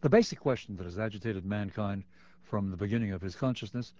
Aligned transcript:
The 0.00 0.08
basic 0.08 0.38
question 0.38 0.76
that 0.76 0.84
has 0.84 0.98
agitated 0.98 1.44
mankind 1.44 2.04
from 2.44 2.70
the 2.70 2.76
beginning 2.76 3.12
of 3.12 3.20
his 3.20 3.34
consciousness, 3.34 3.92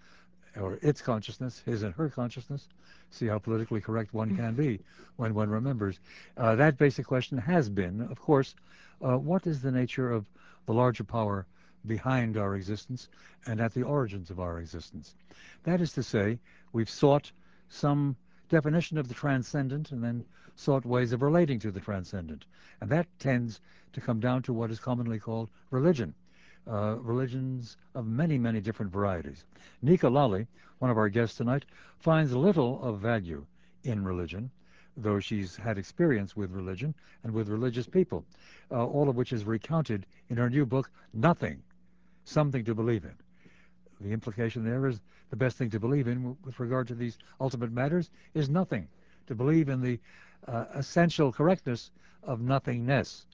or 0.56 0.78
its 0.80 1.02
consciousness, 1.02 1.60
his 1.66 1.82
and 1.82 1.92
her 1.94 2.08
consciousness, 2.08 2.68
see 3.10 3.26
how 3.26 3.38
politically 3.38 3.80
correct 3.80 4.14
one 4.14 4.36
can 4.36 4.54
be 4.54 4.80
when 5.16 5.34
one 5.34 5.50
remembers, 5.50 5.98
uh, 6.36 6.54
that 6.54 6.78
basic 6.78 7.06
question 7.06 7.36
has 7.36 7.68
been, 7.68 8.00
of 8.00 8.20
course, 8.20 8.54
uh, 9.02 9.18
what 9.18 9.46
is 9.46 9.60
the 9.60 9.72
nature 9.72 10.10
of 10.12 10.26
the 10.66 10.72
larger 10.72 11.04
power 11.04 11.46
behind 11.86 12.36
our 12.36 12.54
existence 12.54 13.08
and 13.46 13.60
at 13.60 13.74
the 13.74 13.82
origins 13.82 14.30
of 14.30 14.38
our 14.38 14.60
existence? 14.60 15.16
That 15.64 15.80
is 15.80 15.92
to 15.94 16.02
say, 16.02 16.38
we've 16.72 16.90
sought 16.90 17.32
some 17.68 18.16
definition 18.48 18.98
of 18.98 19.08
the 19.08 19.14
transcendent 19.14 19.92
and 19.92 20.02
then 20.02 20.24
sought 20.56 20.84
ways 20.84 21.12
of 21.12 21.22
relating 21.22 21.58
to 21.60 21.70
the 21.70 21.80
transcendent. 21.80 22.44
And 22.80 22.90
that 22.90 23.06
tends 23.18 23.60
to 23.92 24.00
come 24.00 24.20
down 24.20 24.42
to 24.42 24.52
what 24.52 24.70
is 24.70 24.80
commonly 24.80 25.18
called 25.18 25.50
religion. 25.70 26.14
Uh, 26.66 26.96
religions 27.00 27.76
of 27.94 28.06
many, 28.06 28.36
many 28.36 28.60
different 28.60 28.92
varieties. 28.92 29.44
Nica 29.80 30.06
Lalli, 30.08 30.46
one 30.80 30.90
of 30.90 30.98
our 30.98 31.08
guests 31.08 31.36
tonight, 31.36 31.64
finds 31.98 32.34
little 32.34 32.82
of 32.82 33.00
value 33.00 33.46
in 33.84 34.04
religion, 34.04 34.50
though 34.96 35.18
she's 35.18 35.56
had 35.56 35.78
experience 35.78 36.36
with 36.36 36.50
religion 36.50 36.94
and 37.22 37.32
with 37.32 37.48
religious 37.48 37.86
people, 37.86 38.24
uh, 38.70 38.84
all 38.84 39.08
of 39.08 39.16
which 39.16 39.32
is 39.32 39.44
recounted 39.44 40.04
in 40.28 40.36
her 40.36 40.50
new 40.50 40.66
book, 40.66 40.90
Nothing, 41.14 41.62
Something 42.24 42.64
to 42.64 42.74
Believe 42.74 43.04
in. 43.04 43.14
The 44.00 44.12
implication 44.12 44.64
there 44.64 44.86
is 44.86 45.00
the 45.30 45.36
best 45.36 45.56
thing 45.56 45.70
to 45.70 45.80
believe 45.80 46.08
in 46.08 46.36
with 46.44 46.60
regard 46.60 46.88
to 46.88 46.94
these 46.94 47.18
ultimate 47.40 47.72
matters 47.72 48.10
is 48.34 48.48
nothing. 48.48 48.88
To 49.26 49.34
believe 49.34 49.68
in 49.68 49.80
the 49.80 49.98
uh, 50.46 50.66
essential 50.74 51.32
correctness 51.32 51.90
of 52.22 52.40
nothingness. 52.40 53.26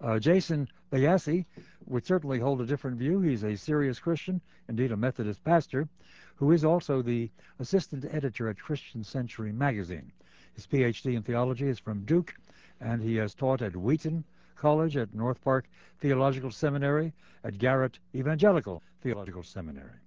Uh, 0.00 0.18
Jason 0.18 0.68
Byassee 0.92 1.44
would 1.86 2.06
certainly 2.06 2.38
hold 2.38 2.60
a 2.60 2.66
different 2.66 2.96
view. 2.96 3.20
He's 3.20 3.42
a 3.42 3.56
serious 3.56 3.98
Christian, 3.98 4.40
indeed 4.68 4.92
a 4.92 4.96
Methodist 4.96 5.42
pastor, 5.44 5.88
who 6.36 6.52
is 6.52 6.64
also 6.64 7.02
the 7.02 7.30
assistant 7.58 8.04
editor 8.10 8.48
at 8.48 8.58
Christian 8.58 9.02
Century 9.04 9.52
magazine. 9.52 10.12
His 10.54 10.66
PhD 10.66 11.16
in 11.16 11.22
theology 11.22 11.68
is 11.68 11.78
from 11.78 12.04
Duke, 12.04 12.34
and 12.80 13.02
he 13.02 13.16
has 13.16 13.34
taught 13.34 13.62
at 13.62 13.76
Wheaton 13.76 14.24
College, 14.56 14.96
at 14.96 15.14
North 15.14 15.42
Park 15.42 15.66
Theological 16.00 16.50
Seminary, 16.50 17.12
at 17.42 17.58
Garrett 17.58 17.98
Evangelical 18.14 18.82
Theological 19.02 19.42
Seminary. 19.42 20.03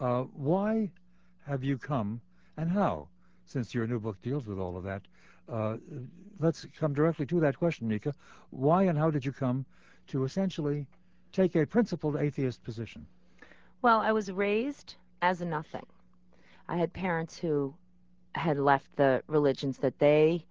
Uh, 0.00 0.22
why 0.34 0.90
have 1.46 1.62
you 1.62 1.78
come 1.78 2.20
and 2.56 2.70
how, 2.70 3.08
since 3.44 3.74
your 3.74 3.86
new 3.86 4.00
book 4.00 4.20
deals 4.22 4.46
with 4.46 4.58
all 4.58 4.76
of 4.76 4.84
that? 4.84 5.02
Uh, 5.48 5.76
let's 6.40 6.66
come 6.78 6.94
directly 6.94 7.26
to 7.26 7.40
that 7.40 7.58
question, 7.58 7.88
Nica. 7.88 8.14
Why 8.50 8.84
and 8.84 8.98
how 8.98 9.10
did 9.10 9.24
you 9.24 9.32
come 9.32 9.64
to 10.08 10.24
essentially 10.24 10.86
take 11.32 11.54
a 11.54 11.66
principled 11.66 12.16
atheist 12.16 12.62
position? 12.64 13.06
Well, 13.82 14.00
I 14.00 14.12
was 14.12 14.30
raised 14.32 14.94
as 15.22 15.40
a 15.40 15.44
nothing. 15.44 15.86
I 16.68 16.76
had 16.76 16.92
parents 16.92 17.36
who 17.36 17.74
had 18.34 18.58
left 18.58 18.96
the 18.96 19.22
religions 19.28 19.78
that 19.78 19.98
they 19.98 20.44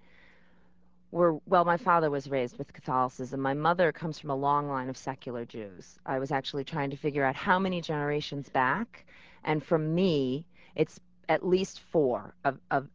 were 1.11 1.37
well 1.45 1.63
my 1.63 1.77
father 1.77 2.09
was 2.09 2.29
raised 2.29 2.57
with 2.57 2.73
catholicism 2.73 3.39
my 3.39 3.53
mother 3.53 3.91
comes 3.91 4.17
from 4.17 4.31
a 4.31 4.35
long 4.35 4.67
line 4.67 4.89
of 4.89 4.97
secular 4.97 5.45
jews 5.45 5.99
i 6.05 6.17
was 6.17 6.31
actually 6.31 6.63
trying 6.63 6.89
to 6.89 6.97
figure 6.97 7.23
out 7.23 7.35
how 7.35 7.59
many 7.59 7.81
generations 7.81 8.49
back 8.49 9.05
and 9.43 9.63
for 9.63 9.77
me 9.77 10.45
it's 10.75 10.99
at 11.29 11.45
least 11.45 11.79
four 11.79 12.33
of, 12.43 12.59
of 12.71 12.87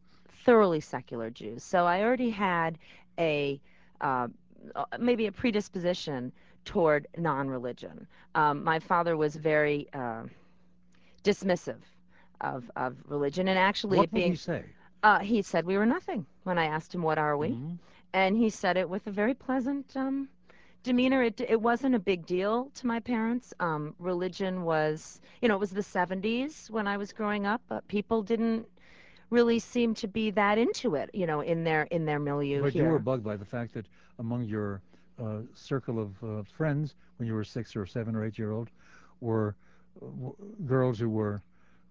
thoroughly 0.45 0.79
secular 0.79 1.29
jews. 1.29 1.63
So 1.63 1.85
i 1.85 2.01
already 2.01 2.29
had 2.29 2.77
a 3.19 3.59
uh, 4.01 4.27
maybe 4.99 5.27
a 5.27 5.31
predisposition 5.31 6.31
toward 6.65 7.07
non-religion. 7.17 8.07
Um, 8.35 8.63
my 8.63 8.79
father 8.79 9.17
was 9.17 9.35
very 9.35 9.87
uh, 9.93 10.23
dismissive 11.23 11.81
of, 12.41 12.69
of 12.75 12.95
religion. 13.07 13.47
And 13.47 13.57
actually 13.57 13.97
what 13.97 14.11
being 14.11 14.31
he 14.31 14.37
say? 14.37 14.63
uh, 15.03 15.19
he 15.19 15.41
said 15.41 15.65
we 15.65 15.77
were 15.77 15.85
nothing 15.85 16.25
when 16.43 16.57
I 16.57 16.65
asked 16.65 16.93
him, 16.93 17.01
"What 17.01 17.17
are 17.17 17.37
we?" 17.37 17.49
mm-hmm. 17.49 17.75
And 18.13 18.35
he 18.35 18.49
said 18.49 18.75
it 18.77 18.89
with 18.89 19.05
a 19.07 19.11
very 19.11 19.33
pleasant 19.33 19.95
um, 19.95 20.29
demeanor. 20.83 21.23
It, 21.23 21.41
it 21.41 21.61
wasn't 21.61 21.95
a 21.95 21.99
big 21.99 22.25
deal 22.25 22.71
to 22.75 22.87
my 22.87 22.99
parents. 22.99 23.53
Um, 23.59 23.95
religion 23.99 24.63
was, 24.63 25.21
you 25.41 25.47
know, 25.47 25.55
it 25.55 25.59
was 25.59 25.71
the 25.71 25.81
70s 25.81 26.69
when 26.69 26.87
I 26.87 26.97
was 26.97 27.11
growing 27.11 27.45
up. 27.45 27.61
But 27.67 27.87
people 27.87 28.21
didn't 28.23 28.67
really 29.29 29.59
seem 29.59 29.93
to 29.95 30.07
be 30.07 30.31
that 30.31 30.57
into 30.57 30.95
it, 30.95 31.09
you 31.13 31.27
know, 31.27 31.41
in 31.41 31.63
their 31.63 31.83
in 31.83 32.05
their 32.05 32.19
milieu 32.19 32.61
but 32.61 32.73
here. 32.73 32.85
you 32.85 32.89
were 32.89 32.99
bugged 32.99 33.23
by 33.23 33.35
the 33.35 33.45
fact 33.45 33.73
that 33.73 33.85
among 34.17 34.43
your 34.43 34.81
uh, 35.21 35.39
circle 35.53 35.99
of 35.99 36.23
uh, 36.23 36.43
friends 36.43 36.95
when 37.17 37.27
you 37.27 37.33
were 37.33 37.43
six 37.43 37.75
or 37.75 37.85
seven 37.85 38.15
or 38.15 38.25
eight 38.25 38.37
year 38.37 38.51
old 38.51 38.69
were 39.21 39.55
uh, 40.01 40.05
girls 40.65 40.97
who 40.97 41.09
were 41.09 41.41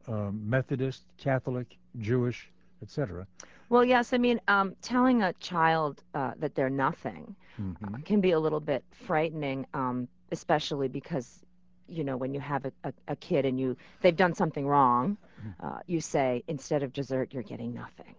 um, 0.09 0.41
Methodist, 0.49 1.05
Catholic, 1.19 1.76
Jewish, 2.00 2.50
etc. 2.82 3.26
Well, 3.68 3.84
yes. 3.84 4.12
I 4.12 4.18
mean, 4.18 4.40
um, 4.48 4.74
telling 4.80 5.22
a 5.22 5.32
child 5.34 6.02
uh, 6.14 6.32
that 6.38 6.54
they're 6.54 6.70
nothing 6.70 7.36
mm-hmm. 7.60 8.02
can 8.02 8.20
be 8.20 8.30
a 8.30 8.40
little 8.40 8.60
bit 8.60 8.82
frightening, 9.06 9.66
um, 9.74 10.08
especially 10.32 10.88
because, 10.88 11.40
you 11.86 12.02
know, 12.02 12.16
when 12.16 12.32
you 12.32 12.40
have 12.40 12.64
a, 12.64 12.72
a, 12.84 12.92
a, 13.08 13.16
kid 13.16 13.44
and 13.44 13.60
you 13.60 13.76
they've 14.00 14.16
done 14.16 14.34
something 14.34 14.66
wrong, 14.66 15.18
mm-hmm. 15.40 15.66
uh, 15.66 15.80
you 15.86 16.00
say 16.00 16.42
instead 16.48 16.82
of 16.82 16.92
dessert, 16.92 17.32
you're 17.32 17.42
getting 17.42 17.74
nothing. 17.74 18.14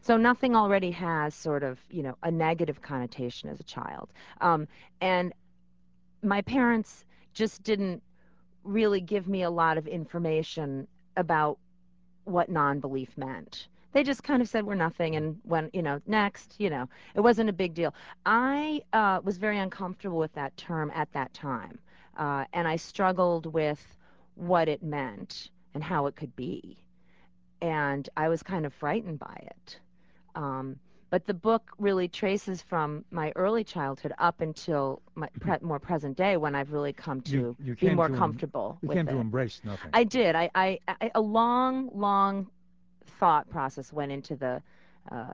So 0.00 0.16
nothing 0.16 0.54
already 0.54 0.90
has 0.90 1.34
sort 1.34 1.62
of, 1.62 1.78
you 1.90 2.02
know, 2.02 2.16
a 2.22 2.30
negative 2.30 2.82
connotation 2.82 3.48
as 3.48 3.60
a 3.60 3.64
child. 3.64 4.10
Um, 4.40 4.68
and 5.00 5.32
my 6.22 6.42
parents 6.42 7.04
just 7.32 7.62
didn't 7.62 8.02
really 8.64 9.00
give 9.00 9.28
me 9.28 9.42
a 9.42 9.50
lot 9.50 9.78
of 9.78 9.86
information 9.86 10.86
about 11.16 11.58
what 12.24 12.48
non-belief 12.48 13.16
meant 13.16 13.68
they 13.94 14.02
just 14.02 14.22
kind 14.24 14.42
of 14.42 14.48
said 14.48 14.66
we're 14.66 14.74
nothing 14.74 15.16
and 15.16 15.38
went, 15.44 15.74
you 15.74 15.80
know, 15.80 16.00
next, 16.06 16.56
you 16.58 16.68
know, 16.68 16.88
it 17.14 17.20
wasn't 17.20 17.48
a 17.48 17.52
big 17.52 17.74
deal. 17.74 17.94
I 18.26 18.82
uh, 18.92 19.20
was 19.22 19.38
very 19.38 19.58
uncomfortable 19.58 20.18
with 20.18 20.34
that 20.34 20.54
term 20.56 20.90
at 20.94 21.10
that 21.12 21.32
time, 21.32 21.78
uh, 22.18 22.44
and 22.52 22.68
I 22.68 22.76
struggled 22.76 23.46
with 23.46 23.80
what 24.34 24.68
it 24.68 24.82
meant 24.82 25.50
and 25.74 25.82
how 25.82 26.06
it 26.06 26.16
could 26.16 26.34
be, 26.36 26.76
and 27.62 28.08
I 28.16 28.28
was 28.28 28.42
kind 28.42 28.66
of 28.66 28.74
frightened 28.74 29.20
by 29.20 29.38
it. 29.46 29.78
Um, 30.34 30.76
but 31.10 31.26
the 31.26 31.34
book 31.34 31.70
really 31.78 32.08
traces 32.08 32.60
from 32.60 33.04
my 33.12 33.32
early 33.36 33.62
childhood 33.62 34.12
up 34.18 34.40
until 34.40 35.00
my 35.14 35.28
pre- 35.38 35.58
more 35.62 35.78
present 35.78 36.16
day 36.16 36.36
when 36.36 36.56
I've 36.56 36.72
really 36.72 36.92
come 36.92 37.20
to 37.20 37.30
you, 37.30 37.56
you 37.62 37.76
be 37.76 37.94
more 37.94 38.08
to 38.08 38.16
comfortable 38.16 38.70
em- 38.72 38.78
you 38.82 38.88
with 38.88 38.96
came 38.96 39.08
it. 39.08 39.12
to 39.12 39.18
embrace 39.18 39.60
nothing. 39.62 39.90
I 39.92 40.02
did. 40.02 40.34
I, 40.34 40.50
I, 40.56 40.80
I 40.88 41.12
a 41.14 41.20
long, 41.20 41.88
long 41.94 42.48
thought 43.06 43.48
process 43.50 43.92
went 43.92 44.12
into 44.12 44.36
the 44.36 44.62
uh, 45.10 45.32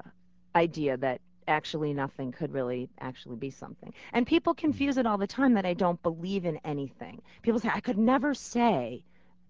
idea 0.55 0.97
that 0.99 1.21
actually 1.49 1.93
nothing 1.93 2.33
could 2.33 2.53
really 2.53 2.89
actually 3.01 3.37
be 3.37 3.51
something. 3.51 3.93
And 4.13 4.27
people 4.27 4.53
hmm. 4.55 4.61
confuse 4.61 4.97
it 4.97 5.07
all 5.07 5.19
the 5.19 5.27
time 5.27 5.55
that 5.55 5.67
I 5.67 5.75
don't 5.75 6.03
believe 6.03 6.45
in 6.45 6.59
anything. 6.65 7.21
People 7.43 7.61
say, 7.61 7.71
I 7.73 7.81
could 7.81 7.99
never 7.99 8.35
say 8.35 9.03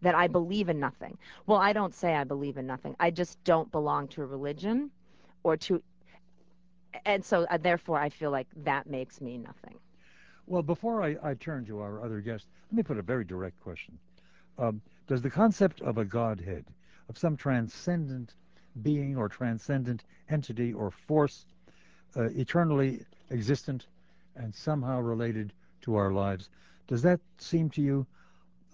that 0.03 0.15
I 0.15 0.27
believe 0.29 0.69
in 0.69 0.81
nothing. 0.81 1.19
Well, 1.47 1.59
I 1.59 1.73
don't 1.73 1.95
say 1.95 2.15
I 2.15 2.25
believe 2.25 2.57
in 2.57 2.67
nothing. 2.67 2.97
I 2.99 3.11
just 3.11 3.43
don't 3.45 3.71
belong 3.71 4.09
to 4.09 4.23
a 4.23 4.27
religion 4.27 4.91
or 5.43 5.57
to. 5.59 5.83
And 7.05 7.25
so, 7.25 7.47
uh, 7.51 7.59
therefore, 7.59 7.99
I 7.99 8.09
feel 8.09 8.31
like 8.31 8.49
that 8.65 8.89
makes 8.89 9.21
me 9.21 9.37
nothing. 9.37 9.77
Well, 10.47 10.63
before 10.63 11.03
I, 11.03 11.17
I 11.23 11.35
turn 11.35 11.65
to 11.67 11.81
our 11.81 12.03
other 12.03 12.21
guest, 12.21 12.47
let 12.71 12.77
me 12.77 12.83
put 12.83 12.99
a 12.99 13.03
very 13.03 13.25
direct 13.25 13.61
question. 13.61 13.99
Um, 14.59 14.81
does 15.07 15.23
the 15.23 15.31
concept 15.31 15.81
of 15.83 15.99
a 15.99 16.05
Godhead 16.05 16.65
of 17.11 17.19
some 17.19 17.37
transcendent 17.37 18.35
being 18.83 19.17
or 19.17 19.29
transcendent 19.29 20.05
entity 20.31 20.73
or 20.73 20.93
force 20.93 21.45
uh, 22.17 22.29
eternally 22.31 23.05
existent 23.33 23.89
and 24.37 24.55
somehow 24.55 25.01
related 25.01 25.53
to 25.83 25.97
our 25.97 26.13
lives. 26.13 26.49
Does 26.87 27.03
that 27.03 27.21
seem 27.37 27.69
to 27.71 27.83
you 27.83 28.07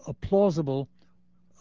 a 0.06 0.12
plausible 0.12 0.86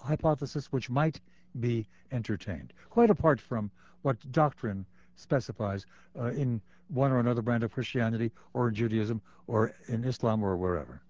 hypothesis 0.04 0.72
which 0.74 0.89
might 0.89 1.22
be 1.62 1.88
entertained, 2.12 2.74
quite 2.89 3.10
apart 3.10 3.39
from 3.39 3.72
what 4.01 4.18
doctrine 4.33 4.86
specifies 5.16 5.86
uh, 6.19 6.25
in 6.25 6.62
one 6.89 7.12
or 7.12 7.19
another 7.19 7.42
brand 7.42 7.63
of 7.63 7.72
Christianity 7.72 8.31
or 8.54 8.68
in 8.68 8.75
Judaism 8.75 9.22
or 9.48 9.74
in 9.88 10.04
Islam 10.04 10.44
or 10.44 10.57
wherever? 10.57 11.01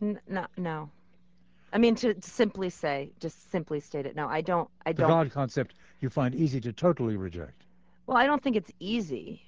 no, 0.00 0.46
no. 0.56 0.90
I 1.72 1.78
mean, 1.78 1.94
to, 1.96 2.14
to, 2.14 2.30
simply 2.30 2.70
say, 2.70 3.10
just 3.20 3.50
simply 3.50 3.80
state 3.80 4.06
it. 4.06 4.16
No, 4.16 4.28
I 4.28 4.40
don't. 4.40 4.68
I 4.86 4.92
don't. 4.92 5.08
The 5.08 5.14
God 5.14 5.32
concept 5.32 5.74
you 6.00 6.10
find 6.10 6.34
easy 6.34 6.60
to 6.60 6.72
totally 6.72 7.16
reject. 7.16 7.64
Well, 8.06 8.16
I 8.16 8.26
don't 8.26 8.42
think 8.42 8.56
it's 8.56 8.72
easy 8.80 9.42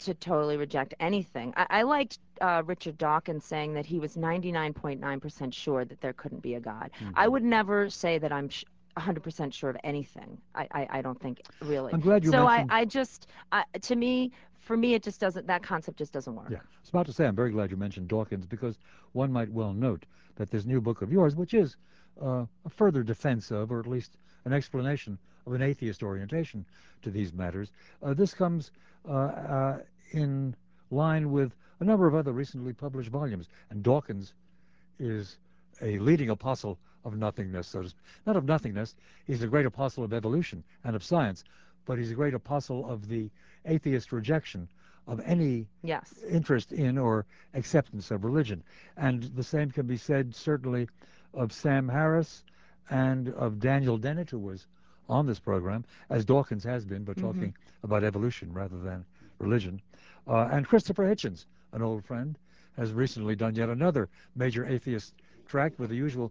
to 0.00 0.14
totally 0.14 0.56
reject 0.56 0.94
anything. 1.00 1.52
I, 1.56 1.66
I 1.70 1.82
liked 1.82 2.18
uh, 2.40 2.62
Richard 2.64 2.98
Dawkins 2.98 3.44
saying 3.44 3.74
that 3.74 3.86
he 3.86 3.98
was 3.98 4.16
99.9% 4.16 5.52
sure 5.52 5.84
that 5.84 6.00
there 6.00 6.12
couldn't 6.12 6.40
be 6.42 6.54
a 6.54 6.60
God. 6.60 6.90
Mm-hmm. 7.00 7.12
I 7.16 7.28
would 7.28 7.44
never 7.44 7.90
say 7.90 8.18
that 8.18 8.32
I'm. 8.32 8.48
Sh- 8.48 8.64
100% 8.96 9.52
sure 9.52 9.70
of 9.70 9.76
anything. 9.84 10.38
I, 10.56 10.66
I, 10.72 10.88
I, 10.90 11.02
don't 11.02 11.20
think 11.20 11.42
really. 11.60 11.92
I'm 11.92 12.00
glad 12.00 12.24
you 12.24 12.32
so 12.32 12.46
mentioned. 12.46 12.72
I, 12.72 12.80
I 12.80 12.84
just, 12.84 13.28
I, 13.52 13.62
to 13.82 13.94
me, 13.94 14.32
for 14.58 14.76
me, 14.76 14.94
it 14.94 15.04
just 15.04 15.20
doesn't, 15.20 15.46
that 15.46 15.62
concept 15.62 15.98
just 15.98 16.12
doesn't 16.12 16.34
work. 16.34 16.48
Yeah. 16.50 16.56
I 16.56 16.80
was 16.80 16.88
about 16.88 17.06
to 17.06 17.12
say, 17.12 17.24
I'm 17.26 17.36
very 17.36 17.52
glad 17.52 17.70
you 17.70 17.76
mentioned 17.76 18.08
Dawkins 18.08 18.44
because 18.44 18.76
one 19.12 19.32
might 19.32 19.52
well 19.52 19.72
note 19.72 20.04
that 20.38 20.50
this 20.50 20.64
new 20.64 20.80
book 20.80 21.02
of 21.02 21.12
yours, 21.12 21.36
which 21.36 21.52
is 21.52 21.76
uh, 22.22 22.44
a 22.64 22.70
further 22.70 23.02
defense 23.02 23.50
of, 23.50 23.70
or 23.70 23.80
at 23.80 23.86
least 23.86 24.16
an 24.44 24.52
explanation 24.52 25.18
of 25.46 25.52
an 25.52 25.62
atheist 25.62 26.02
orientation 26.02 26.64
to 27.02 27.10
these 27.10 27.32
matters, 27.32 27.70
uh, 28.02 28.14
this 28.14 28.32
comes 28.32 28.70
uh, 29.08 29.12
uh, 29.12 29.78
in 30.12 30.54
line 30.90 31.30
with 31.30 31.52
a 31.80 31.84
number 31.84 32.06
of 32.06 32.14
other 32.14 32.32
recently 32.32 32.72
published 32.72 33.10
volumes. 33.10 33.48
And 33.70 33.82
Dawkins 33.82 34.32
is 34.98 35.36
a 35.82 35.98
leading 35.98 36.30
apostle 36.30 36.78
of 37.04 37.16
nothingness, 37.16 37.68
so. 37.68 37.84
Not 38.26 38.36
of 38.36 38.44
nothingness, 38.44 38.94
he's 39.26 39.42
a 39.42 39.46
great 39.46 39.66
apostle 39.66 40.04
of 40.04 40.12
evolution 40.12 40.64
and 40.84 40.96
of 40.96 41.04
science, 41.04 41.44
but 41.86 41.98
he's 41.98 42.10
a 42.10 42.14
great 42.14 42.34
apostle 42.34 42.88
of 42.90 43.08
the 43.08 43.30
atheist 43.64 44.12
rejection 44.12 44.68
of 45.08 45.20
any 45.24 45.66
yes. 45.82 46.14
interest 46.28 46.70
in 46.70 46.98
or 46.98 47.24
acceptance 47.54 48.10
of 48.10 48.24
religion. 48.24 48.62
And 48.96 49.22
the 49.34 49.42
same 49.42 49.70
can 49.70 49.86
be 49.86 49.96
said 49.96 50.34
certainly 50.34 50.86
of 51.34 51.52
Sam 51.52 51.88
Harris 51.88 52.44
and 52.90 53.30
of 53.30 53.58
Daniel 53.58 53.96
Dennett, 53.96 54.30
who 54.30 54.38
was 54.38 54.66
on 55.08 55.26
this 55.26 55.40
program, 55.40 55.84
as 56.10 56.24
Dawkins 56.26 56.62
has 56.64 56.84
been, 56.84 57.04
but 57.04 57.16
talking 57.16 57.48
mm 57.48 57.54
-hmm. 57.54 57.84
about 57.84 58.04
evolution 58.04 58.52
rather 58.52 58.78
than 58.78 59.04
religion. 59.38 59.80
Uh, 60.26 60.48
and 60.52 60.66
Christopher 60.66 61.04
Hitchens, 61.04 61.46
an 61.72 61.82
old 61.82 62.04
friend, 62.04 62.38
has 62.76 62.92
recently 62.92 63.34
done 63.34 63.54
yet 63.54 63.70
another 63.70 64.08
major 64.34 64.66
atheist 64.66 65.14
tract 65.46 65.78
with 65.78 65.88
the 65.88 65.96
usual 65.96 66.30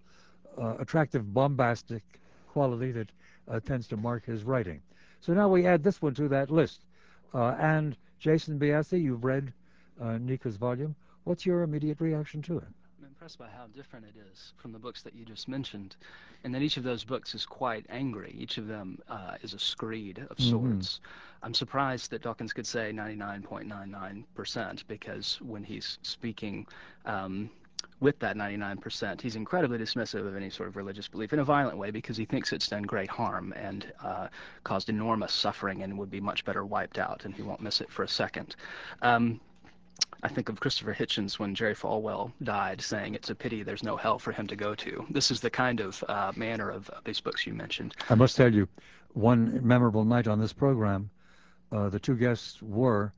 uh, 0.57 0.75
attractive 0.79 1.33
bombastic 1.33 2.03
quality 2.47 2.91
that 2.91 3.11
uh, 3.47 3.59
tends 3.59 3.87
to 3.87 3.97
mark 3.97 4.25
his 4.25 4.43
writing. 4.43 4.81
So 5.19 5.33
now 5.33 5.49
we 5.49 5.65
add 5.65 5.83
this 5.83 6.01
one 6.01 6.13
to 6.13 6.27
that 6.29 6.51
list. 6.51 6.85
Uh, 7.33 7.55
and 7.59 7.97
Jason 8.19 8.59
Byassee, 8.59 9.01
you've 9.01 9.23
read 9.23 9.53
uh, 10.01 10.17
Nica's 10.17 10.57
volume. 10.57 10.95
What's 11.23 11.45
your 11.45 11.63
immediate 11.63 12.01
reaction 12.01 12.41
to 12.43 12.57
it? 12.57 12.67
I'm 12.99 13.05
impressed 13.05 13.37
by 13.37 13.47
how 13.47 13.67
different 13.75 14.05
it 14.05 14.15
is 14.31 14.53
from 14.57 14.71
the 14.71 14.79
books 14.79 15.01
that 15.03 15.15
you 15.15 15.25
just 15.25 15.47
mentioned, 15.47 15.95
and 16.43 16.53
that 16.55 16.61
each 16.61 16.77
of 16.77 16.83
those 16.83 17.03
books 17.03 17.35
is 17.35 17.45
quite 17.45 17.85
angry. 17.89 18.35
Each 18.37 18.57
of 18.57 18.67
them 18.67 18.99
uh, 19.09 19.35
is 19.41 19.53
a 19.53 19.59
screed 19.59 20.19
of 20.29 20.37
mm-hmm. 20.37 20.49
sorts. 20.49 20.95
Mm-hmm. 20.95 21.45
I'm 21.45 21.53
surprised 21.53 22.11
that 22.11 22.23
Dawkins 22.23 22.53
could 22.53 22.65
say 22.65 22.91
99.99% 22.93 24.83
because 24.87 25.39
when 25.41 25.63
he's 25.63 25.99
speaking 26.01 26.65
um, 27.05 27.49
with 27.99 28.19
that 28.19 28.35
99%, 28.35 29.21
he's 29.21 29.35
incredibly 29.35 29.77
dismissive 29.77 30.27
of 30.27 30.35
any 30.35 30.49
sort 30.49 30.69
of 30.69 30.75
religious 30.75 31.07
belief 31.07 31.33
in 31.33 31.39
a 31.39 31.43
violent 31.43 31.77
way 31.77 31.91
because 31.91 32.15
he 32.15 32.25
thinks 32.25 32.53
it's 32.53 32.67
done 32.67 32.83
great 32.83 33.09
harm 33.09 33.53
and 33.53 33.91
uh, 34.03 34.27
caused 34.63 34.89
enormous 34.89 35.33
suffering 35.33 35.81
and 35.83 35.97
would 35.97 36.11
be 36.11 36.21
much 36.21 36.45
better 36.45 36.65
wiped 36.65 36.99
out, 36.99 37.25
and 37.25 37.33
he 37.33 37.41
won't 37.41 37.61
miss 37.61 37.81
it 37.81 37.91
for 37.91 38.03
a 38.03 38.07
second. 38.07 38.55
Um, 39.01 39.39
I 40.21 40.27
think 40.27 40.49
of 40.49 40.59
Christopher 40.59 40.93
Hitchens 40.93 41.39
when 41.39 41.55
Jerry 41.55 41.75
Falwell 41.75 42.31
died, 42.43 42.81
saying 42.81 43.15
it's 43.15 43.29
a 43.29 43.35
pity 43.35 43.63
there's 43.63 43.83
no 43.83 43.97
hell 43.97 44.19
for 44.19 44.31
him 44.31 44.45
to 44.47 44.55
go 44.55 44.75
to. 44.75 45.05
This 45.09 45.31
is 45.31 45.41
the 45.41 45.49
kind 45.49 45.79
of 45.79 46.03
uh, 46.07 46.31
manner 46.35 46.69
of, 46.69 46.89
of 46.89 47.03
these 47.03 47.19
books 47.19 47.47
you 47.47 47.53
mentioned. 47.53 47.95
I 48.09 48.15
must 48.15 48.35
tell 48.35 48.53
you, 48.53 48.67
one 49.13 49.59
memorable 49.65 50.05
night 50.05 50.27
on 50.27 50.39
this 50.39 50.53
program, 50.53 51.09
uh, 51.71 51.89
the 51.89 51.99
two 51.99 52.15
guests 52.15 52.61
were 52.61 53.11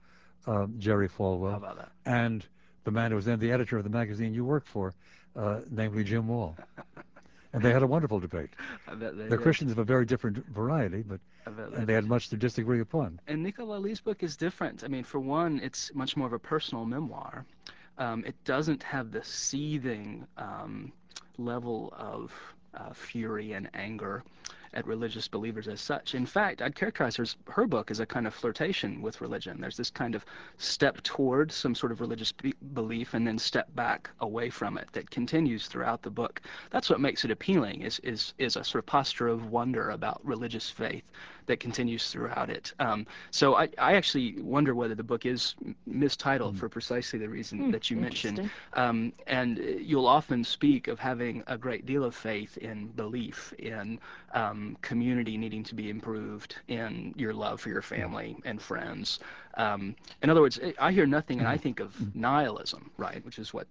uh, 0.48 0.68
Jerry 0.78 1.10
Falwell 1.10 1.88
and 2.06 2.46
the 2.90 3.00
man 3.00 3.12
who 3.12 3.16
was 3.16 3.26
then 3.26 3.40
the 3.40 3.52
editor 3.52 3.78
of 3.78 3.84
the 3.84 3.90
magazine 3.90 4.34
you 4.34 4.44
worked 4.44 4.68
for, 4.68 4.94
uh, 5.36 5.60
namely 5.70 6.04
Jim 6.04 6.28
Wall. 6.28 6.58
and 7.54 7.62
they 7.62 7.72
had 7.72 7.84
a 7.84 7.88
wonderful 7.88 8.20
debate. 8.20 8.50
They're 8.92 9.12
did. 9.12 9.42
Christians 9.42 9.72
of 9.72 9.78
a 9.78 9.84
very 9.84 10.06
different 10.06 10.46
variety, 10.48 11.04
but 11.04 11.20
and 11.46 11.88
they 11.88 11.94
had 11.94 12.06
much 12.06 12.30
to 12.30 12.38
disagree 12.38 12.80
upon. 12.80 13.20
And 13.28 13.44
Nica 13.44 13.64
Lalli's 13.64 14.02
book 14.02 14.24
is 14.24 14.38
different. 14.38 14.84
I 14.84 14.88
mean, 14.88 15.04
for 15.04 15.20
one, 15.20 15.60
it's 15.64 15.92
much 15.94 16.18
more 16.18 16.28
of 16.28 16.34
a 16.34 16.40
personal 16.40 16.86
memoir. 16.86 17.46
Um, 17.98 18.24
it 18.26 18.36
doesn't 18.44 18.84
have 18.84 19.12
the 19.12 19.24
seething 19.24 20.26
um, 20.38 20.92
level 21.38 21.94
of 21.98 22.32
uh, 22.74 22.94
fury 22.94 23.54
and 23.54 23.70
anger 23.74 24.24
at 24.74 24.86
religious 24.86 25.28
believers 25.28 25.68
as 25.68 25.82
such. 25.82 26.16
In 26.16 26.26
fact, 26.26 26.62
I'd 26.62 26.76
characterize 26.76 27.16
her, 27.16 27.26
her 27.48 27.68
book 27.68 27.92
as 27.92 28.00
a 28.00 28.06
kind 28.06 28.28
of 28.28 28.34
flirtation 28.34 29.02
with 29.02 29.22
religion. 29.22 29.60
There's 29.60 29.78
this 29.78 29.90
kind 29.90 30.16
of 30.16 30.26
step 30.58 31.02
toward 31.04 31.52
some 31.52 31.76
sort 31.76 31.92
of 31.92 32.02
religious 32.02 32.32
be 32.32 32.54
belief 32.74 33.14
and 33.14 33.26
then 33.26 33.40
step 33.40 33.74
back 33.76 34.10
away 34.20 34.50
from 34.50 34.78
it 34.78 34.88
that 34.94 35.10
continues 35.10 35.68
throughout 35.68 36.02
the 36.02 36.12
book. 36.12 36.42
That's 36.70 36.90
what 36.90 37.00
makes 37.00 37.26
it 37.26 37.32
appealing, 37.32 37.82
is, 37.82 38.00
is 38.04 38.34
a 38.40 38.64
sort 38.64 38.76
of 38.76 38.86
posture 38.86 39.28
of 39.28 39.52
wonder 39.52 39.90
about 39.90 40.22
religious 40.24 40.70
faith 40.70 41.04
that 41.50 41.60
continues 41.60 42.12
throughout 42.12 42.50
it. 42.52 42.72
Um, 42.80 43.08
so 43.32 43.56
I, 43.56 43.70
I 43.80 43.96
actually 43.96 44.40
wonder 44.40 44.76
whether 44.76 44.94
the 44.94 45.04
book 45.04 45.26
is 45.26 45.56
mistitled 45.88 46.56
mm. 46.56 46.60
for 46.60 46.70
precisely 46.70 47.18
the 47.18 47.28
reason 47.28 47.60
mm, 47.60 47.72
that 47.72 47.90
you 47.90 47.98
mentioned. 47.98 48.52
Um, 48.74 49.12
and 49.26 49.58
you'll 49.58 50.06
often 50.08 50.44
speak 50.44 50.88
of 50.88 51.00
having 51.00 51.44
a 51.48 51.58
great 51.58 51.88
deal 51.88 52.04
of 52.04 52.14
faith 52.14 52.58
in 52.58 52.88
belief, 52.90 53.52
in 53.58 54.00
um, 54.36 54.78
community 54.84 55.38
needing 55.38 55.64
to 55.64 55.74
be 55.74 55.90
improved, 55.90 56.56
in 56.68 57.16
your 57.18 57.34
love 57.34 57.60
for 57.60 57.70
your 57.70 57.82
family 57.82 58.38
and 58.46 58.62
friends. 58.62 59.20
Um, 59.56 59.96
in 60.22 60.30
other 60.30 60.42
words, 60.42 60.60
I 60.80 60.92
hear 60.92 61.08
nothing 61.08 61.40
and 61.40 61.48
I 61.48 61.56
mm-hmm. 61.56 61.64
think 61.64 61.80
of 61.80 61.94
mm-hmm. 61.96 62.22
nihilism, 62.22 62.92
right, 62.98 63.26
which 63.26 63.40
is 63.40 63.56
what 63.56 63.66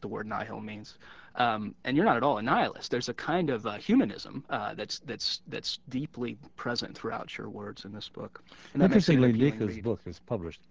the 0.00 0.08
word 0.08 0.28
nihil 0.28 0.60
means. 0.60 0.94
Um, 1.36 1.74
and 1.84 1.96
you're 1.96 2.06
not 2.06 2.16
at 2.16 2.22
all 2.22 2.38
a 2.38 2.42
nihilist. 2.42 2.90
There's 2.90 3.10
a 3.10 3.14
kind 3.14 3.50
of 3.50 3.66
uh, 3.66 3.74
humanism 3.74 4.44
uh, 4.48 4.72
that's 4.74 5.00
that's 5.00 5.42
that's 5.48 5.78
deeply 5.90 6.38
present 6.56 6.96
throughout 6.96 7.36
your 7.36 7.50
words 7.50 7.84
in 7.84 7.92
this 7.92 8.08
book. 8.08 8.42
And 8.72 8.82
Interestingly, 8.82 9.32
Nika's 9.32 9.78
book 9.78 10.00
is 10.06 10.18
published 10.18 10.62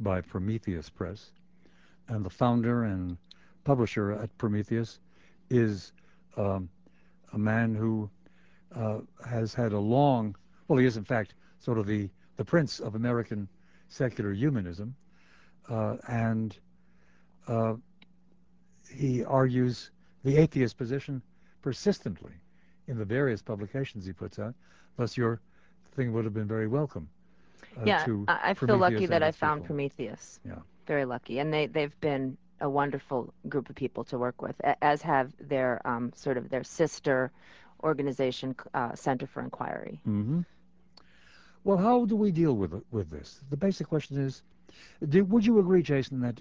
by 0.00 0.22
Prometheus 0.22 0.88
Press, 0.88 1.30
and 2.08 2.24
the 2.24 2.30
founder 2.30 2.84
and 2.84 3.18
publisher 3.64 4.12
at 4.12 4.36
Prometheus 4.38 4.98
is 5.50 5.92
um, 6.38 6.70
a 7.34 7.38
man 7.38 7.74
who 7.74 8.08
uh, 8.74 9.00
has 9.28 9.52
had 9.52 9.72
a 9.72 9.78
long, 9.78 10.34
well, 10.68 10.78
he 10.78 10.86
is 10.86 10.96
in 10.96 11.04
fact 11.04 11.34
sort 11.58 11.78
of 11.78 11.86
the 11.86 12.08
the 12.36 12.44
prince 12.44 12.80
of 12.80 12.94
American 12.94 13.48
secular 13.88 14.32
humanism, 14.32 14.94
uh, 15.68 15.96
and 16.08 16.58
uh, 17.46 17.74
he 18.90 19.22
argues 19.24 19.90
the 20.24 20.36
atheist 20.38 20.76
position 20.76 21.22
persistently 21.62 22.32
in 22.88 22.98
the 22.98 23.04
various 23.04 23.42
publications 23.42 24.04
he 24.04 24.12
puts 24.12 24.38
out. 24.38 24.54
Thus, 24.96 25.16
your 25.16 25.40
thing 25.94 26.12
would 26.12 26.24
have 26.24 26.34
been 26.34 26.48
very 26.48 26.66
welcome. 26.66 27.08
Uh, 27.76 27.84
yeah, 27.86 28.06
I, 28.28 28.54
feel 28.54 28.76
lucky 28.76 29.06
that 29.06 29.22
I 29.22 29.32
found 29.32 29.62
people. 29.62 29.76
Prometheus. 29.76 30.40
Yeah, 30.46 30.58
very 30.86 31.04
lucky, 31.04 31.38
and 31.38 31.52
they 31.52 31.66
they've 31.66 31.98
been 32.00 32.36
a 32.60 32.68
wonderful 32.68 33.32
group 33.48 33.68
of 33.68 33.76
people 33.76 34.04
to 34.04 34.18
work 34.18 34.40
with, 34.40 34.54
as 34.80 35.02
have 35.02 35.32
their 35.40 35.80
um, 35.86 36.12
sort 36.14 36.36
of 36.36 36.48
their 36.50 36.62
sister 36.62 37.32
organization, 37.82 38.54
uh, 38.74 38.94
Center 38.94 39.26
for 39.26 39.42
Inquiry. 39.42 40.00
Mm-hmm. 40.06 40.40
Well, 41.64 41.78
how 41.78 42.04
do 42.04 42.16
we 42.16 42.30
deal 42.30 42.54
with 42.54 42.82
with 42.90 43.10
this? 43.10 43.40
The 43.50 43.56
basic 43.56 43.88
question 43.88 44.18
is, 44.18 44.42
do, 45.08 45.24
would 45.24 45.44
you 45.44 45.58
agree, 45.58 45.82
Jason, 45.82 46.20
that 46.20 46.40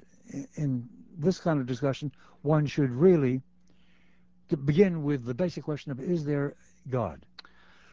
in 0.56 0.88
this 1.18 1.40
kind 1.40 1.60
of 1.60 1.66
discussion, 1.66 2.12
one 2.42 2.66
should 2.66 2.92
really 2.92 3.42
to 4.50 4.58
begin 4.58 5.04
with 5.04 5.26
the 5.26 5.34
basic 5.34 5.64
question 5.64 5.92
of 5.92 6.00
is 6.00 6.26
there 6.26 6.56
God, 6.90 7.26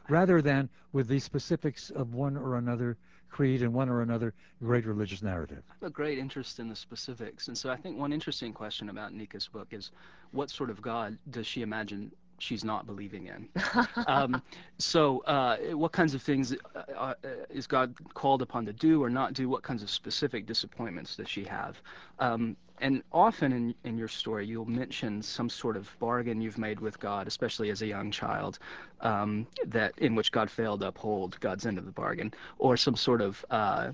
rather 0.09 0.42
than 0.42 0.69
with 0.92 1.09
the 1.09 1.21
specifics 1.21 1.90
of 1.90 2.14
one 2.14 2.37
or 2.37 2.57
another 2.57 2.97
creed 3.30 3.62
and 3.62 3.73
one 3.73 3.88
or 3.88 4.02
another 4.02 4.35
great 4.62 4.85
religious 4.85 5.23
narrative. 5.23 5.62
I 5.71 5.75
have 5.80 5.90
a 5.90 5.92
great 5.92 6.19
interest 6.19 6.59
in 6.59 6.69
the 6.69 6.76
specifics, 6.76 7.49
and 7.49 7.57
so 7.57 7.71
I 7.71 7.76
think 7.76 7.97
one 7.97 8.12
interesting 8.12 8.52
question 8.52 8.88
about 8.88 9.14
Nica's 9.14 9.47
book 9.47 9.69
is 9.71 9.90
what 10.33 10.50
sort 10.50 10.69
of 10.69 10.83
God 10.83 11.16
does 11.30 11.47
she 11.47 11.62
imagine 11.62 12.11
she's 12.38 12.64
not 12.64 12.87
believing 12.87 13.26
in. 13.26 13.49
um, 14.07 14.42
so, 14.78 15.21
uh, 15.26 15.57
what 15.76 15.92
kinds 15.92 16.14
of 16.14 16.23
things 16.23 16.54
uh, 16.75 16.78
uh, 16.97 17.14
is 17.49 17.66
God 17.66 17.95
called 18.14 18.42
upon 18.42 18.66
to 18.66 18.73
do 18.73 19.02
or 19.02 19.11
not 19.11 19.35
do? 19.35 19.49
What 19.49 19.62
kinds 19.62 19.83
of 19.83 19.90
specific 19.90 20.47
disappointments 20.47 21.16
does 21.16 21.28
she 21.28 21.45
have? 21.45 21.80
Um, 22.19 22.57
and 22.81 23.03
often 23.13 23.53
in, 23.53 23.75
in 23.85 23.99
your 23.99 24.09
story, 24.09 24.47
you'll 24.47 24.65
mention 24.65 25.23
some 25.23 25.49
sort 25.49 25.77
of 25.77 25.91
bargain 25.99 26.41
you've 26.41 26.59
made 26.59 26.81
with 26.81 26.99
God, 26.99 27.27
especially 27.27 27.71
as 27.71 27.83
a 27.83 27.87
young 27.87 28.11
child, 28.11 28.59
um, 29.01 29.47
that 29.67 29.93
in 29.99 30.15
which 30.15 30.33
God 30.33 30.51
failed 30.51 30.81
to 30.81 30.89
uphold 30.89 31.39
God's 31.41 31.67
end 31.67 31.79
of 31.79 31.85
the 31.85 31.93
bargain, 31.93 32.33
or 32.59 32.77
some 32.77 32.97
sort 32.97 33.21
of 33.21 33.45
uh, 33.51 33.93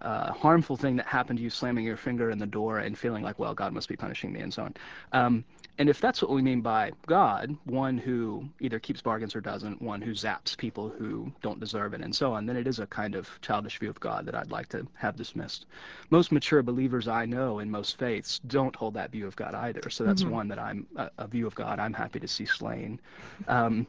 uh, 0.00 0.32
harmful 0.32 0.76
thing 0.76 0.96
that 0.96 1.06
happened 1.06 1.38
to 1.38 1.42
you, 1.42 1.50
slamming 1.50 1.84
your 1.84 1.96
finger 1.96 2.30
in 2.30 2.38
the 2.38 2.46
door 2.46 2.78
and 2.78 2.96
feeling 2.96 3.22
like, 3.22 3.38
well, 3.38 3.54
God 3.54 3.72
must 3.72 3.88
be 3.88 3.96
punishing 3.96 4.32
me, 4.32 4.40
and 4.40 4.52
so 4.52 4.62
on. 4.62 4.74
Um, 5.12 5.44
and 5.80 5.88
if 5.88 5.98
that's 5.98 6.20
what 6.20 6.30
we 6.30 6.42
mean 6.42 6.60
by 6.60 6.92
God, 7.06 7.56
one 7.64 7.96
who 7.96 8.46
either 8.60 8.78
keeps 8.78 9.00
bargains 9.00 9.34
or 9.34 9.40
doesn't, 9.40 9.80
one 9.80 10.02
who 10.02 10.10
zaps 10.10 10.54
people 10.54 10.90
who 10.90 11.32
don't 11.40 11.58
deserve 11.58 11.94
it, 11.94 12.02
and 12.02 12.14
so 12.14 12.34
on, 12.34 12.44
then 12.44 12.58
it 12.58 12.66
is 12.66 12.80
a 12.80 12.86
kind 12.86 13.14
of 13.14 13.30
childish 13.40 13.78
view 13.78 13.88
of 13.88 13.98
God 13.98 14.26
that 14.26 14.34
I'd 14.34 14.50
like 14.50 14.68
to 14.68 14.86
have 14.92 15.16
dismissed. 15.16 15.64
Most 16.10 16.32
mature 16.32 16.62
believers 16.62 17.08
I 17.08 17.24
know 17.24 17.60
in 17.60 17.70
most 17.70 17.98
faiths 17.98 18.40
don't 18.46 18.76
hold 18.76 18.92
that 18.92 19.10
view 19.10 19.26
of 19.26 19.34
God 19.36 19.54
either. 19.54 19.88
So 19.88 20.04
that's 20.04 20.20
mm-hmm. 20.22 20.32
one 20.32 20.48
that 20.48 20.58
I'm 20.58 20.86
a, 20.96 21.10
a, 21.16 21.26
view 21.26 21.46
of 21.46 21.54
God 21.54 21.78
I'm 21.78 21.94
happy 21.94 22.20
to 22.20 22.28
see 22.28 22.44
slain. 22.44 23.00
Um, 23.48 23.86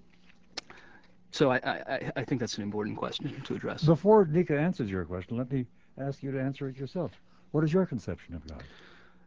so 1.31 1.51
I, 1.51 1.57
I, 1.57 2.11
I 2.15 2.23
think 2.23 2.39
that's 2.39 2.55
an 2.55 2.63
important 2.63 2.95
question 2.95 3.41
to 3.43 3.53
address. 3.53 3.83
Before 3.83 4.23
Nica 4.23 4.57
answers 4.57 4.89
your 4.89 5.03
question, 5.03 5.37
let 5.37 5.51
me 5.51 5.65
ask 5.97 6.23
you 6.23 6.31
to 6.31 6.39
answer 6.39 6.69
it 6.69 6.77
yourself. 6.77 7.11
What 7.51 7.65
is 7.65 7.73
your 7.73 7.85
conception 7.85 8.33
of 8.33 8.47
God? 8.47 8.63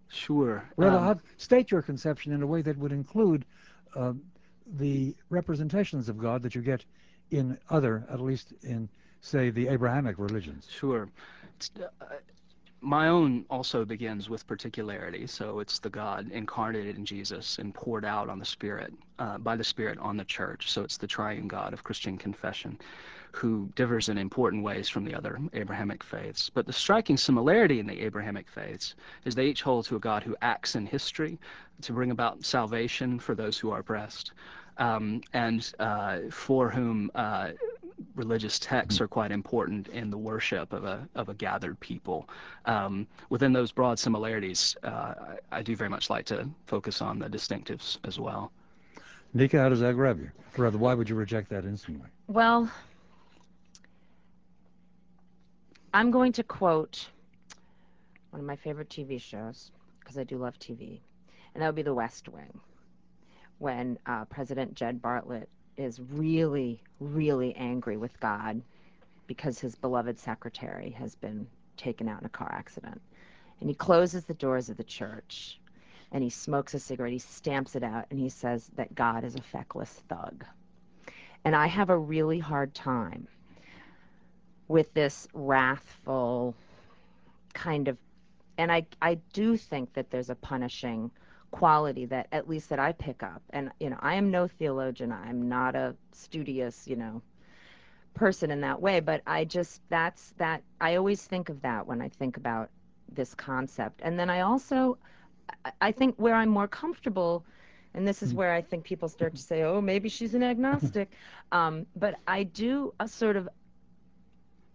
Sure. 0.08 0.68
Rather, 0.76 0.96
Um, 0.96 1.20
state 1.36 1.70
your 1.70 1.82
conception 1.82 2.32
in 2.32 2.42
a 2.42 2.46
way 2.46 2.62
that 2.62 2.76
would 2.78 2.92
include 2.92 3.44
um, 3.96 4.22
the 4.78 5.14
representations 5.30 6.08
of 6.08 6.18
God 6.18 6.42
that 6.42 6.54
you 6.54 6.62
get 6.62 6.84
in 7.30 7.58
other, 7.70 8.06
at 8.08 8.20
least 8.20 8.52
in, 8.62 8.88
say, 9.20 9.50
the 9.50 9.68
Abrahamic 9.68 10.18
religions. 10.18 10.68
Sure. 10.70 11.08
Uh, 11.80 12.06
my 12.80 13.08
own 13.08 13.46
also 13.48 13.84
begins 13.84 14.28
with 14.28 14.46
particularity. 14.46 15.26
So 15.26 15.60
it's 15.60 15.78
the 15.78 15.90
God 15.90 16.30
incarnated 16.30 16.96
in 16.96 17.04
Jesus 17.04 17.58
and 17.58 17.74
poured 17.74 18.04
out 18.04 18.28
on 18.28 18.38
the 18.38 18.44
Spirit, 18.44 18.92
uh, 19.18 19.38
by 19.38 19.56
the 19.56 19.64
Spirit 19.64 19.98
on 19.98 20.16
the 20.16 20.24
church. 20.24 20.70
So 20.70 20.82
it's 20.82 20.98
the 20.98 21.06
triune 21.06 21.48
God 21.48 21.72
of 21.72 21.82
Christian 21.82 22.18
confession 22.18 22.78
who 23.34 23.68
differs 23.74 24.08
in 24.08 24.16
important 24.16 24.62
ways 24.62 24.88
from 24.88 25.04
the 25.04 25.14
other 25.14 25.38
Abrahamic 25.52 26.04
faiths. 26.04 26.50
But 26.50 26.66
the 26.66 26.72
striking 26.72 27.16
similarity 27.16 27.80
in 27.80 27.86
the 27.86 28.00
Abrahamic 28.00 28.48
faiths 28.48 28.94
is 29.24 29.34
they 29.34 29.46
each 29.46 29.62
hold 29.62 29.86
to 29.86 29.96
a 29.96 29.98
God 30.00 30.22
who 30.22 30.36
acts 30.40 30.76
in 30.76 30.86
history 30.86 31.38
to 31.82 31.92
bring 31.92 32.12
about 32.12 32.44
salvation 32.44 33.18
for 33.18 33.34
those 33.34 33.58
who 33.58 33.70
are 33.72 33.80
oppressed. 33.80 34.32
Um, 34.78 35.20
and 35.32 35.72
uh, 35.78 36.18
for 36.30 36.68
whom 36.68 37.10
uh, 37.14 37.50
religious 38.14 38.58
texts 38.58 39.00
are 39.00 39.08
quite 39.08 39.30
important 39.30 39.88
in 39.88 40.10
the 40.10 40.18
worship 40.18 40.72
of 40.72 40.84
a 40.84 41.08
of 41.14 41.28
a 41.28 41.34
gathered 41.34 41.78
people. 41.80 42.28
Um, 42.66 43.06
within 43.30 43.52
those 43.52 43.72
broad 43.72 43.98
similarities, 43.98 44.76
uh, 44.82 45.14
I, 45.52 45.58
I 45.58 45.62
do 45.62 45.76
very 45.76 45.90
much 45.90 46.10
like 46.10 46.26
to 46.26 46.48
focus 46.66 47.00
on 47.00 47.18
the 47.18 47.28
distinctives 47.28 47.98
as 48.04 48.18
well. 48.18 48.50
Nica, 49.32 49.58
how 49.58 49.68
does 49.68 49.80
that 49.80 49.94
grab 49.94 50.20
you? 50.20 50.30
Or 50.56 50.64
rather, 50.64 50.78
why 50.78 50.94
would 50.94 51.08
you 51.08 51.16
reject 51.16 51.50
that 51.50 51.64
instantly? 51.64 52.08
Well, 52.28 52.70
I'm 55.94 56.10
going 56.10 56.32
to 56.32 56.42
quote 56.42 57.06
one 58.30 58.40
of 58.40 58.46
my 58.46 58.56
favorite 58.56 58.88
TV 58.88 59.20
shows 59.20 59.70
because 60.00 60.18
I 60.18 60.24
do 60.24 60.38
love 60.38 60.58
TV, 60.58 60.98
and 61.54 61.62
that 61.62 61.68
would 61.68 61.76
be 61.76 61.82
The 61.82 61.94
West 61.94 62.28
Wing, 62.28 62.58
when 63.58 63.96
uh, 64.04 64.24
President 64.24 64.74
Jed 64.74 65.00
Bartlet 65.00 65.46
is 65.76 66.00
really, 66.00 66.82
really 66.98 67.54
angry 67.54 67.96
with 67.96 68.18
God 68.18 68.60
because 69.28 69.60
his 69.60 69.76
beloved 69.76 70.18
secretary 70.18 70.90
has 70.90 71.14
been 71.14 71.46
taken 71.76 72.08
out 72.08 72.18
in 72.18 72.26
a 72.26 72.30
car 72.30 72.52
accident. 72.52 73.00
And 73.60 73.70
he 73.70 73.74
closes 73.76 74.24
the 74.24 74.34
doors 74.34 74.68
of 74.68 74.76
the 74.76 74.82
church 74.82 75.60
and 76.10 76.24
he 76.24 76.30
smokes 76.30 76.74
a 76.74 76.80
cigarette, 76.80 77.12
he 77.12 77.20
stamps 77.20 77.76
it 77.76 77.84
out, 77.84 78.06
and 78.10 78.18
he 78.18 78.30
says 78.30 78.68
that 78.74 78.96
God 78.96 79.22
is 79.22 79.36
a 79.36 79.42
feckless 79.42 80.02
thug. 80.08 80.44
And 81.44 81.54
I 81.54 81.68
have 81.68 81.90
a 81.90 81.96
really 81.96 82.40
hard 82.40 82.74
time 82.74 83.28
with 84.68 84.92
this 84.94 85.28
wrathful 85.34 86.56
kind 87.54 87.88
of 87.88 87.98
and 88.58 88.70
I 88.72 88.86
I 89.00 89.14
do 89.32 89.56
think 89.56 89.94
that 89.94 90.10
there's 90.10 90.30
a 90.30 90.34
punishing 90.36 91.10
quality 91.50 92.06
that 92.06 92.28
at 92.32 92.48
least 92.48 92.68
that 92.70 92.78
I 92.78 92.92
pick 92.92 93.22
up. 93.22 93.42
And 93.50 93.70
you 93.80 93.90
know, 93.90 93.98
I 94.00 94.14
am 94.14 94.30
no 94.30 94.46
theologian. 94.46 95.12
I'm 95.12 95.48
not 95.48 95.74
a 95.74 95.96
studious, 96.12 96.86
you 96.86 96.96
know, 96.96 97.22
person 98.14 98.50
in 98.50 98.60
that 98.60 98.80
way, 98.80 99.00
but 99.00 99.22
I 99.26 99.44
just 99.44 99.82
that's 99.88 100.32
that 100.38 100.62
I 100.80 100.96
always 100.96 101.24
think 101.26 101.48
of 101.48 101.62
that 101.62 101.86
when 101.86 102.00
I 102.00 102.08
think 102.08 102.36
about 102.36 102.70
this 103.12 103.34
concept. 103.34 104.00
And 104.02 104.18
then 104.18 104.30
I 104.30 104.40
also 104.40 104.98
I- 105.80 105.92
think 105.92 106.16
where 106.16 106.34
I'm 106.34 106.48
more 106.48 106.68
comfortable 106.68 107.44
and 107.94 108.06
this 108.06 108.22
is 108.22 108.32
Mm. 108.32 108.36
where 108.36 108.52
I 108.52 108.62
think 108.62 108.84
people 108.84 109.08
start 109.08 109.34
to 109.36 109.42
say, 109.42 109.62
"Oh, 109.62 109.80
maybe 109.80 110.08
she's 110.08 110.34
an 110.34 110.42
agnostic," 110.42 111.12
um, 111.52 111.86
but 111.96 112.16
I 112.26 112.44
do 112.44 112.94
a 113.00 113.08
sort 113.08 113.36
of 113.36 113.48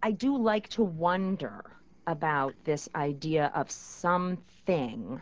I 0.02 0.12
do 0.12 0.36
like 0.38 0.68
to 0.70 0.84
wonder 0.84 1.64
about 2.08 2.56
this 2.64 2.90
idea 2.96 3.52
of 3.54 3.70
something 3.72 5.22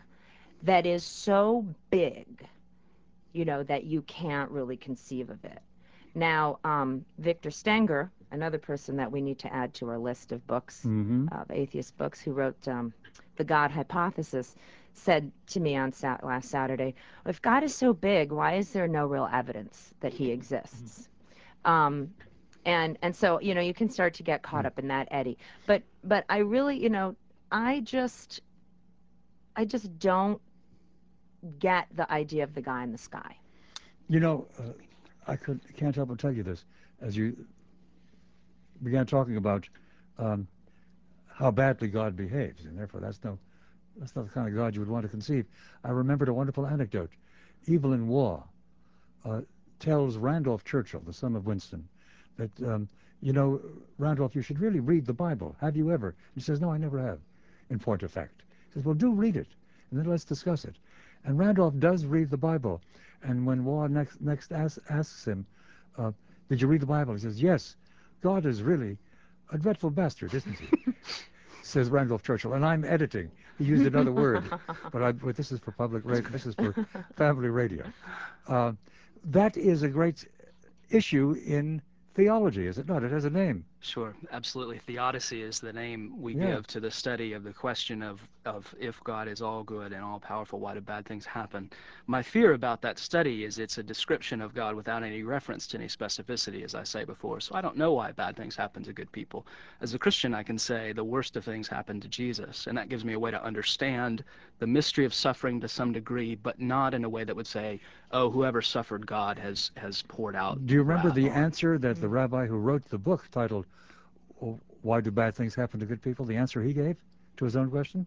that 0.62 0.86
is 0.86 1.04
so 1.04 1.66
big, 1.90 2.46
you 3.32 3.44
know, 3.44 3.62
that 3.64 3.84
you 3.84 4.02
can't 4.02 4.50
really 4.50 4.76
conceive 4.76 5.30
of 5.30 5.44
it. 5.44 5.60
Now, 6.14 6.58
um, 6.64 7.04
Victor 7.18 7.50
Stenger, 7.50 8.10
another 8.30 8.58
person 8.58 8.96
that 8.96 9.10
we 9.10 9.20
need 9.20 9.38
to 9.40 9.52
add 9.52 9.74
to 9.74 9.88
our 9.88 9.98
list 9.98 10.32
of 10.32 10.46
books, 10.46 10.88
Mm-hmm. 10.88 11.26
of 11.30 11.50
atheist 11.50 11.96
books, 11.96 12.20
who 12.20 12.32
wrote 12.32 12.66
um, 12.68 12.92
The 13.36 13.44
God 13.44 13.70
Hypothesis, 13.70 14.54
said 14.92 15.30
to 15.48 15.60
me 15.60 15.76
on 15.76 15.92
sat- 15.92 16.24
last 16.24 16.48
Saturday, 16.50 16.94
if 17.26 17.40
God 17.42 17.62
is 17.62 17.74
so 17.74 17.92
big, 17.92 18.32
why 18.32 18.54
is 18.54 18.72
there 18.72 18.88
no 18.88 19.06
real 19.06 19.28
evidence 19.32 19.94
that 20.00 20.14
he 20.14 20.30
exists? 20.30 21.08
Um, 21.64 22.14
and 22.68 22.98
and 23.02 23.16
so 23.16 23.40
you 23.40 23.54
know 23.54 23.62
you 23.62 23.74
can 23.74 23.90
start 23.90 24.14
to 24.14 24.24
get 24.24 24.42
caught 24.42 24.66
up 24.66 24.78
in 24.78 24.88
that 24.88 25.08
eddy 25.10 25.38
but 25.66 25.82
but 26.04 26.24
i 26.28 26.38
really 26.38 26.80
you 26.82 26.90
know 26.90 27.16
i 27.50 27.80
just 27.80 28.42
i 29.56 29.64
just 29.64 29.98
don't 29.98 30.40
get 31.58 31.86
the 31.96 32.10
idea 32.12 32.44
of 32.44 32.54
the 32.54 32.62
guy 32.62 32.82
in 32.84 32.92
the 32.92 32.98
sky 32.98 33.36
You 34.08 34.20
know, 34.20 34.48
uh, 34.58 34.72
I 35.26 35.36
could 35.36 35.60
can't 35.76 35.94
help 35.96 36.08
but 36.10 36.18
tell 36.18 36.32
you 36.32 36.42
this 36.42 36.64
as 37.00 37.16
you 37.16 37.46
began 38.82 39.06
talking 39.06 39.36
about 39.36 39.68
um, 40.18 40.48
how 41.26 41.50
badly 41.50 41.88
God 41.88 42.16
behaves, 42.16 42.64
and 42.64 42.78
therefore 42.78 43.00
that's 43.00 43.22
no 43.24 43.38
that's 43.96 44.14
not 44.16 44.26
the 44.26 44.32
kind 44.32 44.48
of 44.48 44.54
God 44.54 44.74
you 44.74 44.80
would 44.80 44.88
want 44.90 45.04
to 45.04 45.08
conceive. 45.08 45.46
I 45.84 45.90
remembered 45.90 46.28
a 46.28 46.34
wonderful 46.34 46.66
anecdote. 46.66 47.10
Evelyn 47.68 48.08
Waugh 48.08 48.44
uh, 49.24 49.42
tells 49.80 50.16
Randolph 50.16 50.64
Churchill, 50.64 51.00
the 51.00 51.12
son 51.12 51.36
of 51.36 51.46
Winston, 51.46 51.88
that 52.38 52.50
um, 52.66 52.88
you 53.20 53.32
know, 53.32 53.60
Randolph, 53.98 54.34
you 54.34 54.42
should 54.42 54.60
really 54.60 54.80
read 54.80 55.04
the 55.04 55.12
Bible. 55.12 55.56
Have 55.60 55.76
you 55.76 55.90
ever? 55.90 56.14
He 56.34 56.40
says, 56.40 56.60
No, 56.60 56.70
I 56.70 56.78
never 56.78 56.98
have. 56.98 57.18
In 57.70 57.78
point 57.78 58.02
of 58.02 58.10
fact, 58.10 58.42
he 58.68 58.74
says, 58.74 58.84
Well, 58.84 58.94
do 58.94 59.12
read 59.12 59.36
it, 59.36 59.48
and 59.90 59.98
then 59.98 60.06
let's 60.06 60.24
discuss 60.24 60.64
it. 60.64 60.76
And 61.24 61.38
Randolph 61.38 61.78
does 61.78 62.06
read 62.06 62.30
the 62.30 62.36
Bible, 62.36 62.80
and 63.22 63.44
when 63.44 63.64
Waugh 63.64 63.88
next 63.88 64.20
next 64.20 64.52
asks, 64.52 64.78
asks 64.88 65.26
him, 65.26 65.44
uh, 65.98 66.12
"Did 66.48 66.62
you 66.62 66.68
read 66.68 66.80
the 66.80 66.86
Bible?" 66.86 67.14
He 67.14 67.20
says, 67.20 67.42
"Yes." 67.42 67.76
God 68.20 68.46
is 68.46 68.62
really 68.62 68.98
a 69.52 69.58
dreadful 69.58 69.90
bastard, 69.90 70.34
isn't 70.34 70.56
he? 70.58 70.68
says 71.62 71.90
Randolph 71.90 72.22
Churchill, 72.22 72.54
and 72.54 72.64
I'm 72.64 72.84
editing. 72.84 73.30
He 73.58 73.64
used 73.64 73.84
another 73.86 74.12
word, 74.12 74.44
but, 74.92 75.02
I, 75.02 75.12
but 75.12 75.36
this 75.36 75.52
is 75.52 75.60
for 75.60 75.72
public 75.72 76.04
radio. 76.04 76.28
This 76.30 76.46
is 76.46 76.54
for 76.54 76.74
family 77.16 77.48
radio. 77.48 77.84
Uh, 78.46 78.72
that 79.24 79.56
is 79.56 79.82
a 79.82 79.88
great 79.88 80.26
issue 80.90 81.36
in 81.44 81.82
theology, 82.18 82.66
is 82.66 82.78
it 82.78 82.88
not? 82.88 83.04
It 83.04 83.12
has 83.12 83.24
a 83.24 83.30
name. 83.30 83.64
Sure, 83.80 84.14
absolutely. 84.32 84.80
Theodicy 84.80 85.40
is 85.40 85.60
the 85.60 85.72
name 85.72 86.20
we 86.20 86.34
Yeah. 86.34 86.46
give 86.46 86.66
to 86.66 86.80
the 86.80 86.90
study 86.90 87.32
of 87.32 87.44
the 87.44 87.52
question 87.52 88.02
of, 88.02 88.20
of 88.44 88.74
if 88.78 89.02
God 89.04 89.28
is 89.28 89.40
all 89.40 89.62
good 89.62 89.92
and 89.92 90.02
all 90.02 90.18
powerful, 90.18 90.58
why 90.58 90.74
do 90.74 90.80
bad 90.80 91.06
things 91.06 91.24
happen? 91.24 91.70
My 92.06 92.20
fear 92.20 92.54
about 92.54 92.82
that 92.82 92.98
study 92.98 93.44
is 93.44 93.58
it's 93.58 93.78
a 93.78 93.82
description 93.82 94.40
of 94.40 94.52
God 94.52 94.74
without 94.74 95.04
any 95.04 95.22
reference 95.22 95.66
to 95.68 95.78
any 95.78 95.86
specificity, 95.86 96.64
as 96.64 96.74
I 96.74 96.82
say 96.82 97.04
before. 97.04 97.40
So 97.40 97.54
I 97.54 97.60
don't 97.60 97.76
know 97.76 97.92
why 97.92 98.10
bad 98.10 98.36
things 98.36 98.56
happen 98.56 98.82
to 98.82 98.92
good 98.92 99.12
people. 99.12 99.46
As 99.80 99.94
a 99.94 99.98
Christian, 99.98 100.34
I 100.34 100.42
can 100.42 100.58
say 100.58 100.92
the 100.92 101.04
worst 101.04 101.36
of 101.36 101.44
things 101.44 101.68
happened 101.68 102.02
to 102.02 102.08
Jesus, 102.08 102.66
and 102.66 102.76
that 102.76 102.88
gives 102.88 103.04
me 103.04 103.12
a 103.12 103.18
way 103.18 103.30
to 103.30 103.42
understand 103.44 104.24
the 104.58 104.66
mystery 104.66 105.04
of 105.04 105.14
suffering 105.14 105.60
to 105.60 105.68
some 105.68 105.92
degree, 105.92 106.34
but 106.34 106.60
not 106.60 106.94
in 106.94 107.04
a 107.04 107.08
way 107.08 107.22
that 107.22 107.36
would 107.36 107.46
say, 107.46 107.80
oh, 108.10 108.28
whoever 108.28 108.60
suffered 108.60 109.06
God 109.06 109.38
has, 109.38 109.70
has 109.76 110.02
poured 110.02 110.34
out. 110.34 110.66
Do 110.66 110.74
you 110.74 110.82
remember 110.82 111.08
wrath 111.08 111.16
the 111.16 111.30
on. 111.30 111.36
answer 111.36 111.78
that 111.78 112.00
the 112.00 112.08
mm. 112.08 112.12
rabbi 112.12 112.46
who 112.46 112.56
wrote 112.56 112.84
the 112.86 112.98
book 112.98 113.28
titled 113.30 113.66
"Oh, 113.67 113.67
"Why 114.82 115.00
Do 115.00 115.10
Bad 115.10 115.34
Things 115.34 115.54
Happen 115.54 115.80
to 115.80 115.86
Good 115.86 116.02
People"? 116.02 116.24
The 116.24 116.36
answer 116.36 116.62
he 116.62 116.72
gave 116.72 116.96
to 117.36 117.44
his 117.44 117.56
own 117.56 117.70
question. 117.70 118.06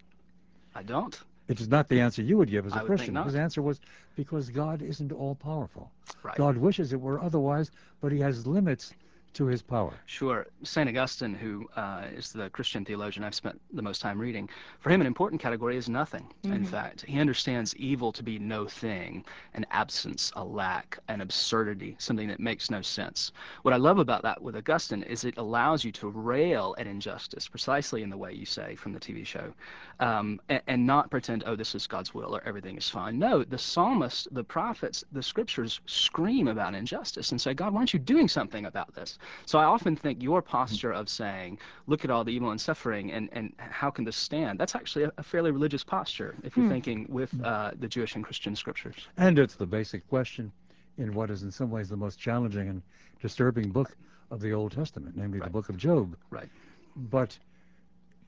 I 0.73 0.83
don't. 0.83 1.19
It 1.47 1.59
is 1.59 1.67
not 1.67 1.89
the 1.89 1.99
answer 1.99 2.21
you 2.21 2.37
would 2.37 2.49
give 2.49 2.65
as 2.65 2.71
a 2.71 2.75
I 2.75 2.77
would 2.83 2.87
think 2.87 2.99
Christian. 2.99 3.15
His 3.23 3.35
answer 3.35 3.61
was 3.61 3.81
because 4.15 4.49
God 4.49 4.81
isn't 4.81 5.11
all 5.11 5.35
powerful. 5.35 5.91
Right. 6.23 6.37
God 6.37 6.55
wishes 6.57 6.93
it 6.93 7.01
were 7.01 7.21
otherwise, 7.21 7.71
but 7.99 8.11
he 8.11 8.19
has 8.19 8.47
limits 8.47 8.93
to 9.33 9.45
his 9.45 9.61
power. 9.61 9.93
Sure. 10.05 10.47
St. 10.63 10.89
Augustine, 10.89 11.33
who 11.33 11.67
uh, 11.75 12.03
is 12.13 12.31
the 12.31 12.49
Christian 12.49 12.83
theologian 12.85 13.23
I've 13.23 13.35
spent 13.35 13.59
the 13.73 13.81
most 13.81 14.01
time 14.01 14.19
reading, 14.19 14.49
for 14.79 14.89
him 14.89 15.01
an 15.01 15.07
important 15.07 15.41
category 15.41 15.77
is 15.77 15.87
nothing. 15.89 16.27
In 16.43 16.63
Mhm. 16.63 16.67
fact, 16.67 17.05
he 17.07 17.19
understands 17.19 17.75
evil 17.75 18.11
to 18.11 18.23
be 18.23 18.37
no 18.39 18.67
thing, 18.67 19.23
an 19.53 19.65
absence, 19.71 20.31
a 20.35 20.43
lack, 20.43 20.99
an 21.07 21.21
absurdity, 21.21 21.95
something 21.99 22.27
that 22.27 22.39
makes 22.39 22.69
no 22.69 22.81
sense. 22.81 23.31
What 23.61 23.73
I 23.73 23.77
love 23.77 23.99
about 23.99 24.21
that 24.23 24.41
with 24.41 24.55
Augustine 24.55 25.03
is 25.03 25.23
it 25.23 25.37
allows 25.37 25.83
you 25.83 25.91
to 25.93 26.09
rail 26.09 26.75
at 26.77 26.87
injustice, 26.87 27.47
precisely 27.47 28.03
in 28.03 28.09
the 28.09 28.17
way 28.17 28.33
you 28.33 28.45
say 28.45 28.75
from 28.75 28.91
the 28.93 28.99
TV 28.99 29.25
show, 29.25 29.53
um, 29.99 30.41
and, 30.49 30.61
and 30.67 30.85
not 30.85 31.09
pretend, 31.09 31.43
oh, 31.45 31.55
this 31.55 31.75
is 31.75 31.87
God's 31.87 32.13
will 32.13 32.35
or 32.35 32.41
everything 32.45 32.77
is 32.77 32.89
fine. 32.89 33.17
No, 33.17 33.43
the 33.43 33.57
psalmist, 33.57 34.27
the 34.31 34.43
prophets, 34.43 35.03
the 35.11 35.23
scriptures 35.23 35.79
scream 35.85 36.47
about 36.47 36.75
injustice 36.75 37.31
and 37.31 37.39
say, 37.39 37.53
God, 37.53 37.73
why 37.73 37.79
aren't 37.79 37.93
you 37.93 37.99
doing 37.99 38.27
something 38.27 38.65
about 38.65 38.93
this? 38.93 39.17
So 39.45 39.59
I 39.59 39.65
often 39.65 39.95
think 39.95 40.21
your 40.21 40.41
posture 40.41 40.91
of 40.91 41.09
saying, 41.09 41.59
look 41.87 42.03
at 42.05 42.11
all 42.11 42.23
the 42.23 42.31
evil 42.31 42.51
and 42.51 42.59
suffering 42.59 43.11
and, 43.11 43.29
and 43.31 43.53
how 43.57 43.89
can 43.89 44.05
this 44.05 44.15
stand, 44.15 44.59
that's 44.59 44.75
actually 44.75 45.05
a, 45.17 45.23
fairly 45.23 45.51
religious 45.51 45.83
posture 45.83 46.35
if 46.43 46.55
you're 46.55 46.65
Hmm. 46.65 46.71
thinking 46.71 47.05
with 47.09 47.33
uh, 47.43 47.71
the 47.79 47.87
Jewish 47.87 48.15
and 48.15 48.23
Christian 48.23 48.55
scriptures. 48.55 49.07
And 49.17 49.39
it's 49.39 49.55
the 49.55 49.65
basic 49.65 50.07
question 50.09 50.51
in 50.97 51.13
what 51.13 51.29
is 51.29 51.43
in 51.43 51.51
some 51.51 51.69
ways 51.71 51.89
the 51.89 51.97
most 51.97 52.19
challenging 52.19 52.67
and 52.69 52.81
disturbing 53.21 53.69
book 53.69 53.95
of 54.29 54.41
the 54.41 54.51
Old 54.53 54.71
Testament, 54.71 55.15
namely 55.17 55.39
the 55.39 55.49
book 55.49 55.69
of 55.69 55.77
Job. 55.77 56.15
Right. 56.29 56.49
But 56.95 57.37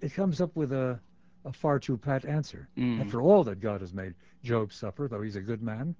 it 0.01 0.13
comes 0.13 0.41
up 0.41 0.55
with 0.55 0.71
a 0.73 0.99
a 1.45 1.51
far 1.51 1.77
too 1.77 1.97
pat 1.97 2.23
answer. 2.23 2.69
Mm. 2.77 3.01
After 3.01 3.21
all 3.21 3.43
that 3.43 3.59
God 3.59 3.81
has 3.81 3.93
made 3.93 4.13
Job 4.45 4.71
suffer, 4.71 5.09
though 5.09 5.21
he's 5.21 5.35
a 5.35 5.41
good 5.41 5.61
man, 5.61 5.93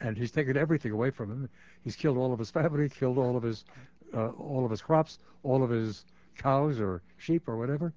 and 0.00 0.16
he's 0.16 0.30
taken 0.30 0.56
everything 0.56 0.92
away 0.92 1.10
from 1.10 1.30
him. 1.30 1.48
He's 1.82 1.94
killed 1.94 2.16
all 2.16 2.32
of 2.32 2.38
his 2.38 2.50
family, 2.50 2.88
killed 2.88 3.18
all 3.18 3.36
of 3.36 3.42
his 3.42 3.64
uh, 4.14 4.28
all 4.28 4.64
of 4.64 4.70
his 4.70 4.80
crops, 4.82 5.18
all 5.42 5.62
of 5.62 5.70
his 5.70 6.04
cows 6.36 6.80
or 6.80 7.02
sheep 7.18 7.48
or 7.48 7.56
whatever, 7.56 7.92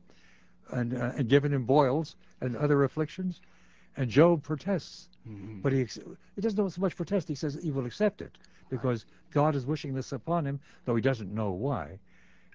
and 0.72 0.94
uh, 0.94 1.12
and 1.16 1.30
given 1.30 1.54
him 1.54 1.66
boils 1.66 2.16
and 2.42 2.56
other 2.58 2.84
afflictions. 2.84 3.42
And 3.98 4.10
Job 4.10 4.42
protests, 4.42 5.10
Mhm. 5.28 5.62
but 5.62 5.74
he 5.74 5.82
ex- 5.82 6.00
he 6.36 6.42
doesn't 6.42 6.70
so 6.70 6.82
much 6.82 6.96
protest. 6.96 7.28
He 7.28 7.36
says 7.36 7.60
he 7.62 7.72
will 7.72 7.86
accept 7.86 8.22
it 8.22 8.38
because 8.70 9.06
God 9.32 9.54
is 9.56 9.66
wishing 9.66 9.94
this 9.94 10.12
upon 10.14 10.46
him, 10.48 10.60
though 10.86 10.96
he 10.96 11.02
doesn't 11.02 11.34
know 11.34 11.52
why. 11.52 12.00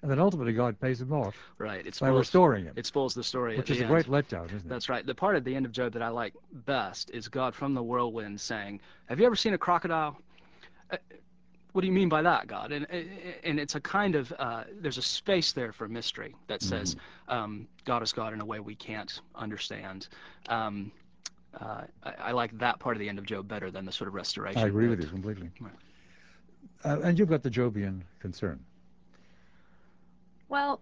And 0.01 0.11
then 0.11 0.19
ultimately 0.19 0.53
God 0.53 0.79
pays 0.79 1.01
him 1.01 1.11
off 1.11 1.35
Right. 1.57 1.85
It 1.85 1.97
by 1.99 2.09
restoring 2.09 2.65
him, 2.65 2.73
it 2.75 2.85
spoils 2.85 3.13
the 3.15 3.23
story 3.23 3.57
which 3.57 3.69
is 3.71 3.79
a 3.79 3.85
end. 3.85 3.89
great 3.89 4.05
letdown, 4.07 4.45
isn't 4.47 4.57
it? 4.59 4.67
That's 4.69 4.89
right. 4.89 5.05
The 5.05 5.15
part 5.15 5.35
at 5.35 5.43
the 5.43 5.55
end 5.55 5.65
of 5.65 5.71
Job 5.71 5.93
that 5.93 6.01
I 6.03 6.09
like 6.09 6.33
best 6.51 7.09
is 7.11 7.27
God 7.27 7.55
from 7.55 7.73
the 7.73 7.81
whirlwind 7.83 8.39
saying, 8.41 8.79
"Have 9.07 9.19
you 9.19 9.25
ever 9.25 9.35
seen 9.35 9.53
a 9.53 9.57
crocodile?" 9.57 10.17
What 11.73 11.81
do 11.81 11.87
you 11.87 11.93
mean 11.93 12.09
by 12.09 12.21
that, 12.23 12.47
God? 12.47 12.71
And 12.71 12.87
and 13.43 13.59
it's 13.59 13.75
a 13.75 13.81
kind 13.81 14.15
of 14.15 14.33
uh, 14.39 14.63
there's 14.79 14.97
a 14.97 15.01
space 15.01 15.51
there 15.51 15.71
for 15.71 15.87
mystery 15.87 16.35
that 16.47 16.61
says 16.61 16.95
um, 17.27 17.67
God 17.85 18.01
is 18.01 18.13
God 18.13 18.33
in 18.33 18.41
a 18.41 18.45
way 18.45 18.59
we 18.59 18.75
can't 18.75 19.21
understand. 19.35 20.07
Um, 20.49 20.91
uh, 21.59 21.81
I, 22.03 22.13
I 22.19 22.31
like 22.31 22.57
that 22.59 22.79
part 22.79 22.95
of 22.95 22.99
the 22.99 23.09
end 23.09 23.19
of 23.19 23.25
Job 23.25 23.47
better 23.47 23.69
than 23.71 23.85
the 23.85 23.91
sort 23.91 24.07
of 24.07 24.13
restoration. 24.13 24.61
I 24.61 24.67
agree 24.67 24.87
with 24.87 25.01
you 25.01 25.07
completely. 25.07 25.49
Right. 25.59 25.73
Uh, 26.83 26.99
and 27.01 27.17
you've 27.17 27.29
got 27.29 27.43
the 27.43 27.49
Jobian 27.49 28.01
concern. 28.19 28.59
Well, 30.49 30.79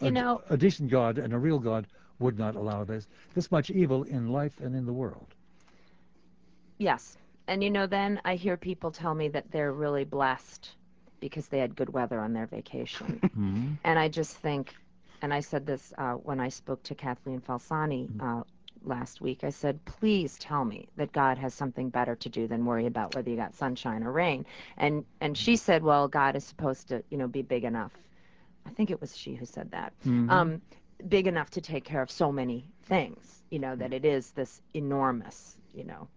you 0.00 0.08
a, 0.08 0.10
know, 0.10 0.42
a 0.50 0.56
decent 0.56 0.90
God 0.90 1.18
and 1.18 1.32
a 1.32 1.38
real 1.38 1.58
God 1.58 1.86
would 2.20 2.38
not 2.38 2.56
allow 2.56 2.84
this 2.84 3.06
this 3.34 3.50
much 3.50 3.70
evil 3.70 4.04
in 4.04 4.28
life 4.30 4.60
and 4.60 4.74
in 4.74 4.86
the 4.86 4.92
world. 4.92 5.26
yes. 6.78 7.16
And 7.48 7.64
you 7.64 7.70
know, 7.70 7.86
then 7.86 8.20
I 8.24 8.36
hear 8.36 8.56
people 8.56 8.90
tell 8.92 9.14
me 9.14 9.28
that 9.28 9.50
they're 9.50 9.72
really 9.72 10.04
blessed 10.04 10.70
because 11.20 11.48
they 11.48 11.58
had 11.58 11.74
good 11.74 11.88
weather 11.92 12.20
on 12.20 12.32
their 12.32 12.46
vacation. 12.46 13.20
Mm-hmm. 13.38 13.74
and 13.84 13.98
I 13.98 14.08
just 14.08 14.36
think, 14.36 14.74
and 15.22 15.32
I 15.32 15.40
said 15.40 15.64
this 15.64 15.92
uh, 15.96 16.14
when 16.14 16.40
I 16.40 16.48
spoke 16.48 16.82
to 16.84 16.94
Kathleen 16.94 17.40
Falsani 17.40 18.08
uh, 18.20 18.42
last 18.84 19.20
week. 19.20 19.44
I 19.44 19.50
said, 19.50 19.84
please 19.84 20.36
tell 20.38 20.64
me 20.64 20.88
that 20.96 21.12
God 21.12 21.38
has 21.38 21.54
something 21.54 21.88
better 21.90 22.16
to 22.16 22.28
do 22.28 22.46
than 22.48 22.64
worry 22.64 22.86
about 22.86 23.14
whether 23.14 23.30
you 23.30 23.36
got 23.36 23.54
sunshine 23.54 24.02
or 24.02 24.12
rain. 24.12 24.44
And 24.76 25.04
and 25.20 25.36
she 25.36 25.56
said, 25.56 25.82
well, 25.82 26.08
God 26.08 26.36
is 26.36 26.44
supposed 26.44 26.88
to, 26.88 27.02
you 27.10 27.18
know, 27.18 27.28
be 27.28 27.42
big 27.42 27.64
enough. 27.64 27.92
I 28.66 28.70
think 28.70 28.90
it 28.90 29.00
was 29.00 29.16
she 29.16 29.34
who 29.34 29.46
said 29.46 29.70
that. 29.70 29.92
Mhm. 30.04 30.30
Um, 30.30 30.62
big 31.06 31.26
enough 31.26 31.50
to 31.50 31.60
take 31.60 31.84
care 31.84 32.02
of 32.02 32.10
so 32.10 32.32
many 32.32 32.64
things. 32.84 33.42
You 33.50 33.58
know 33.60 33.76
that 33.76 33.92
it 33.92 34.04
is 34.04 34.30
this 34.32 34.60
enormous, 34.74 35.56
you 35.74 35.84
know, 35.84 36.08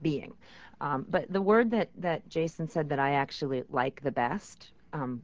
being. 0.00 0.32
Um, 0.80 1.06
but 1.08 1.30
the 1.32 1.42
word 1.42 1.70
that 1.70 1.90
that 1.96 2.28
Jason 2.28 2.68
said 2.68 2.88
that 2.90 2.98
I 2.98 3.12
actually 3.12 3.64
like 3.68 4.02
the 4.02 4.12
best. 4.12 4.72
Um, 4.92 5.22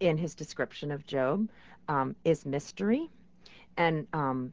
in 0.00 0.16
his 0.18 0.34
description 0.34 0.90
of 0.90 1.06
Job 1.06 1.48
um, 1.88 2.14
is 2.24 2.44
mystery, 2.44 3.10
and 3.76 4.06
um, 4.12 4.52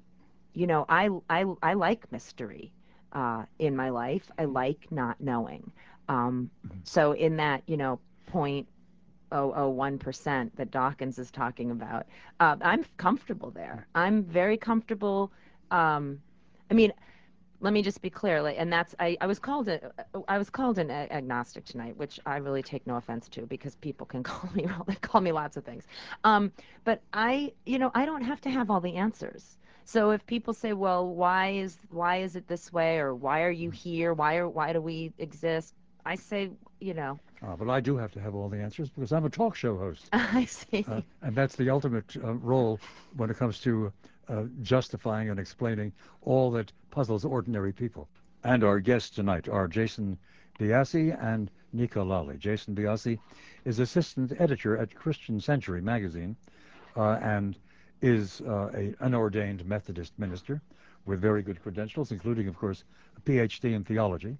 you 0.53 0.67
know 0.67 0.85
I 0.89 1.09
I 1.29 1.45
I 1.61 1.73
like 1.73 2.11
mystery 2.11 2.71
uh, 3.13 3.45
in 3.59 3.75
my 3.75 3.89
life. 3.89 4.29
I 4.37 4.45
like 4.45 4.91
not 4.91 5.19
knowing. 5.21 5.71
Um, 6.07 6.49
so 6.83 7.13
in 7.13 7.37
that 7.37 7.63
you 7.67 7.77
know 7.77 7.99
point 8.25 8.67
oh 9.31 9.53
oh 9.55 9.69
one 9.69 9.97
percent 9.97 10.55
that 10.57 10.71
Dawkins 10.71 11.17
is 11.19 11.31
talking 11.31 11.71
about, 11.71 12.05
uh, 12.39 12.55
I'm 12.61 12.85
comfortable 12.97 13.51
there. 13.51 13.87
I'm 13.95 14.23
very 14.23 14.57
comfortable. 14.57 15.31
Um, 15.71 16.21
I 16.69 16.73
mean, 16.73 16.93
let 17.61 17.73
me 17.73 17.81
just 17.81 18.01
be 18.01 18.09
clear 18.09 18.41
like 18.41 18.55
and 18.57 18.71
that's 18.71 18.95
i, 18.99 19.17
I 19.21 19.27
was 19.27 19.39
called 19.39 19.67
a, 19.67 19.91
i 20.27 20.37
was 20.37 20.49
called 20.49 20.79
an 20.79 20.89
agnostic 20.89 21.65
tonight 21.65 21.97
which 21.97 22.19
i 22.25 22.37
really 22.37 22.63
take 22.63 22.85
no 22.87 22.95
offense 22.95 23.27
to 23.29 23.41
because 23.45 23.75
people 23.75 24.05
can 24.05 24.23
call 24.29 24.49
me 24.53 24.67
they 24.87 24.95
call 24.95 25.21
me 25.21 25.31
lots 25.31 25.57
of 25.57 25.63
things. 25.63 25.85
Um, 26.23 26.51
but 26.83 27.01
i 27.13 27.51
you 27.65 27.79
know 27.79 27.91
i 27.93 28.05
don't 28.05 28.23
have 28.23 28.41
to 28.41 28.49
have 28.49 28.69
all 28.69 28.81
the 28.81 28.95
answers. 28.95 29.57
So 29.85 30.11
if 30.11 30.25
people 30.25 30.53
say 30.53 30.73
well 30.73 31.07
why 31.07 31.49
is 31.49 31.77
why 31.89 32.17
is 32.17 32.35
it 32.35 32.47
this 32.47 32.71
way 32.71 32.99
or 32.99 33.15
why 33.15 33.43
are 33.43 33.51
you 33.51 33.71
here? 33.71 34.13
Why 34.13 34.37
are 34.37 34.47
why 34.47 34.73
do 34.73 34.81
we 34.81 35.11
exist? 35.17 35.73
I 36.05 36.15
say 36.15 36.51
you 36.79 36.93
know. 36.93 37.19
Uh, 37.41 37.55
but 37.55 37.69
I 37.69 37.79
do 37.79 37.95
have 37.97 38.11
to 38.13 38.19
have 38.19 38.35
all 38.35 38.49
the 38.49 38.57
answers 38.57 38.89
because 38.89 39.11
I'm 39.11 39.25
a 39.25 39.29
talk 39.29 39.55
show 39.55 39.77
host. 39.77 40.09
i 40.13 40.45
see. 40.45 40.85
Uh, 40.87 41.01
and 41.21 41.35
that's 41.35 41.55
the 41.55 41.69
ultimate 41.69 42.15
uh, 42.23 42.33
role 42.33 42.79
when 43.15 43.29
it 43.29 43.37
comes 43.37 43.59
to 43.61 43.91
uh, 44.27 44.43
justifying 44.61 45.29
and 45.29 45.39
explaining 45.39 45.91
all 46.21 46.51
that 46.51 46.71
puzzles 46.91 47.25
ordinary 47.25 47.73
people. 47.73 48.07
And 48.43 48.63
our 48.63 48.79
guests 48.79 49.09
tonight 49.09 49.49
are 49.49 49.67
Jason 49.67 50.17
Byassee 50.59 51.17
and 51.23 51.51
Nica 51.73 51.99
Lalli. 51.99 52.37
Jason 52.37 52.75
Byassee 52.75 53.19
is 53.65 53.79
assistant 53.79 54.33
editor 54.39 54.77
at 54.77 54.95
Christian 54.95 55.39
Century 55.39 55.81
magazine 55.81 56.35
uh, 56.95 57.19
and 57.21 57.57
is 58.01 58.41
uh, 58.41 58.69
a 58.73 58.93
unordained 59.01 59.65
Methodist 59.65 60.17
minister 60.17 60.61
with 61.05 61.19
very 61.19 61.41
good 61.41 61.61
credentials, 61.61 62.11
including, 62.11 62.47
of 62.47 62.57
course, 62.57 62.83
a 63.17 63.21
PhD 63.21 63.73
in 63.73 63.83
theology. 63.83 64.37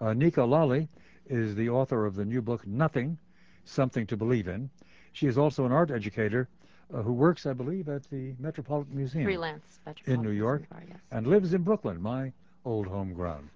Uh, 0.00 0.12
Nica 0.12 0.40
Lalli 0.40 0.88
is 1.26 1.54
the 1.54 1.68
author 1.68 2.06
of 2.06 2.14
the 2.14 2.24
new 2.24 2.42
book 2.42 2.66
Nothing, 2.66 3.18
Something 3.64 4.06
to 4.06 4.16
Believe 4.16 4.48
in. 4.48 4.70
She 5.12 5.26
is 5.26 5.36
also 5.36 5.66
an 5.66 5.72
art 5.72 5.90
educator 5.90 6.48
who 6.92 7.12
works, 7.12 7.46
I 7.46 7.52
believe, 7.52 7.88
at 7.88 8.08
the 8.10 8.34
Metropolitan 8.38 8.96
Museum 8.96 9.24
freelance 9.24 9.78
in 10.06 10.22
New 10.22 10.30
York 10.30 10.62
and 11.10 11.26
lives 11.26 11.52
in 11.52 11.62
Brooklyn, 11.62 12.00
my 12.00 12.32
old 12.64 12.86
home 12.86 13.12
ground. 13.12 13.48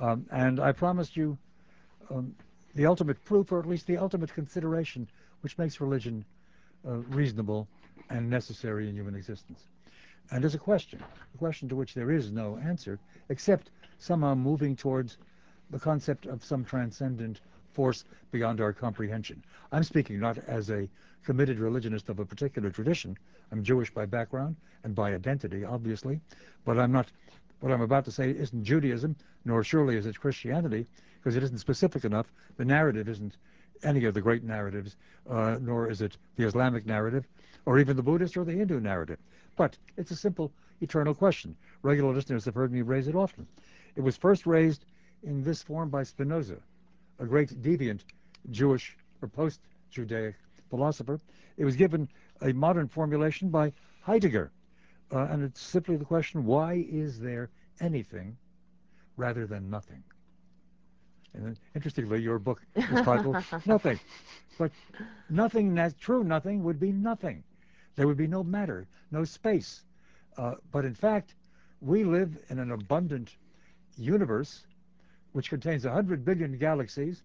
Um, 0.00 0.26
and 0.30 0.60
I 0.60 0.72
promised 0.72 1.16
you 1.16 1.36
um, 2.10 2.34
the 2.74 2.86
ultimate 2.86 3.22
proof, 3.24 3.52
or 3.52 3.58
at 3.58 3.66
least 3.66 3.86
the 3.86 3.96
ultimate 3.96 4.32
consideration, 4.32 5.08
which 5.40 5.56
makes 5.58 5.80
religion 5.80 6.24
uh, 6.86 6.98
reasonable 7.08 7.66
and 8.10 8.28
necessary 8.28 8.88
in 8.88 8.94
human 8.94 9.14
existence. 9.14 9.64
And 10.30 10.42
there's 10.42 10.54
a 10.54 10.58
question, 10.58 11.02
a 11.34 11.38
question 11.38 11.68
to 11.70 11.76
which 11.76 11.94
there 11.94 12.10
is 12.10 12.30
no 12.30 12.58
answer, 12.58 12.98
except 13.30 13.70
somehow 13.98 14.34
moving 14.34 14.76
towards 14.76 15.16
the 15.70 15.78
concept 15.78 16.26
of 16.26 16.44
some 16.44 16.64
transcendent 16.64 17.40
force 17.78 18.04
beyond 18.32 18.60
our 18.60 18.72
comprehension. 18.72 19.40
I'm 19.70 19.84
speaking 19.84 20.18
not 20.18 20.36
as 20.48 20.68
a 20.68 20.88
committed 21.24 21.60
religionist 21.60 22.08
of 22.08 22.18
a 22.18 22.26
particular 22.26 22.70
tradition. 22.70 23.16
I'm 23.52 23.62
Jewish 23.62 23.88
by 23.94 24.04
background 24.04 24.56
and 24.82 24.96
by 24.96 25.14
identity, 25.14 25.64
obviously, 25.64 26.20
but 26.64 26.76
I'm 26.76 26.90
not. 26.90 27.06
What 27.60 27.70
I'm 27.70 27.82
about 27.82 28.04
to 28.06 28.10
say 28.10 28.30
isn't 28.30 28.64
Judaism, 28.64 29.14
nor 29.44 29.62
surely 29.62 29.96
is 29.96 30.06
it 30.06 30.18
Christianity, 30.18 30.88
because 31.20 31.36
it 31.36 31.44
isn't 31.44 31.58
specific 31.58 32.04
enough. 32.04 32.26
The 32.56 32.64
narrative 32.64 33.08
isn't 33.08 33.36
any 33.84 34.06
of 34.06 34.14
the 34.14 34.22
great 34.22 34.42
narratives, 34.42 34.96
uh, 35.30 35.58
nor 35.60 35.88
is 35.88 36.00
it 36.00 36.16
the 36.34 36.46
Islamic 36.46 36.84
narrative, 36.84 37.28
or 37.64 37.78
even 37.78 37.94
the 37.96 38.02
Buddhist 38.02 38.36
or 38.36 38.44
the 38.44 38.58
Hindu 38.58 38.80
narrative. 38.80 39.20
But 39.54 39.78
it's 39.96 40.10
a 40.10 40.16
simple 40.16 40.50
eternal 40.80 41.14
question. 41.14 41.54
Regular 41.82 42.12
listeners 42.12 42.44
have 42.46 42.56
heard 42.56 42.72
me 42.72 42.82
raise 42.82 43.06
it 43.06 43.14
often. 43.14 43.46
It 43.94 44.00
was 44.00 44.16
first 44.16 44.46
raised 44.46 44.84
in 45.22 45.44
this 45.44 45.62
form 45.62 45.90
by 45.90 46.02
Spinoza, 46.02 46.58
a 47.18 47.26
great 47.26 47.62
deviant 47.62 48.00
Jewish 48.50 48.96
or 49.22 49.28
post-Judaic 49.28 50.36
philosopher. 50.70 51.18
It 51.56 51.64
was 51.64 51.76
given 51.76 52.08
a 52.42 52.52
modern 52.52 52.88
formulation 52.88 53.50
by 53.50 53.72
Heidegger, 54.00 54.52
uh, 55.12 55.26
and 55.30 55.42
it's 55.42 55.60
simply 55.60 55.96
the 55.96 56.04
question: 56.04 56.44
Why 56.44 56.86
is 56.88 57.18
there 57.18 57.50
anything 57.80 58.36
rather 59.16 59.46
than 59.46 59.70
nothing? 59.70 60.02
And 61.34 61.44
then, 61.46 61.58
interestingly, 61.74 62.22
your 62.22 62.38
book 62.38 62.62
is 62.74 62.84
titled 63.02 63.36
"Nothing," 63.66 63.98
but 64.58 64.72
nothing 65.28 65.74
that's 65.74 65.94
true 65.94 66.24
nothing 66.24 66.62
would 66.62 66.80
be 66.80 66.92
nothing. 66.92 67.42
There 67.96 68.06
would 68.06 68.16
be 68.16 68.28
no 68.28 68.44
matter, 68.44 68.86
no 69.10 69.24
space. 69.24 69.82
Uh, 70.36 70.54
but 70.70 70.84
in 70.84 70.94
fact, 70.94 71.34
we 71.80 72.04
live 72.04 72.38
in 72.48 72.58
an 72.58 72.70
abundant 72.70 73.36
universe 73.96 74.64
which 75.38 75.50
contains 75.50 75.84
100 75.84 76.24
billion 76.24 76.58
galaxies. 76.58 77.22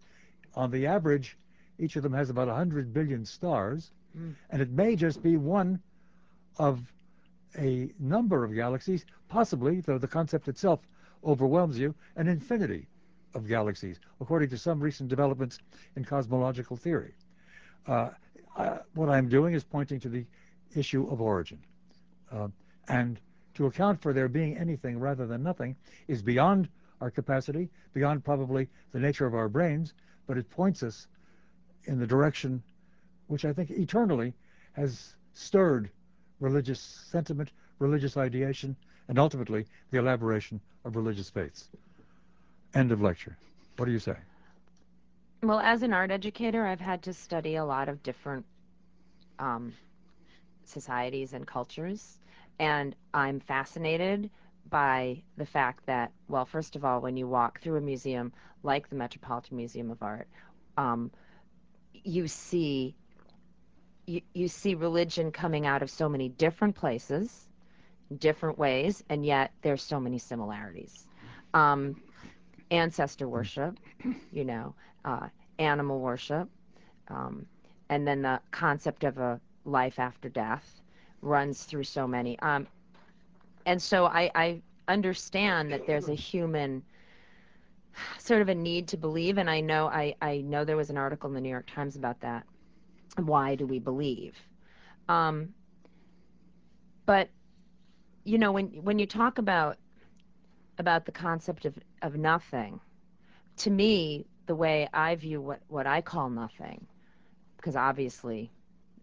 On 0.53 0.69
the 0.69 0.85
average, 0.85 1.35
each 1.79 1.95
of 1.95 2.03
them 2.03 2.13
has 2.13 2.29
about 2.29 2.47
100 2.47 2.93
billion 2.93 3.25
stars, 3.25 3.91
Mm. 4.15 4.35
and 4.51 4.61
it 4.61 4.69
may 4.69 4.95
just 4.95 5.23
be 5.23 5.35
one 5.35 5.79
of 6.59 6.93
a 7.57 7.89
number 7.97 8.43
of 8.43 8.53
galaxies, 8.53 9.03
possibly, 9.29 9.81
though 9.81 9.97
the 9.97 10.07
concept 10.07 10.47
itself 10.47 10.79
overwhelms 11.23 11.79
you, 11.79 11.95
an 12.15 12.27
infinity 12.27 12.85
of 13.33 13.47
galaxies, 13.47 13.99
according 14.21 14.49
to 14.49 14.59
some 14.59 14.79
recent 14.79 15.09
developments 15.09 15.57
in 15.95 16.05
cosmological 16.05 16.77
theory. 16.77 17.15
Uh, 17.87 18.09
I, 18.55 18.77
what 18.93 19.09
I'm 19.09 19.27
doing 19.27 19.55
is 19.55 19.63
pointing 19.63 19.99
to 20.01 20.09
the 20.09 20.27
issue 20.75 21.07
of 21.09 21.19
origin. 21.19 21.57
Uh, 22.31 22.49
and 22.87 23.19
to 23.55 23.65
account 23.65 23.99
for 24.03 24.13
there 24.13 24.27
being 24.27 24.55
anything 24.55 24.99
rather 24.99 25.25
than 25.25 25.41
nothing 25.41 25.75
is 26.07 26.21
beyond 26.21 26.69
our 27.01 27.11
capacity, 27.11 27.69
beyond 27.93 28.23
probably 28.23 28.67
the 28.91 28.99
nature 28.99 29.25
of 29.25 29.33
our 29.33 29.49
brains, 29.49 29.93
but 30.27 30.37
it 30.37 30.49
points 30.49 30.83
us 30.83 31.07
in 31.85 31.99
the 31.99 32.07
direction 32.07 32.63
which 33.27 33.45
I 33.45 33.53
think 33.53 33.71
eternally 33.71 34.33
has 34.73 35.15
stirred 35.33 35.89
religious 36.39 36.79
sentiment, 36.79 37.51
religious 37.79 38.17
ideation, 38.17 38.75
and 39.07 39.19
ultimately 39.19 39.65
the 39.91 39.99
elaboration 39.99 40.59
of 40.85 40.95
religious 40.95 41.29
faiths. 41.29 41.69
End 42.73 42.91
of 42.91 43.01
lecture. 43.01 43.37
What 43.77 43.85
do 43.85 43.91
you 43.91 43.99
say? 43.99 44.15
Well, 45.41 45.59
as 45.59 45.83
an 45.83 45.93
art 45.93 46.11
educator, 46.11 46.65
I've 46.65 46.79
had 46.79 47.01
to 47.03 47.13
study 47.13 47.55
a 47.55 47.65
lot 47.65 47.89
of 47.89 48.01
different 48.01 48.45
um, 49.39 49.73
societies 50.65 51.33
and 51.33 51.45
cultures, 51.45 52.19
and 52.59 52.95
I'm 53.13 53.39
fascinated 53.39 54.29
by 54.69 55.21
the 55.37 55.45
fact 55.45 55.85
that, 55.85 56.11
well, 56.27 56.45
first 56.45 56.75
of 56.75 56.85
all, 56.85 57.01
when 57.01 57.17
you 57.17 57.27
walk 57.27 57.61
through 57.61 57.77
a 57.77 57.81
museum 57.81 58.33
like 58.63 58.89
the 58.89 58.95
Metropolitan 58.95 59.57
Museum 59.57 59.91
of 59.91 60.01
Art, 60.01 60.27
um, 60.77 61.11
you 61.93 62.27
see 62.27 62.95
you, 64.05 64.21
you 64.33 64.47
see 64.47 64.75
religion 64.75 65.31
coming 65.31 65.65
out 65.65 65.81
of 65.81 65.89
so 65.89 66.09
many 66.09 66.29
different 66.29 66.75
places, 66.75 67.47
different 68.17 68.57
ways, 68.57 69.03
and 69.09 69.25
yet 69.25 69.51
there's 69.61 69.81
so 69.81 69.99
many 69.99 70.17
similarities. 70.17 71.07
Um, 71.53 72.01
ancestor 72.71 73.27
worship, 73.27 73.79
you 74.31 74.43
know, 74.43 74.75
uh, 75.05 75.27
animal 75.59 75.99
worship, 75.99 76.49
um, 77.07 77.45
and 77.89 78.07
then 78.07 78.21
the 78.21 78.39
concept 78.51 79.03
of 79.03 79.17
a 79.17 79.39
life 79.65 79.99
after 79.99 80.29
death 80.29 80.81
runs 81.21 81.63
through 81.63 81.83
so 81.83 82.07
many. 82.07 82.37
Um, 82.39 82.67
and 83.65 83.81
so 83.81 84.05
I, 84.05 84.31
I 84.35 84.61
understand 84.87 85.71
that 85.71 85.85
there's 85.87 86.09
a 86.09 86.15
human 86.15 86.83
sort 88.19 88.41
of 88.41 88.49
a 88.49 88.55
need 88.55 88.87
to 88.89 88.97
believe, 88.97 89.37
and 89.37 89.49
I 89.49 89.61
know 89.61 89.87
I, 89.87 90.15
I 90.21 90.37
know 90.37 90.65
there 90.65 90.77
was 90.77 90.89
an 90.89 90.97
article 90.97 91.27
in 91.29 91.33
the 91.33 91.41
New 91.41 91.49
York 91.49 91.69
Times 91.73 91.95
about 91.95 92.19
that. 92.21 92.45
Why 93.17 93.55
do 93.55 93.65
we 93.65 93.79
believe? 93.79 94.35
Um, 95.07 95.53
but 97.05 97.29
you 98.23 98.37
know, 98.37 98.51
when 98.51 98.67
when 98.83 98.99
you 98.99 99.05
talk 99.05 99.37
about 99.37 99.77
about 100.79 101.05
the 101.05 101.11
concept 101.11 101.65
of, 101.65 101.77
of 102.01 102.15
nothing, 102.15 102.79
to 103.57 103.69
me, 103.69 104.25
the 104.47 104.55
way 104.55 104.89
I 104.93 105.15
view 105.15 105.41
what, 105.41 105.59
what 105.67 105.85
I 105.85 106.01
call 106.01 106.29
nothing, 106.29 106.85
because 107.57 107.75
obviously, 107.75 108.51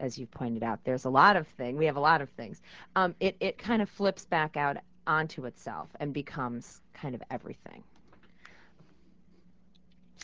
as 0.00 0.18
you've 0.18 0.32
pointed 0.32 0.64
out, 0.64 0.84
there's 0.84 1.04
a 1.06 1.10
lot 1.10 1.36
of 1.36 1.48
things, 1.48 1.78
we 1.78 1.86
have 1.86 1.96
a 1.96 2.00
lot 2.00 2.22
of 2.22 2.30
things, 2.30 2.62
um, 2.96 3.14
it, 3.20 3.36
it 3.40 3.58
kind 3.58 3.82
of 3.82 3.90
flips 3.90 4.26
back 4.26 4.56
out 4.56 4.78
onto 5.06 5.46
itself 5.46 5.90
and 6.00 6.14
becomes 6.14 6.82
kind 6.94 7.14
of 7.14 7.22
everything. 7.30 7.84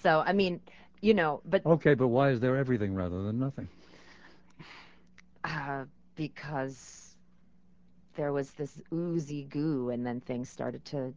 So, 0.02 0.22
I 0.26 0.32
mean, 0.32 0.60
you 1.02 1.14
know, 1.14 1.42
but 1.44 1.64
Okay, 1.66 1.94
but 1.94 2.08
why 2.08 2.30
is 2.30 2.40
there 2.40 2.56
everything 2.56 2.94
rather 2.94 3.22
than 3.22 3.38
nothing? 3.38 3.68
uh, 5.44 5.84
because 6.16 7.16
there 8.16 8.32
was 8.32 8.52
this 8.52 8.80
oozy 8.92 9.44
goo 9.44 9.90
and 9.90 10.06
then 10.06 10.20
things 10.20 10.48
started 10.50 10.84
to 10.86 11.14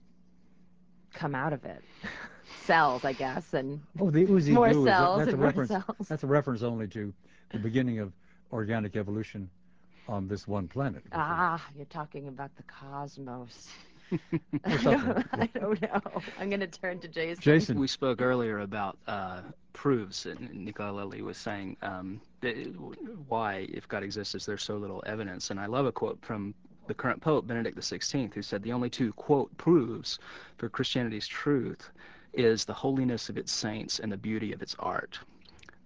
come 1.13 1.35
out 1.35 1.53
of 1.53 1.65
it. 1.65 1.83
cells, 2.55 3.05
I 3.05 3.13
guess, 3.13 3.53
and 3.53 3.81
Oh, 3.99 4.09
the 4.09 4.23
oozy 4.25 4.55
more 4.55 4.73
goo 4.73 4.87
is 4.87 4.97
cells 4.97 5.15
that's 5.15 5.33
and 5.33 5.39
reference. 5.39 5.69
cells. 5.69 6.09
That's 6.09 6.23
a 6.23 6.27
reference 6.27 6.63
only 6.63 6.87
to 6.89 7.13
the 7.51 7.59
beginning 7.59 7.99
of 7.99 8.13
organic 8.51 8.95
evolution 8.95 9.49
on 10.07 10.27
this 10.27 10.47
one 10.47 10.67
planet. 10.67 11.03
which 11.03 11.13
Ah, 11.13 11.63
you're 11.75 11.85
talking 11.85 12.27
about 12.27 12.51
the 12.57 12.63
cosmos. 12.63 13.67
Or 14.12 14.17
I 14.65 14.77
something. 14.77 15.13
don't, 15.13 15.27
I 15.33 15.45
don't 15.53 15.81
know. 15.83 16.01
I'm 16.39 16.49
going 16.49 16.62
to 16.62 16.67
turn 16.67 16.97
to 17.01 17.07
Jason. 17.07 17.41
Jason, 17.43 17.79
We 17.79 17.85
spoke 17.88 18.21
earlier 18.23 18.62
about 18.62 18.97
uh, 19.05 19.41
proofs, 19.73 20.25
and 20.25 20.51
Nica 20.51 20.81
Lalli 20.81 21.21
was 21.21 21.38
saying 21.38 21.77
um, 21.83 22.19
that 22.41 22.55
why, 23.27 23.67
if 23.71 23.88
God 23.88 24.01
exists, 24.01 24.33
is 24.33 24.47
there 24.47 24.57
so 24.57 24.77
little 24.77 25.03
evidence? 25.05 25.51
And 25.51 25.59
I 25.59 25.67
love 25.67 25.85
a 25.85 25.91
quote 25.91 26.17
from 26.23 26.55
the 26.88 26.95
current 26.95 27.21
Pope, 27.21 27.45
Benedict 27.45 27.77
XVI, 27.77 28.33
who 28.33 28.41
said 28.41 28.63
the 28.63 28.71
only 28.73 28.89
two, 28.89 29.13
quote, 29.13 29.55
proofs 29.57 30.17
for 30.57 30.69
Christianity's 30.69 31.27
truth 31.27 31.91
is 32.33 32.65
the 32.65 32.73
holiness 32.73 33.29
of 33.29 33.38
its 33.38 33.51
saints 33.51 33.99
and 33.99 34.12
the 34.12 34.17
beauty 34.17 34.53
of 34.53 34.63
its 34.63 34.75
art. 34.79 35.19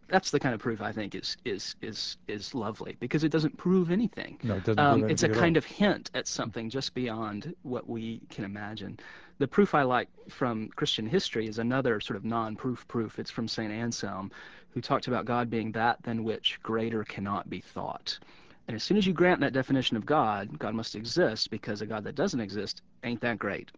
That's 0.08 0.32
the 0.32 0.40
kind 0.40 0.54
of 0.54 0.62
proof 0.62 0.82
I 0.82 0.92
think 0.92 1.16
is 1.16 1.38
is 1.46 1.76
is 1.82 2.18
is 2.28 2.54
lovely 2.54 2.98
because 3.00 3.24
it 3.24 3.30
doesn't 3.30 3.58
prove 3.58 3.92
anything. 3.92 4.38
no, 4.44 4.56
it 4.56 4.64
doesn't 4.64 4.80
Um, 4.80 5.10
it's 5.10 5.24
a 5.24 5.30
kind 5.30 5.58
of 5.58 5.66
hint 5.66 6.12
at 6.14 6.28
something 6.28 6.70
just 6.70 6.94
beyond 6.94 7.56
what 7.64 7.90
we 7.90 8.22
can 8.30 8.44
imagine. 8.44 9.00
The 9.40 9.48
proof 9.48 9.74
I 9.74 9.84
like 9.84 10.10
from 10.30 10.70
Christian 10.76 11.08
history 11.08 11.48
is 11.48 11.58
another 11.58 12.00
sort 12.00 12.18
of 12.18 12.24
non-proof 12.24 12.88
proof. 12.88 13.18
It's 13.18 13.32
from 13.32 13.48
St. 13.48 13.72
Anselm, 13.72 14.32
who 14.70 14.82
talked 14.82 15.08
about 15.08 15.26
God 15.26 15.50
being 15.50 15.72
that 15.72 16.02
than 16.04 16.24
which 16.24 16.60
greater 16.62 17.04
cannot 17.04 17.50
be 17.50 17.60
thought. 17.60 18.20
And 18.68 18.76
as 18.76 18.84
soon 18.84 18.98
as 18.98 19.06
you 19.06 19.14
grant 19.14 19.42
that 19.42 19.52
definition 19.52 19.98
of 19.98 20.06
God, 20.06 20.58
God 20.60 20.74
must 20.74 20.96
exist 20.96 21.50
because 21.50 21.82
a 21.82 21.86
God 21.86 22.04
that 22.06 22.16
doesn't 22.16 22.40
exist 22.40 22.82
ain't 23.04 23.22
that 23.22 23.40
great. 23.40 23.72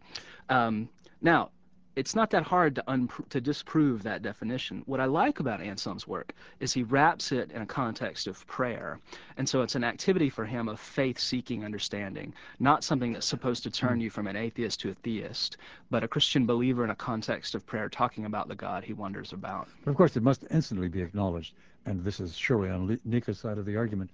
Um, 0.48 0.88
now, 1.22 1.50
it's 1.96 2.14
not 2.14 2.30
that 2.30 2.42
hard 2.42 2.74
to, 2.74 2.84
unpro- 2.88 3.26
to 3.30 3.40
disprove 3.40 4.02
that 4.02 4.20
definition. 4.20 4.82
What 4.84 5.00
I 5.00 5.06
like 5.06 5.40
about 5.40 5.62
Anselm's 5.62 6.06
work 6.06 6.34
is 6.60 6.72
he 6.72 6.82
wraps 6.82 7.32
it 7.32 7.50
in 7.52 7.62
a 7.62 7.66
context 7.66 8.26
of 8.26 8.46
prayer. 8.46 9.00
And 9.38 9.48
so 9.48 9.62
it's 9.62 9.74
an 9.74 9.82
activity 9.82 10.28
for 10.28 10.44
him 10.44 10.68
of 10.68 10.78
faith 10.78 11.18
seeking 11.18 11.64
understanding, 11.64 12.34
not 12.60 12.84
something 12.84 13.14
that's 13.14 13.26
supposed 13.26 13.62
to 13.62 13.70
turn 13.70 13.98
you 13.98 14.10
from 14.10 14.26
an 14.26 14.36
atheist 14.36 14.78
to 14.80 14.90
a 14.90 14.94
theist, 14.94 15.56
but 15.90 16.04
a 16.04 16.08
Christian 16.08 16.44
believer 16.44 16.84
in 16.84 16.90
a 16.90 16.94
context 16.94 17.54
of 17.54 17.66
prayer 17.66 17.88
talking 17.88 18.26
about 18.26 18.48
the 18.48 18.54
God 18.54 18.84
he 18.84 18.92
wonders 18.92 19.32
about. 19.32 19.66
But 19.82 19.90
of 19.90 19.96
course, 19.96 20.16
it 20.16 20.22
must 20.22 20.44
instantly 20.50 20.88
be 20.88 21.00
acknowledged, 21.00 21.54
and 21.86 22.04
this 22.04 22.20
is 22.20 22.36
surely 22.36 22.68
on 22.68 23.00
Nica's 23.06 23.38
side 23.38 23.56
of 23.56 23.64
the 23.64 23.76
argument, 23.76 24.10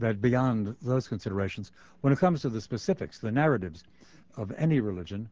that 0.00 0.20
beyond 0.20 0.74
those 0.82 1.06
considerations, 1.06 1.70
when 2.00 2.12
it 2.12 2.18
comes 2.18 2.42
to 2.42 2.48
the 2.48 2.60
specifics, 2.60 3.18
the 3.18 3.30
narratives 3.30 3.84
of 4.36 4.52
any 4.56 4.80
religion, 4.80 5.28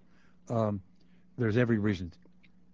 um, 0.48 0.80
there's 1.38 1.56
every 1.56 1.78
reason 1.78 2.12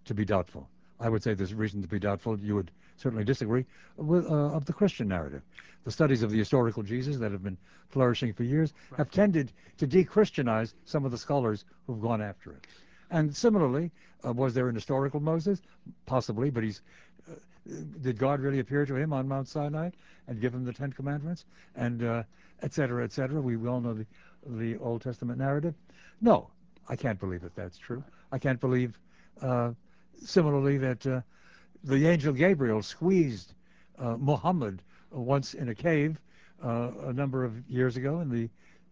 to 0.05 0.13
be 0.13 0.25
doubtful. 0.25 0.67
I 0.99 1.09
would 1.09 1.23
say 1.23 1.33
there's 1.33 1.53
reason 1.53 1.81
to 1.81 1.87
be 1.87 1.99
doubtful. 1.99 2.39
You 2.39 2.55
would 2.55 2.71
certainly 2.97 3.23
disagree 3.23 3.65
with 3.97 4.25
uh, 4.25 4.55
of 4.55 4.65
the 4.65 4.73
Christian 4.73 5.07
narrative. 5.07 5.41
The 5.83 5.91
studies 5.91 6.23
of 6.23 6.31
the 6.31 6.37
historical 6.37 6.81
Jesus 6.83 7.17
that 7.17 7.31
have 7.31 7.43
been 7.43 7.57
flourishing 7.89 8.33
for 8.33 8.43
years 8.43 8.73
have 8.97 9.11
tended 9.11 9.51
to 9.77 9.85
de-Christianize 9.85 10.73
some 10.85 11.05
of 11.05 11.11
the 11.11 11.17
scholars 11.17 11.65
who've 11.85 12.01
gone 12.01 12.21
after 12.21 12.51
it. 12.51 12.65
And 13.11 13.35
similarly, 13.35 13.91
uh, 14.25 14.33
was 14.33 14.53
there 14.53 14.67
an 14.67 14.75
historical 14.75 15.19
Moses? 15.19 15.61
Possibly, 16.05 16.49
but 16.49 16.63
he's 16.63 16.81
uh, 17.29 17.35
did 18.01 18.17
God 18.17 18.39
really 18.39 18.59
appear 18.59 18.85
to 18.85 18.95
him 18.95 19.13
on 19.13 19.27
Mount 19.27 19.47
Sinai 19.47 19.89
and 20.27 20.41
give 20.41 20.53
him 20.53 20.65
the 20.65 20.73
Ten 20.73 20.91
Commandments 20.91 21.45
and 21.75 22.03
uh, 22.03 22.23
et 22.63 22.73
cetera, 22.73 23.03
et 23.03 23.11
cetera? 23.11 23.41
We 23.41 23.55
all 23.67 23.81
know 23.81 23.93
the 23.93 24.05
the 24.47 24.77
Old 24.77 25.01
Testament 25.01 25.39
narrative. 25.39 25.73
No, 26.21 26.49
I 26.87 26.95
can't 26.95 27.19
believe 27.19 27.41
that 27.41 27.55
that's 27.55 27.77
true. 27.77 28.03
I 28.31 28.37
can't 28.37 28.59
believe, 28.59 28.97
uh, 29.41 29.71
similarly, 30.23 30.77
that 30.77 31.05
uh, 31.05 31.21
the 31.83 32.07
angel 32.07 32.33
Gabriel 32.33 32.81
squeezed 32.81 33.53
uh, 33.99 34.17
Muhammad 34.17 34.81
once 35.11 35.53
in 35.53 35.69
a 35.69 35.75
cave 35.75 36.19
uh, 36.63 36.91
a 37.05 37.13
number 37.13 37.43
of 37.43 37.53
years 37.69 37.97
ago 37.97 38.19
in 38.19 38.29
the 38.29 38.49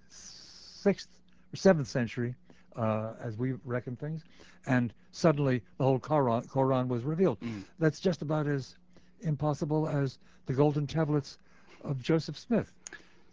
sixth 0.10 1.08
or 1.54 1.58
seventh 1.58 1.88
century, 1.88 2.36
uh, 2.76 3.14
as 3.22 3.38
we 3.38 3.54
reckon 3.66 3.96
things, 3.96 4.24
and 4.66 4.94
suddenly 5.12 5.62
the 5.78 5.84
whole 5.84 6.00
Quran, 6.00 6.46
Quran 6.48 6.88
was 6.88 7.04
revealed. 7.04 7.40
Mm. 7.42 7.64
That's 7.80 8.00
just 8.00 8.22
about 8.22 8.48
as 8.48 8.76
impossible 9.22 9.88
as 9.88 10.20
the 10.46 10.54
golden 10.54 10.88
tablets 10.88 11.38
of 11.84 12.02
Joseph 12.02 12.38
Smith. 12.38 12.72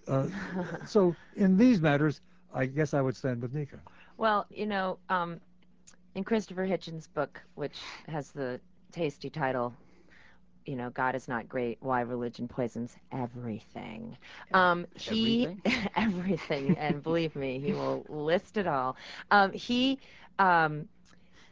Uh, 0.09 0.27
so 0.87 1.15
in 1.37 1.57
these 1.57 1.81
matters, 1.81 2.21
I 2.55 2.67
guess 2.67 2.95
I 2.95 3.01
would 3.01 3.17
stand 3.17 3.43
with 3.43 3.55
Nica. 3.55 3.81
Well, 4.17 4.47
you 4.51 4.67
know, 4.67 4.99
um, 5.09 5.41
in 6.15 6.25
Christopher 6.25 6.67
Hitchens' 6.67 7.09
book, 7.13 7.43
which 7.55 7.97
has 8.09 8.33
the 8.33 8.61
tasty 8.93 9.31
title, 9.31 9.75
you 10.67 10.77
know, 10.77 10.91
God 10.91 11.15
is 11.15 11.29
not 11.29 11.49
great, 11.49 11.79
why 11.81 12.01
religion 12.01 12.49
poisons 12.49 12.97
everything. 13.13 14.17
Um, 14.53 14.87
he, 14.95 15.49
Everything? 15.51 15.63
everything, 15.97 16.77
and 16.77 17.03
believe 17.03 17.35
me, 17.37 17.61
he 17.61 17.75
will 17.75 18.05
list 18.09 18.57
it 18.57 18.67
all. 18.67 18.97
Um, 19.31 19.53
he, 19.53 19.99
um, 20.39 20.89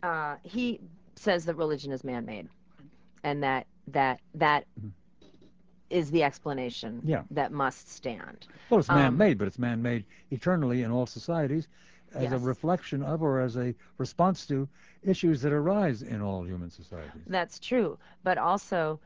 uh, 0.03 0.37
he 0.42 0.81
says 1.16 1.44
that 1.47 1.57
religion 1.57 1.92
is 1.92 2.05
man-made, 2.05 2.49
and 3.25 3.42
that 3.42 3.66
that 3.88 4.21
that 4.35 4.66
Mhm. 4.77 4.92
is 5.90 6.11
the 6.11 6.23
explanation 6.23 7.05
Yeah. 7.05 7.25
that 7.31 7.53
must 7.53 7.88
stand. 7.90 8.47
Well, 8.68 8.81
it's 8.81 8.90
Um, 8.90 8.90
man-made, 8.90 9.38
but 9.38 9.47
it's 9.49 9.59
man-made 9.59 10.07
eternally 10.31 10.83
in 10.83 10.90
all 10.90 11.07
societies 11.07 11.68
as 12.14 12.33
a 12.33 12.38
reflection 12.38 13.03
of 13.03 13.23
or 13.23 13.40
as 13.40 13.57
a 13.57 13.75
response 13.99 14.47
to 14.47 14.68
issues 15.03 15.42
that 15.42 15.53
arise 15.53 16.03
in 16.03 16.21
all 16.21 16.44
human 16.44 16.71
societies. 16.71 17.23
That's 17.27 17.59
true, 17.59 17.99
but 18.23 18.38
also 18.38 19.01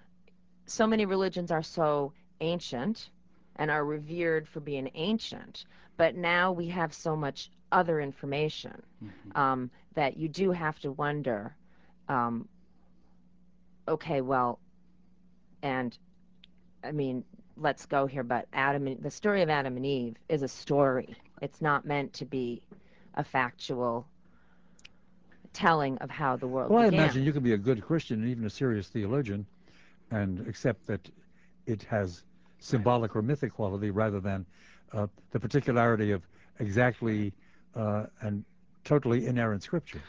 so 0.67 0.87
many 0.87 1.05
religions 1.05 1.51
are 1.51 1.63
so 1.63 2.13
ancient 2.41 3.11
and 3.57 3.71
are 3.71 3.85
revered 3.85 4.49
for 4.49 4.61
being 4.61 4.91
ancient, 4.95 5.67
but 5.97 6.17
now 6.17 6.53
we 6.53 6.69
have 6.69 6.93
so 6.95 7.17
much 7.17 7.51
other 7.71 8.01
information 8.01 8.83
Mhm. 9.03 9.37
um, 9.37 9.71
that 9.95 10.17
you 10.17 10.29
do 10.29 10.51
have 10.53 10.79
to 10.81 10.93
wonder, 10.93 11.55
um, 12.09 12.49
okay, 13.89 14.21
well, 14.21 14.59
and 15.63 15.97
I 16.85 16.93
mean, 16.93 17.25
let's 17.57 17.87
go 17.87 18.07
here, 18.07 18.23
but 18.25 18.49
Adam, 18.53 18.87
and, 18.87 19.03
the 19.03 19.11
story 19.11 19.43
of 19.43 19.51
Adam 19.51 19.77
and 19.77 19.87
Eve 19.87 20.17
is 20.29 20.43
a 20.43 20.49
story. 20.49 21.15
It's 21.41 21.61
not 21.61 21.85
meant 21.85 22.13
to 22.15 22.25
be 22.25 22.63
a 23.15 23.25
factual 23.25 24.07
telling 25.53 25.99
of 25.99 26.11
how 26.11 26.37
the 26.37 26.47
world 26.47 26.71
well, 26.71 26.85
began. 26.85 27.01
I 27.01 27.05
imagine 27.05 27.25
you 27.25 27.33
can 27.33 27.43
be 27.43 27.53
a 27.53 27.59
good 27.59 27.83
Christian 27.83 28.23
and 28.23 28.31
even 28.31 28.45
a 28.45 28.51
serious 28.51 28.89
theologian 28.89 29.47
and 30.11 30.47
accept 30.49 30.87
that 30.87 31.01
it 31.67 31.83
has 31.85 32.23
symbolic 32.59 33.17
or 33.17 33.23
mythic 33.23 33.53
quality 33.55 33.91
rather 33.91 34.21
than 34.21 34.47
uh, 34.93 35.07
the 35.31 35.41
particularity 35.41 36.13
of 36.13 36.23
exactly 36.59 37.33
uh, 37.75 38.05
and 38.21 38.45
totally 38.85 39.27
inerrant 39.27 39.63
scripture. 39.63 40.01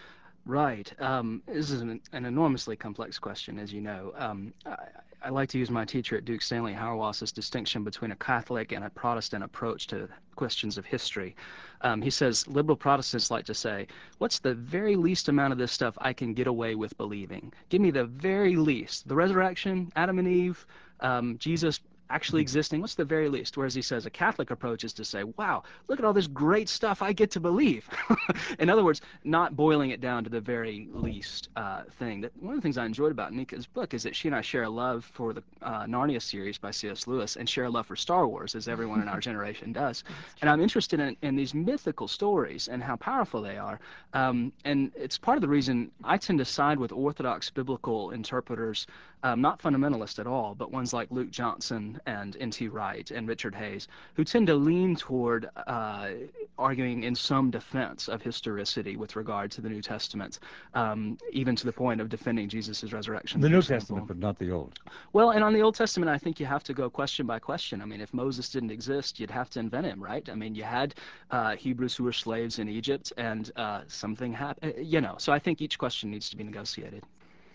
Right. 0.45 0.91
Um, 0.99 1.41
this 1.47 1.71
is 1.71 1.81
an, 1.81 2.01
an, 2.11 2.25
enormously 2.25 2.75
complex 2.75 3.17
question, 3.17 3.57
as 3.59 3.71
you 3.71 3.79
know. 3.79 4.13
Um, 4.17 4.53
I, 4.65 4.75
I, 5.23 5.29
like 5.29 5.47
to 5.49 5.57
use 5.57 5.71
my 5.71 5.85
teacher 5.85 6.17
at 6.17 6.25
Duke, 6.25 6.41
Stanley 6.41 6.73
Hauerwas's 6.73 7.31
distinction 7.31 7.85
between 7.85 8.11
a 8.11 8.15
Catholic 8.17 8.73
and 8.73 8.83
a 8.83 8.89
Protestant 8.89 9.45
approach 9.45 9.87
to 9.87 10.09
questions 10.35 10.77
of 10.77 10.85
history. 10.85 11.33
Um, 11.79 12.01
he 12.01 12.09
says 12.09 12.45
liberal 12.45 12.75
Protestants 12.75 13.31
like 13.31 13.45
to 13.45 13.53
say, 13.53 13.87
what's 14.17 14.39
the 14.39 14.53
very 14.53 14.97
least 14.97 15.29
amount 15.29 15.53
of 15.53 15.59
this 15.59 15.71
stuff 15.71 15.97
I 15.99 16.11
can 16.11 16.33
get 16.33 16.47
away 16.47 16.75
with 16.75 16.97
believing? 16.97 17.53
Give 17.69 17.79
me 17.79 17.91
the 17.91 18.05
very 18.05 18.57
least. 18.57 19.07
The 19.07 19.15
resurrection, 19.15 19.93
Adam 19.95 20.19
and 20.19 20.27
Eve, 20.27 20.65
um, 20.99 21.37
Jesus 21.37 21.79
actually 22.13 22.41
existing. 22.41 22.79
What's 22.79 22.93
the 22.93 23.03
very 23.03 23.27
least? 23.27 23.57
Whereas 23.57 23.73
he 23.73 23.81
says 23.81 24.05
a 24.05 24.09
Catholic 24.09 24.51
approach 24.51 24.83
is 24.83 24.93
to 24.93 25.03
say, 25.03 25.23
wow, 25.23 25.63
look 25.87 25.97
at 25.97 26.05
all 26.05 26.13
this 26.13 26.27
great 26.27 26.69
stuff 26.69 27.01
I 27.01 27.11
get 27.11 27.31
to 27.31 27.39
believe. 27.39 27.89
In 28.59 28.69
other 28.69 28.83
words, 28.83 29.01
not 29.23 29.55
boiling 29.55 29.89
it 29.89 29.99
down 29.99 30.23
to 30.23 30.29
the 30.29 30.39
very 30.39 30.87
least 30.93 31.49
uh, 31.55 31.83
thing. 31.97 32.21
That 32.21 32.31
One 32.39 32.53
of 32.53 32.59
the 32.59 32.61
things 32.61 32.77
I 32.77 32.85
enjoyed 32.85 33.11
about 33.11 33.33
Nica's 33.33 33.65
book 33.65 33.95
is 33.95 34.03
that 34.03 34.15
she 34.15 34.27
and 34.27 34.35
I 34.35 34.41
share 34.41 34.63
a 34.63 34.69
love 34.69 35.09
for 35.13 35.33
the 35.33 35.43
uh, 35.63 35.85
Narnia 35.85 36.21
series 36.21 36.57
by 36.59 36.69
C.S. 36.69 37.07
Lewis 37.07 37.35
and 37.35 37.49
share 37.49 37.65
a 37.65 37.69
love 37.69 37.87
for 37.87 37.95
Star 37.95 38.27
Wars, 38.27 38.53
as 38.53 38.67
everyone 38.67 39.01
in 39.01 39.07
our 39.07 39.19
generation 39.29 39.73
does. 39.73 40.03
And 40.41 40.49
I'm 40.49 40.61
interested 40.61 40.99
in, 40.99 41.17
in, 41.23 41.35
these 41.35 41.55
mythical 41.55 42.07
stories 42.07 42.67
and 42.67 42.83
how 42.83 42.95
powerful 42.97 43.41
they 43.41 43.57
are. 43.57 43.79
Um, 44.13 44.53
and 44.65 44.91
it's 44.95 45.17
part 45.17 45.37
of 45.37 45.41
the 45.41 45.47
reason 45.47 45.91
I 46.03 46.17
tend 46.17 46.37
to 46.39 46.45
side 46.45 46.77
with 46.77 46.91
Orthodox 46.91 47.49
biblical 47.49 48.11
interpreters 48.11 48.85
um, 49.23 49.41
not 49.41 49.61
fundamentalist 49.61 50.19
at 50.19 50.27
all, 50.27 50.53
but 50.53 50.71
ones 50.71 50.93
like 50.93 51.09
Luke 51.09 51.31
Johnson 51.31 51.99
and 52.05 52.35
N.T. 52.39 52.67
Wright 52.67 53.09
and 53.09 53.27
Richard 53.27 53.55
Hays, 53.55 53.87
who 54.15 54.23
tend 54.23 54.47
to 54.47 54.55
lean 54.55 54.95
toward 54.95 55.49
uh, 55.65 56.09
arguing 56.57 57.03
in 57.03 57.15
some 57.15 57.49
defense 57.49 58.09
of 58.09 58.21
historicity 58.21 58.97
with 58.97 59.15
regard 59.15 59.49
to 59.51 59.61
the 59.61 59.69
New 59.69 59.81
Testament, 59.81 60.39
um, 60.73 61.17
even 61.31 61.55
to 61.55 61.65
the 61.65 61.71
point 61.71 62.01
of 62.01 62.09
defending 62.09 62.49
Jesus' 62.49 62.91
resurrection. 62.91 63.39
The 63.39 63.49
New 63.49 63.59
example. 63.59 63.79
Testament, 63.79 64.07
but 64.07 64.17
not 64.17 64.37
the 64.37 64.51
Old. 64.51 64.77
Well, 65.13 65.31
and 65.31 65.43
on 65.43 65.53
the 65.53 65.61
Old 65.61 65.75
Testament, 65.75 66.09
I 66.09 66.17
think 66.17 66.39
you 66.39 66.45
have 66.45 66.63
to 66.65 66.73
go 66.73 66.89
question 66.89 67.25
by 67.25 67.39
question. 67.39 67.81
I 67.81 67.85
mean, 67.85 68.01
if 68.01 68.13
Moses 68.13 68.49
didn't 68.49 68.71
exist, 68.71 69.19
you'd 69.19 69.31
have 69.31 69.49
to 69.51 69.59
invent 69.59 69.85
him, 69.85 70.03
right? 70.03 70.27
I 70.29 70.35
mean, 70.35 70.53
you 70.53 70.63
had 70.63 70.95
uh, 71.31 71.55
Hebrews 71.55 71.95
who 71.95 72.03
were 72.03 72.13
slaves 72.13 72.59
in 72.59 72.67
Egypt, 72.67 73.13
and 73.17 73.51
uh, 73.55 73.81
something 73.87 74.33
happened, 74.33 74.73
you 74.85 74.99
know. 74.99 75.15
So 75.17 75.31
I 75.31 75.39
think 75.39 75.61
each 75.61 75.77
question 75.77 76.11
needs 76.11 76.29
to 76.29 76.35
be 76.35 76.43
negotiated. 76.43 77.03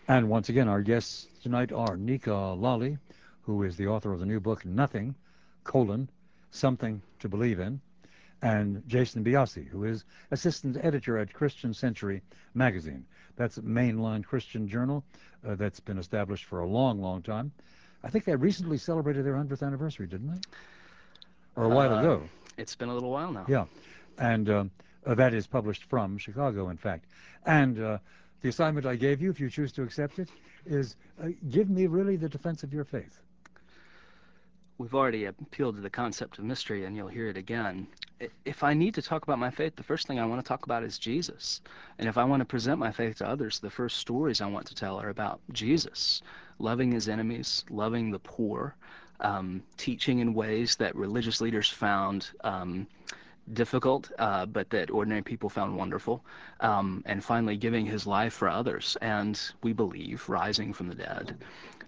And 0.08 0.30
once 0.30 0.48
again, 0.48 0.68
our 0.68 0.80
guests 0.80 1.26
tonight 1.42 1.70
are 1.70 1.94
Nica 1.94 2.30
Lalli, 2.30 2.96
who 3.42 3.62
is 3.62 3.76
the 3.76 3.88
author 3.88 4.10
of 4.10 4.20
the 4.20 4.26
new 4.26 4.40
book, 4.40 4.64
Nothing, 4.64 5.14
colon, 5.64 6.08
Something 6.50 7.02
to 7.18 7.28
Believe 7.28 7.60
in, 7.60 7.78
and 8.40 8.82
Jason 8.88 9.22
Byassee, 9.22 9.68
who 9.68 9.84
is 9.84 10.06
assistant 10.30 10.78
editor 10.80 11.18
at 11.18 11.34
Christian 11.34 11.74
Century 11.74 12.22
magazine. 12.54 13.04
That's 13.36 13.58
a 13.58 13.62
mainline 13.62 14.24
Christian 14.24 14.66
journal 14.66 15.04
uh, 15.46 15.56
that's 15.56 15.78
been 15.78 15.98
established 15.98 16.46
for 16.46 16.60
a 16.60 16.66
long, 16.66 17.02
long 17.02 17.20
time. 17.20 17.52
I 18.02 18.08
think 18.08 18.24
they 18.24 18.34
recently 18.34 18.78
celebrated 18.78 19.26
their 19.26 19.34
100th 19.34 19.62
anniversary, 19.62 20.06
didn't 20.06 20.32
they? 20.32 20.40
Or 21.54 21.64
a 21.64 21.68
while 21.68 21.92
uh, 21.92 22.00
ago. 22.00 22.22
It's 22.56 22.74
been 22.74 22.88
a 22.88 22.94
little 22.94 23.10
while 23.10 23.30
now. 23.30 23.44
Yeah. 23.46 23.66
And 24.16 24.48
um, 24.48 24.70
uh, 25.04 25.14
that 25.16 25.34
is 25.34 25.46
published 25.46 25.84
from 25.84 26.16
Chicago, 26.16 26.70
in 26.70 26.78
fact. 26.78 27.04
And 27.44 27.78
uh, 27.78 27.98
the 28.42 28.48
assignment 28.48 28.86
I 28.86 28.96
gave 28.96 29.20
you, 29.20 29.30
if 29.30 29.40
you 29.40 29.50
choose 29.50 29.72
to 29.72 29.82
accept 29.82 30.18
it, 30.18 30.28
is 30.66 30.96
uh, 31.22 31.28
give 31.50 31.70
me 31.70 31.86
really 31.86 32.16
the 32.16 32.28
defense 32.28 32.62
of 32.62 32.72
your 32.72 32.84
faith. 32.84 33.20
We've 34.78 34.94
already 34.94 35.24
appealed 35.24 35.74
to 35.74 35.80
the 35.80 35.90
concept 35.90 36.38
of 36.38 36.44
mystery, 36.44 36.84
and 36.84 36.96
you'll 36.96 37.08
hear 37.08 37.28
it 37.28 37.36
again. 37.36 37.88
If 38.44 38.62
I 38.62 38.74
need 38.74 38.94
to 38.94 39.02
talk 39.02 39.24
about 39.24 39.40
my 39.40 39.50
faith, 39.50 39.74
the 39.74 39.82
first 39.82 40.06
thing 40.06 40.20
I 40.20 40.26
want 40.26 40.40
to 40.40 40.46
talk 40.46 40.66
about 40.66 40.84
is 40.84 40.98
Jesus. 40.98 41.60
And 41.98 42.08
if 42.08 42.16
I 42.16 42.22
want 42.22 42.40
to 42.42 42.44
present 42.44 42.78
my 42.78 42.92
faith 42.92 43.18
to 43.18 43.28
others, 43.28 43.58
the 43.58 43.70
first 43.70 43.96
stories 43.96 44.40
I 44.40 44.46
want 44.46 44.66
to 44.68 44.76
tell 44.76 45.00
are 45.00 45.08
about 45.08 45.40
Jesus, 45.52 46.22
loving 46.60 46.92
his 46.92 47.08
enemies, 47.08 47.64
loving 47.70 48.12
the 48.12 48.20
poor, 48.20 48.76
um, 49.18 49.64
teaching 49.76 50.20
in 50.20 50.32
ways 50.32 50.76
that 50.76 50.94
religious 50.94 51.40
leaders 51.40 51.68
found 51.68 52.30
um, 52.44 52.86
difficult, 53.52 54.10
uh, 54.18 54.46
but 54.46 54.70
that 54.70 54.90
ordinary 54.90 55.22
people 55.22 55.48
found 55.48 55.76
wonderful, 55.76 56.24
um, 56.60 57.02
and 57.06 57.22
finally 57.24 57.56
giving 57.56 57.86
his 57.86 58.06
life 58.06 58.32
for 58.32 58.48
others, 58.48 58.96
and 59.00 59.40
we 59.62 59.72
believe 59.72 60.28
rising 60.28 60.72
from 60.72 60.88
the 60.88 60.94
dead. 60.94 61.36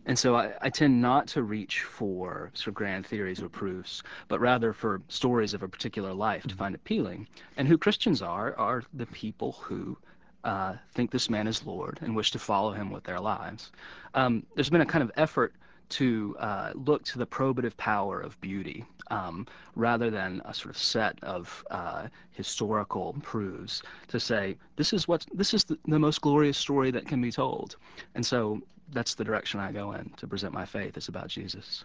And 0.07 0.19
so 0.19 0.35
I, 0.35 0.53
I, 0.63 0.71
tend 0.71 1.01
not 1.01 1.27
to 1.29 1.43
reach 1.43 1.83
for 1.83 2.51
sort 2.55 2.69
of 2.69 2.75
grand 2.75 3.07
theories 3.07 3.43
or 3.43 3.49
proofs, 3.51 4.03
but 4.29 4.41
rather 4.41 4.73
for 4.73 5.03
stories 5.09 5.53
of 5.53 5.63
a 5.63 5.69
particular 5.69 6.15
life 6.15 6.45
to 6.45 6.55
find 6.55 6.75
appealing. 6.75 7.29
And 7.59 7.69
who 7.69 7.77
Christians 7.77 8.23
are 8.23 8.57
are 8.57 8.83
the 8.95 9.07
people 9.07 9.53
who 9.53 9.99
uh, 10.43 10.75
think 10.95 11.11
this 11.11 11.29
man 11.29 11.47
is 11.47 11.67
Lord 11.67 11.99
and 12.01 12.17
wish 12.17 12.31
to 12.31 12.39
follow 12.39 12.73
him 12.73 12.91
with 12.91 13.05
their 13.05 13.21
lives. 13.21 13.73
Um, 14.15 14.47
there's 14.55 14.71
been 14.71 14.81
a 14.81 14.87
kind 14.87 15.05
of 15.05 15.13
effort 15.17 15.55
to 15.91 16.37
uh, 16.39 16.73
look 16.75 17.05
to 17.05 17.19
the 17.19 17.27
probative 17.27 17.77
power 17.77 18.21
of 18.21 18.41
beauty 18.41 18.85
um, 19.11 19.47
rather 19.75 20.11
than 20.11 20.41
a 20.45 20.55
sort 20.55 20.71
of 20.71 20.79
set 20.79 21.19
of 21.23 21.65
uh, 21.71 22.07
historical 22.31 23.17
proofs 23.23 23.83
to 24.09 24.21
say 24.21 24.57
this 24.77 24.93
is 24.93 25.07
what 25.07 25.27
this 25.35 25.53
is 25.53 25.65
the, 25.65 25.79
the, 25.87 25.99
most 25.99 26.21
glorious 26.21 26.57
story 26.57 26.91
that 26.91 27.07
can 27.07 27.21
be 27.21 27.33
told, 27.33 27.77
and 28.15 28.25
so 28.25 28.61
that's 28.93 29.15
the 29.15 29.25
direction 29.25 29.61
I 29.61 29.73
go 29.73 29.93
in 29.93 30.11
to 30.17 30.27
present 30.27 30.55
my 30.55 30.65
faith. 30.65 30.97
It's 30.97 31.09
about 31.09 31.29
Jesus. 31.29 31.85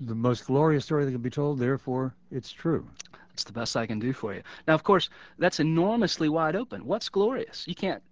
The 0.00 0.14
most 0.14 0.46
glorious 0.46 0.84
story 0.84 1.04
that 1.04 1.12
can 1.12 1.22
be 1.22 1.30
told, 1.30 1.58
therefore, 1.58 2.14
it's 2.30 2.52
true. 2.52 2.86
It's 3.32 3.44
the 3.44 3.52
best 3.52 3.76
I 3.76 3.86
can 3.86 3.98
do 3.98 4.12
for 4.12 4.34
you. 4.34 4.42
Now, 4.66 4.74
of 4.74 4.82
course, 4.82 5.10
that's 5.38 5.60
enormously 5.60 6.28
wide 6.28 6.56
open. 6.56 6.86
What's 6.86 7.08
glorious? 7.08 7.66
You 7.66 7.74
can't 7.74 8.02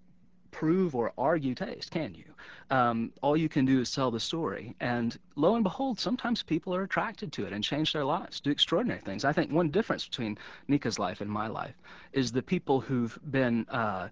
prove 0.55 0.95
or 0.95 1.13
argue 1.19 1.55
taste, 1.55 1.91
can 1.91 2.15
you? 2.15 2.25
Um, 2.71 3.13
all 3.23 3.37
you 3.37 3.49
can 3.49 3.65
do 3.67 3.81
is 3.81 3.93
tell 3.93 4.11
the 4.13 4.21
story. 4.21 4.75
And 4.81 5.19
lo 5.35 5.57
and 5.57 5.65
behold, 5.65 5.99
sometimes 5.99 6.43
people 6.43 6.75
are 6.75 6.85
attracted 6.85 7.33
to 7.33 7.45
it 7.47 7.53
and 7.53 7.63
change 7.63 7.93
their 7.93 8.05
lives, 8.05 8.41
do 8.41 8.51
extraordinary 8.51 9.01
things. 9.01 9.25
I 9.25 9.33
think 9.33 9.51
one 9.51 9.71
difference 9.71 10.07
between 10.07 10.39
Nica's 10.69 10.99
life 10.99 11.21
and 11.21 11.31
my 11.31 11.49
life 11.49 11.75
is 12.13 12.31
the 12.31 12.43
people 12.43 12.81
who've 12.81 13.19
been 13.31 13.67
uh, 13.69 14.09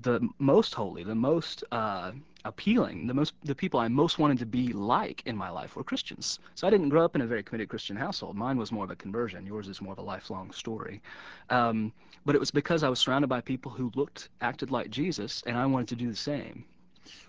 the 0.00 0.20
most 0.38 0.74
holy, 0.74 1.04
the 1.04 1.14
most 1.14 1.64
uh, 1.70 2.12
appealing, 2.44 3.06
the 3.06 3.14
most 3.14 3.34
the 3.44 3.54
people 3.54 3.80
I 3.80 3.88
most 3.88 4.18
wanted 4.18 4.38
to 4.38 4.46
be 4.46 4.72
like 4.72 5.22
in 5.26 5.36
my 5.36 5.50
life 5.50 5.76
were 5.76 5.84
Christians. 5.84 6.38
So 6.54 6.66
I 6.66 6.70
didn't 6.70 6.88
grow 6.88 7.04
up 7.04 7.14
in 7.14 7.22
a 7.22 7.26
very 7.26 7.42
committed 7.42 7.68
Christian 7.68 7.96
household. 7.96 8.36
Mine 8.36 8.56
was 8.56 8.72
more 8.72 8.84
of 8.84 8.90
a 8.90 8.96
conversion. 8.96 9.46
Yours 9.46 9.68
is 9.68 9.80
more 9.80 9.92
of 9.92 9.98
a 9.98 10.02
lifelong 10.02 10.50
story. 10.52 11.00
Um, 11.50 11.92
but 12.24 12.34
it 12.34 12.38
was 12.38 12.50
because 12.50 12.82
I 12.82 12.88
was 12.88 13.00
surrounded 13.00 13.28
by 13.28 13.40
people 13.40 13.70
who 13.70 13.90
looked, 13.94 14.28
acted 14.40 14.70
like 14.70 14.90
Jesus, 14.90 15.42
and 15.46 15.56
I 15.56 15.66
wanted 15.66 15.88
to 15.88 15.96
do 15.96 16.08
the 16.10 16.16
same. 16.16 16.64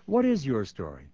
What 0.06 0.24
is 0.24 0.46
your 0.46 0.64
story? 0.64 1.06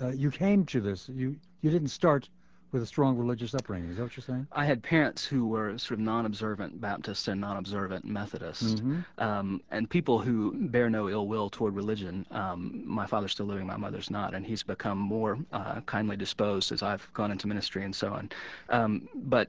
Uh, 0.00 0.08
you 0.08 0.30
came 0.30 0.64
to 0.66 0.80
this. 0.80 1.08
You 1.08 1.36
you 1.60 1.70
didn't 1.70 1.88
start 1.88 2.28
with 2.72 2.82
a 2.82 2.86
strong 2.86 3.16
religious 3.16 3.54
upbringing. 3.54 3.90
Is 3.90 3.96
that 3.96 4.04
what 4.04 4.16
you're 4.16 4.24
saying? 4.24 4.46
I 4.52 4.64
had 4.64 4.82
parents 4.82 5.24
who 5.24 5.46
were 5.46 5.76
sort 5.78 5.98
of 5.98 6.04
non-observant 6.04 6.80
Baptist 6.80 7.28
and 7.28 7.40
non-observant 7.40 8.04
Methodist, 8.04 8.76
mm-hmm. 8.76 9.00
um, 9.18 9.62
and 9.70 9.88
people 9.88 10.18
who 10.18 10.52
bear 10.68 10.90
no 10.90 11.08
ill 11.08 11.26
will 11.26 11.50
toward 11.50 11.74
religion. 11.74 12.26
Um, 12.30 12.82
my 12.86 13.06
father's 13.06 13.32
still 13.32 13.46
living, 13.46 13.66
my 13.66 13.76
mother's 13.76 14.10
not, 14.10 14.34
and 14.34 14.44
he's 14.44 14.62
become 14.62 14.98
more 14.98 15.38
uh, 15.52 15.80
kindly 15.82 16.16
disposed 16.16 16.72
as 16.72 16.82
I've 16.82 17.08
gone 17.14 17.30
into 17.30 17.46
ministry 17.46 17.84
and 17.84 17.94
so 17.94 18.12
on. 18.12 18.30
Um, 18.68 19.08
but 19.14 19.48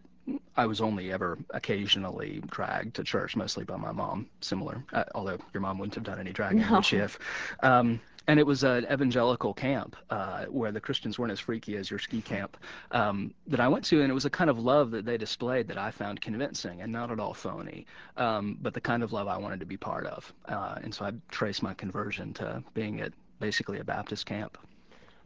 I 0.55 0.65
was 0.65 0.82
only 0.82 1.12
ever 1.12 1.38
occasionally 1.51 2.41
dragged 2.49 2.95
to 2.95 3.03
church, 3.03 3.36
mostly 3.36 3.63
by 3.63 3.77
my 3.77 3.91
mom. 3.91 4.27
Similar, 4.41 4.84
uh, 4.93 5.05
although 5.15 5.38
your 5.53 5.62
mom 5.62 5.79
wouldn't 5.79 5.95
have 5.95 6.03
done 6.03 6.19
any 6.19 6.32
dragging, 6.32 6.62
no. 6.62 6.75
would 6.75 6.86
she 6.86 6.97
have? 6.97 7.17
Um, 7.62 7.99
and 8.30 8.39
it 8.39 8.46
was 8.46 8.63
an 8.63 8.86
evangelical 8.92 9.56
camp 9.56 9.96
uh, 10.12 10.46
where 10.46 10.72
the 10.72 10.80
Christians 10.80 11.18
weren't 11.18 11.32
as 11.32 11.39
freaky 11.39 11.76
as 11.78 11.89
your 11.89 11.98
ski 11.98 12.22
camp 12.22 12.58
um, 12.92 13.34
that 13.48 13.60
I 13.60 13.68
went 13.68 13.84
to, 13.86 14.04
and 14.04 14.12
it 14.12 14.13
was 14.13 14.26
a 14.26 14.30
kind 14.30 14.52
of 14.52 14.60
love 14.60 14.92
that 14.92 15.04
they 15.04 15.18
displayed 15.18 15.68
that 15.70 15.80
I 15.80 15.89
found 15.89 16.22
convincing 16.22 16.82
and 16.82 16.92
not 16.92 17.10
at 17.10 17.20
all 17.20 17.34
phony, 17.34 17.88
um, 18.18 18.60
but 18.62 18.76
the 18.76 18.82
kind 18.82 19.02
of 19.02 19.13
love 19.13 19.28
I 19.28 19.38
wanted 19.38 19.60
to 19.62 19.65
be 19.65 19.78
part 19.78 20.06
of. 20.06 20.32
Uh, 20.46 20.76
and 20.84 20.94
so 20.94 21.06
I 21.06 21.13
traced 21.32 21.63
my 21.63 21.74
conversion 21.74 22.32
to 22.36 22.63
being 22.76 23.02
at 23.02 23.13
basically 23.39 23.80
a 23.80 23.84
Baptist 23.84 24.28
camp. 24.28 24.60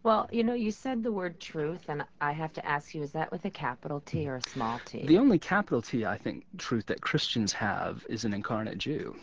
Well, 0.04 0.28
you 0.34 0.44
know, 0.44 0.54
you 0.54 0.72
said 0.72 1.02
the 1.02 1.13
word 1.13 1.39
truth, 1.39 1.86
and 1.88 2.04
I 2.20 2.34
have 2.34 2.52
to 2.54 2.66
ask 2.66 2.94
you, 2.94 3.02
is 3.04 3.13
that 3.13 3.32
with 3.32 3.46
a 3.46 3.50
capital 3.50 4.02
T 4.06 4.28
or 4.28 4.36
a 4.36 4.50
small 4.50 4.82
t? 4.84 5.06
The 5.08 5.18
only 5.18 5.39
capital 5.39 5.82
T, 5.82 6.06
I 6.06 6.18
think, 6.18 6.44
truth 6.58 6.86
that 6.88 7.00
Christians 7.00 7.54
have 7.54 8.06
is 8.10 8.26
an 8.26 8.34
incarnate 8.34 8.78
Jew. 8.78 9.16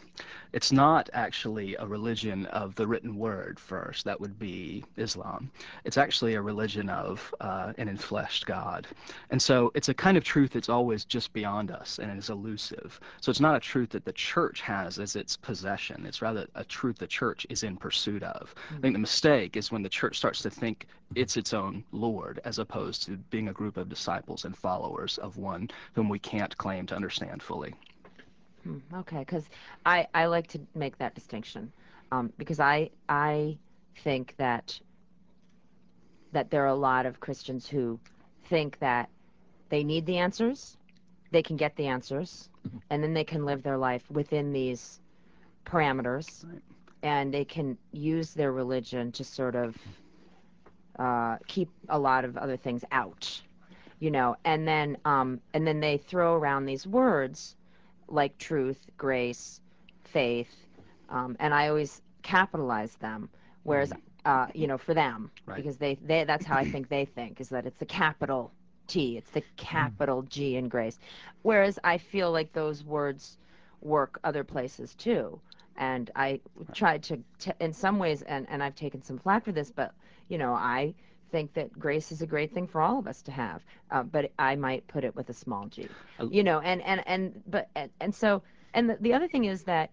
It's 0.54 0.72
not 0.72 1.10
actually 1.12 1.76
a 1.76 1.86
religion 1.86 2.46
of 2.46 2.74
the 2.74 2.86
written 2.86 3.16
word 3.16 3.60
first, 3.60 4.06
that 4.06 4.20
would 4.20 4.38
be 4.38 4.82
Islam. 4.96 5.50
It's 5.84 5.98
actually 5.98 6.34
a 6.34 6.42
religion 6.42 6.88
of 6.88 7.32
uh, 7.40 7.74
an 7.76 7.94
enfleshed 7.94 8.46
God. 8.46 8.86
And 9.30 9.40
so 9.40 9.70
it's 9.74 9.90
a 9.90 9.94
kind 9.94 10.16
of 10.16 10.24
truth 10.24 10.52
that's 10.52 10.68
always 10.70 11.04
just 11.04 11.32
beyond 11.34 11.70
us 11.70 11.98
and 11.98 12.18
is 12.18 12.30
elusive. 12.30 12.98
So 13.20 13.30
it's 13.30 13.38
not 13.38 13.54
a 13.54 13.60
truth 13.60 13.90
that 13.90 14.04
the 14.06 14.12
church 14.12 14.62
has 14.62 14.98
as 14.98 15.14
its 15.14 15.36
possession. 15.36 16.06
It's 16.06 16.22
rather 16.22 16.46
a 16.54 16.64
truth 16.64 16.98
the 16.98 17.06
church 17.06 17.46
is 17.50 17.62
in 17.62 17.76
pursuit 17.76 18.22
of. 18.22 18.54
I 18.70 18.80
think 18.80 18.94
the 18.94 18.98
mistake 18.98 19.56
is 19.56 19.70
when 19.70 19.82
the 19.82 19.88
church 19.88 20.16
starts 20.16 20.42
to 20.42 20.50
think 20.50 20.69
it's 21.14 21.36
its 21.36 21.52
own 21.52 21.84
Lord 21.92 22.40
as 22.44 22.58
opposed 22.58 23.02
to 23.04 23.16
being 23.16 23.48
a 23.48 23.52
group 23.52 23.76
of 23.76 23.88
disciples 23.88 24.44
and 24.44 24.56
followers 24.56 25.18
of 25.18 25.36
one 25.36 25.68
whom 25.94 26.08
we 26.08 26.18
can't 26.18 26.56
claim 26.56 26.86
to 26.86 26.94
understand 26.94 27.42
fully. 27.42 27.74
Hmm, 28.62 28.78
okay, 28.94 29.20
because 29.20 29.44
I, 29.84 30.06
I 30.14 30.26
like 30.26 30.46
to 30.48 30.60
make 30.74 30.98
that 30.98 31.14
distinction 31.14 31.72
um, 32.12 32.32
because 32.36 32.60
I 32.60 32.90
I 33.08 33.58
think 34.02 34.34
that 34.36 34.78
that 36.32 36.50
there 36.50 36.62
are 36.62 36.68
a 36.68 36.74
lot 36.74 37.06
of 37.06 37.20
Christians 37.20 37.66
who 37.68 37.98
think 38.44 38.78
that 38.78 39.08
they 39.68 39.82
need 39.84 40.06
the 40.06 40.18
answers, 40.18 40.76
they 41.30 41.42
can 41.42 41.56
get 41.56 41.74
the 41.76 41.86
answers, 41.86 42.48
and 42.90 43.02
then 43.02 43.14
they 43.14 43.24
can 43.24 43.44
live 43.44 43.62
their 43.62 43.78
life 43.78 44.10
within 44.10 44.52
these 44.52 45.00
parameters, 45.64 46.44
Right. 46.44 46.62
and 47.02 47.32
they 47.32 47.44
can 47.44 47.78
use 47.92 48.34
their 48.34 48.52
religion 48.52 49.12
to 49.12 49.24
sort 49.24 49.54
of 49.54 49.76
uh, 50.98 51.36
keep 51.46 51.70
a 51.88 51.98
lot 51.98 52.24
of 52.24 52.36
other 52.36 52.56
things 52.56 52.84
out, 52.90 53.42
you 53.98 54.10
know, 54.10 54.36
and 54.44 54.66
then 54.66 54.96
um, 55.04 55.40
and 55.54 55.66
then 55.66 55.80
they 55.80 55.98
throw 55.98 56.34
around 56.34 56.64
these 56.66 56.86
words 56.86 57.56
like 58.08 58.38
truth, 58.38 58.86
grace, 58.96 59.60
faith, 60.04 60.66
um, 61.08 61.36
and 61.40 61.54
I 61.54 61.68
always 61.68 62.02
capitalize 62.22 62.96
them. 62.96 63.30
Whereas, 63.62 63.92
uh, 64.24 64.48
you 64.54 64.66
know, 64.66 64.78
for 64.78 64.94
them, 64.94 65.30
Right. 65.46 65.64
because 65.64 65.78
they, 65.78 65.94
they 65.96 66.24
that's 66.24 66.44
how 66.44 66.56
I 66.56 66.64
think 66.64 66.88
they 66.88 67.04
think 67.04 67.40
is 67.40 67.48
that 67.50 67.66
it's 67.66 67.78
the 67.78 67.86
capital 67.86 68.52
T, 68.86 69.16
it's 69.16 69.30
the 69.30 69.42
capital 69.56 70.22
G 70.22 70.56
in 70.56 70.68
grace. 70.68 70.98
Whereas 71.42 71.78
I 71.84 71.98
feel 71.98 72.30
like 72.32 72.52
those 72.52 72.84
words 72.84 73.38
work 73.80 74.18
other 74.24 74.44
places 74.44 74.94
too. 74.94 75.40
And 75.76 76.10
I 76.14 76.40
tried 76.72 77.02
to, 77.04 77.22
to 77.40 77.54
in 77.60 77.72
some 77.72 77.98
ways, 77.98 78.22
and, 78.22 78.46
and 78.50 78.62
I've 78.62 78.74
taken 78.74 79.02
some 79.02 79.18
flack 79.18 79.44
for 79.44 79.52
this, 79.52 79.70
but 79.70 79.94
you 80.30 80.38
know, 80.38 80.54
I 80.54 80.94
think 81.30 81.52
that 81.54 81.78
grace 81.78 82.10
is 82.10 82.22
a 82.22 82.26
great 82.26 82.52
thing 82.52 82.66
for 82.66 82.80
all 82.80 82.98
of 82.98 83.06
us 83.06 83.22
to 83.22 83.32
have. 83.32 83.62
Uh, 83.90 84.02
but 84.02 84.32
I 84.38 84.56
might 84.56 84.86
put 84.88 85.04
it 85.04 85.14
with 85.14 85.28
a 85.28 85.34
small 85.34 85.66
g 85.66 85.88
you 86.30 86.42
know 86.42 86.60
and 86.60 86.82
and 86.82 87.02
and 87.06 87.42
but 87.46 87.68
and, 87.74 87.90
and 88.00 88.14
so 88.14 88.42
and 88.74 88.90
the, 88.90 88.96
the 89.00 89.12
other 89.12 89.28
thing 89.28 89.44
is 89.44 89.62
that 89.64 89.90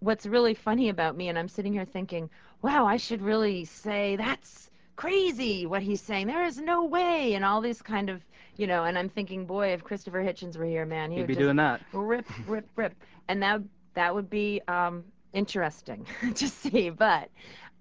what's 0.00 0.26
really 0.26 0.54
funny 0.54 0.88
about 0.88 1.16
me 1.16 1.28
and 1.28 1.38
i'm 1.38 1.48
sitting 1.48 1.72
here 1.72 1.84
thinking 1.84 2.28
wow 2.62 2.86
i 2.86 2.96
should 2.96 3.22
really 3.22 3.64
say 3.64 4.16
that's 4.16 4.70
crazy 4.94 5.66
what 5.66 5.82
he's 5.82 6.00
saying 6.00 6.26
there 6.26 6.44
is 6.44 6.58
no 6.58 6.84
way 6.84 7.34
and 7.34 7.44
all 7.44 7.60
these 7.60 7.82
kind 7.82 8.10
of 8.10 8.22
you 8.56 8.66
know 8.66 8.84
and 8.84 8.98
i'm 8.98 9.08
thinking 9.08 9.46
boy 9.46 9.68
if 9.68 9.82
christopher 9.82 10.22
hitchens 10.22 10.56
were 10.56 10.64
here 10.64 10.86
man 10.86 11.10
he 11.10 11.18
would 11.18 11.26
be 11.26 11.34
doing 11.34 11.56
that. 11.56 11.80
rip 11.92 12.26
rip 12.46 12.68
rip 12.76 12.94
and 13.28 13.42
that 13.42 13.60
that 13.94 14.14
would 14.14 14.28
be 14.28 14.60
um 14.68 15.04
interesting 15.32 16.06
to 16.34 16.48
see 16.48 16.90
but 16.90 17.30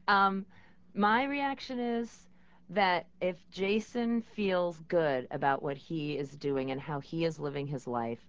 um 0.07 0.45
my 0.95 1.25
reaction 1.25 1.79
is 1.79 2.27
that 2.69 3.05
if 3.21 3.35
Jason 3.51 4.21
feels 4.21 4.79
good 4.87 5.27
about 5.31 5.61
what 5.61 5.77
he 5.77 6.17
is 6.17 6.29
doing 6.37 6.71
and 6.71 6.81
how 6.81 6.99
he 6.99 7.25
is 7.25 7.39
living 7.39 7.67
his 7.67 7.85
life, 7.85 8.19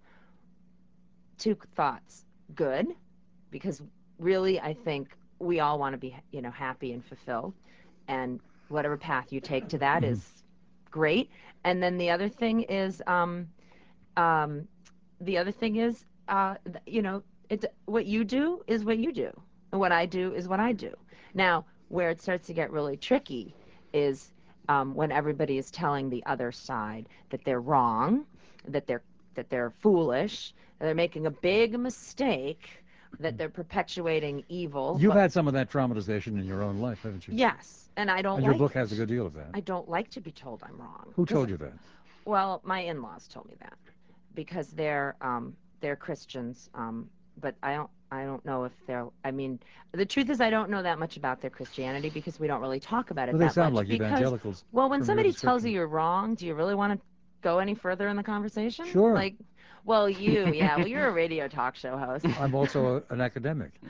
two 1.38 1.56
thoughts. 1.74 2.24
Good, 2.54 2.88
because 3.50 3.82
really 4.18 4.60
I 4.60 4.74
think 4.74 5.16
we 5.38 5.60
all 5.60 5.78
want 5.78 5.94
to 5.94 5.98
be, 5.98 6.16
you 6.32 6.42
know, 6.42 6.50
happy 6.50 6.92
and 6.92 7.04
fulfilled. 7.04 7.54
And 8.08 8.40
whatever 8.68 8.96
path 8.96 9.32
you 9.32 9.40
take 9.40 9.68
to 9.68 9.78
that 9.78 10.04
is 10.04 10.44
great. 10.90 11.30
And 11.64 11.82
then 11.82 11.98
the 11.98 12.10
other 12.10 12.28
thing 12.28 12.62
is, 12.62 13.02
um, 13.06 13.48
um, 14.16 14.68
the 15.20 15.38
other 15.38 15.50
thing 15.50 15.76
is, 15.76 16.04
uh, 16.28 16.54
you 16.86 17.02
know, 17.02 17.22
it's 17.48 17.64
what 17.86 18.06
you 18.06 18.24
do 18.24 18.62
is 18.66 18.84
what 18.84 18.98
you 18.98 19.12
do. 19.12 19.30
And 19.72 19.80
what 19.80 19.92
I 19.92 20.06
do 20.06 20.32
is 20.34 20.48
what 20.48 20.60
I 20.60 20.72
do. 20.72 20.94
Now, 21.34 21.64
where 21.88 22.10
it 22.10 22.20
starts 22.20 22.46
to 22.46 22.54
get 22.54 22.70
really 22.70 22.96
tricky 22.96 23.56
is 23.92 24.32
um, 24.68 24.94
when 24.94 25.12
everybody 25.12 25.58
is 25.58 25.70
telling 25.70 26.08
the 26.10 26.24
other 26.26 26.52
side 26.52 27.08
that 27.30 27.44
they're 27.44 27.60
wrong, 27.60 28.26
that 28.66 28.86
they're 28.86 29.02
that 29.34 29.50
they're 29.50 29.70
foolish, 29.70 30.54
that 30.78 30.86
they're 30.86 30.94
making 30.94 31.26
a 31.26 31.30
big 31.30 31.78
mistake, 31.78 32.84
that 33.18 33.36
they're 33.36 33.48
perpetuating 33.50 34.44
evil. 34.48 34.98
You've 35.00 35.14
Well, 35.14 35.22
had 35.22 35.32
some 35.32 35.46
of 35.46 35.54
that 35.54 35.70
traumatization 35.70 36.38
in 36.38 36.44
your 36.44 36.62
own 36.62 36.78
life, 36.80 37.02
haven't 37.02 37.26
you? 37.28 37.34
yes, 37.34 37.90
and 37.96 38.10
I 38.10 38.22
don't 38.22 38.38
And 38.38 38.44
your 38.44 38.54
like 38.54 38.58
book 38.58 38.72
has 38.74 38.92
a 38.92 38.96
good 38.96 39.08
deal 39.08 39.26
of 39.26 39.34
that. 39.34 39.48
I 39.54 39.60
don't 39.60 39.88
like 39.88 40.10
to 40.10 40.20
be 40.20 40.32
told 40.32 40.62
I'm 40.62 40.78
wrong. 40.78 41.14
Who 41.16 41.26
told 41.26 41.48
you 41.50 41.56
that? 41.58 41.72
well, 42.24 42.60
my 42.64 42.80
in-laws 42.80 43.28
told 43.28 43.46
me 43.48 43.56
that 43.60 43.78
because 44.34 44.70
they're 44.72 45.16
um, 45.20 45.56
they're 45.80 45.96
Christians, 45.96 46.68
um, 46.74 47.10
but 47.38 47.56
I 47.62 47.74
don't 47.74 47.90
I 48.10 48.24
don't 48.24 48.44
know 48.44 48.64
if 48.64 48.72
they're. 48.86 49.06
I 49.24 49.30
mean, 49.30 49.58
the 49.92 50.06
truth 50.06 50.30
is 50.30 50.40
I 50.40 50.50
don't 50.50 50.70
know 50.70 50.82
that 50.82 50.98
much 50.98 51.16
about 51.16 51.40
their 51.40 51.50
Christianity 51.50 52.10
because 52.10 52.38
we 52.38 52.46
don't 52.46 52.60
really 52.60 52.80
talk 52.80 53.10
about 53.10 53.28
it 53.28 53.32
Well, 53.32 53.40
they 53.40 53.46
that 53.46 53.54
sound 53.54 53.74
much. 53.74 53.84
like 53.84 53.88
because 53.88 54.08
evangelicals. 54.08 54.64
well, 54.72 54.88
when 54.88 55.02
somebody 55.04 55.32
tells 55.32 55.64
you 55.64 55.70
you're 55.72 55.86
wrong, 55.88 56.34
do 56.34 56.46
you 56.46 56.54
really 56.54 56.74
want 56.74 56.92
to 56.94 57.00
go 57.42 57.58
any 57.58 57.74
further 57.74 58.08
in 58.08 58.16
the 58.16 58.22
conversation? 58.22 58.86
Sure. 58.86 59.14
Like, 59.14 59.34
well, 59.84 60.08
you, 60.08 60.52
yeah, 60.52 60.76
well, 60.78 60.86
you're 60.86 61.08
a 61.08 61.12
radio 61.12 61.48
talk 61.48 61.76
show 61.76 61.96
host. 61.96 62.24
I'm 62.40 62.54
also 62.54 63.02
a, 63.08 63.12
an 63.14 63.20
academic. 63.20 63.72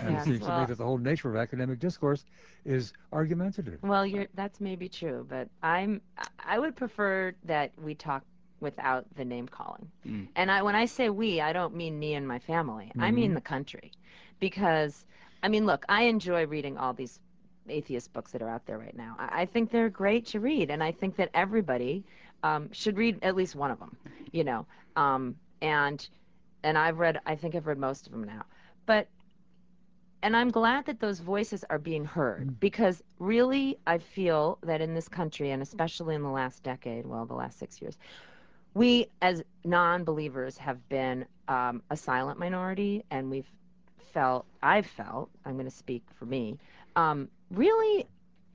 And 0.00 0.10
Yes, 0.10 0.22
it 0.22 0.24
seems 0.24 0.46
to 0.46 0.58
me 0.58 0.64
that 0.66 0.76
the 0.78 0.84
whole 0.84 0.98
nature 0.98 1.30
of 1.30 1.36
academic 1.36 1.78
discourse 1.78 2.24
is 2.64 2.92
argumentative. 3.12 3.78
Well, 3.82 4.04
you're 4.04 4.26
that's 4.34 4.60
maybe 4.60 4.88
true, 4.88 5.24
but 5.28 5.48
I'm 5.62 6.00
I 6.44 6.58
would 6.58 6.74
prefer 6.76 7.32
that 7.44 7.70
we 7.80 7.94
talk 7.94 8.24
without 8.60 9.06
the 9.16 9.24
name 9.24 9.48
calling. 9.48 9.90
Mm. 10.06 10.28
And 10.36 10.50
I 10.50 10.62
when 10.62 10.74
I 10.76 10.86
say 10.86 11.10
we, 11.10 11.40
I 11.40 11.52
don't 11.52 11.74
mean 11.74 11.98
me 11.98 12.14
and 12.14 12.26
my 12.26 12.38
family. 12.38 12.92
I 12.98 13.10
mean 13.10 13.34
the 13.34 13.40
country. 13.40 13.92
Because 14.40 15.04
I 15.42 15.48
mean, 15.48 15.66
look, 15.66 15.84
I 15.88 16.02
enjoy 16.04 16.46
reading 16.46 16.76
all 16.78 16.92
these 16.92 17.20
atheist 17.68 18.12
books 18.12 18.32
that 18.32 18.42
are 18.42 18.48
out 18.48 18.66
there 18.66 18.78
right 18.78 18.96
now. 18.96 19.16
I, 19.18 19.42
I 19.42 19.46
think 19.46 19.70
they're 19.70 19.90
great 19.90 20.26
to 20.26 20.40
read, 20.40 20.70
and 20.70 20.82
I 20.82 20.92
think 20.92 21.16
that 21.16 21.30
everybody 21.34 22.04
um, 22.42 22.70
should 22.72 22.96
read 22.96 23.18
at 23.22 23.34
least 23.36 23.54
one 23.54 23.70
of 23.70 23.78
them. 23.78 23.96
You 24.32 24.44
know, 24.44 24.66
um, 24.96 25.36
and 25.60 26.08
and 26.62 26.76
I've 26.78 26.98
read. 26.98 27.20
I 27.26 27.36
think 27.36 27.54
I've 27.54 27.66
read 27.66 27.78
most 27.78 28.06
of 28.06 28.12
them 28.12 28.24
now, 28.24 28.44
but 28.86 29.08
and 30.22 30.36
I'm 30.36 30.50
glad 30.50 30.86
that 30.86 31.00
those 31.00 31.20
voices 31.20 31.64
are 31.70 31.78
being 31.78 32.04
heard 32.04 32.48
Mm. 32.48 32.60
because 32.60 33.02
really 33.18 33.78
I 33.86 33.98
feel 33.98 34.58
that 34.62 34.80
in 34.80 34.94
this 34.94 35.08
country 35.08 35.50
and 35.50 35.62
especially 35.62 36.14
in 36.14 36.22
the 36.22 36.30
last 36.30 36.62
decade, 36.62 37.06
well, 37.06 37.24
the 37.26 37.34
last 37.34 37.58
six 37.58 37.80
years, 37.80 37.96
we 38.74 39.08
as 39.22 39.42
non-believers 39.64 40.58
have 40.58 40.88
been 40.88 41.26
um, 41.48 41.82
a 41.90 41.96
silent 41.96 42.38
minority, 42.38 43.04
and 43.10 43.30
we've 43.30 43.50
felt. 44.12 44.46
I've 44.62 44.86
felt. 44.86 45.30
I'm 45.44 45.54
going 45.54 45.64
to 45.64 45.70
speak 45.70 46.02
for 46.18 46.26
me. 46.26 46.58
Um, 46.96 47.28
really. 47.50 48.06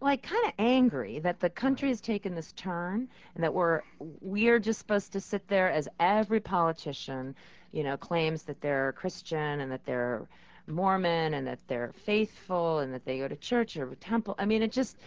Like 0.02 0.22
kind 0.22 0.46
of 0.46 0.52
angry 0.60 1.20
that 1.20 1.40
the 1.40 1.50
country 1.50 1.88
has 1.88 2.02
taken 2.02 2.36
this 2.36 2.52
turn 2.58 3.08
and 3.36 3.42
that 3.42 3.54
we're 3.54 3.84
we're 4.20 4.60
just 4.60 4.80
supposed 4.80 5.14
to 5.14 5.22
sit 5.22 5.48
there 5.48 5.72
as 5.72 5.88
every 6.02 6.42
politician, 6.42 7.34
you 7.72 7.84
know, 7.86 7.96
claims 7.96 8.44
that 8.44 8.60
they're 8.60 8.92
Christian 8.98 9.62
and 9.62 9.72
that 9.72 9.86
they're 9.86 10.28
Mormon 10.68 11.36
and 11.36 11.48
that 11.48 11.60
they're 11.68 11.94
faithful 12.06 12.80
and 12.80 12.94
that 12.94 13.06
they 13.06 13.20
go 13.20 13.30
to 13.30 13.38
church 13.38 13.78
or 13.78 13.96
temple. 13.96 14.36
I 14.38 14.46
mean, 14.46 14.62
it 14.62 14.74
just, 14.74 14.98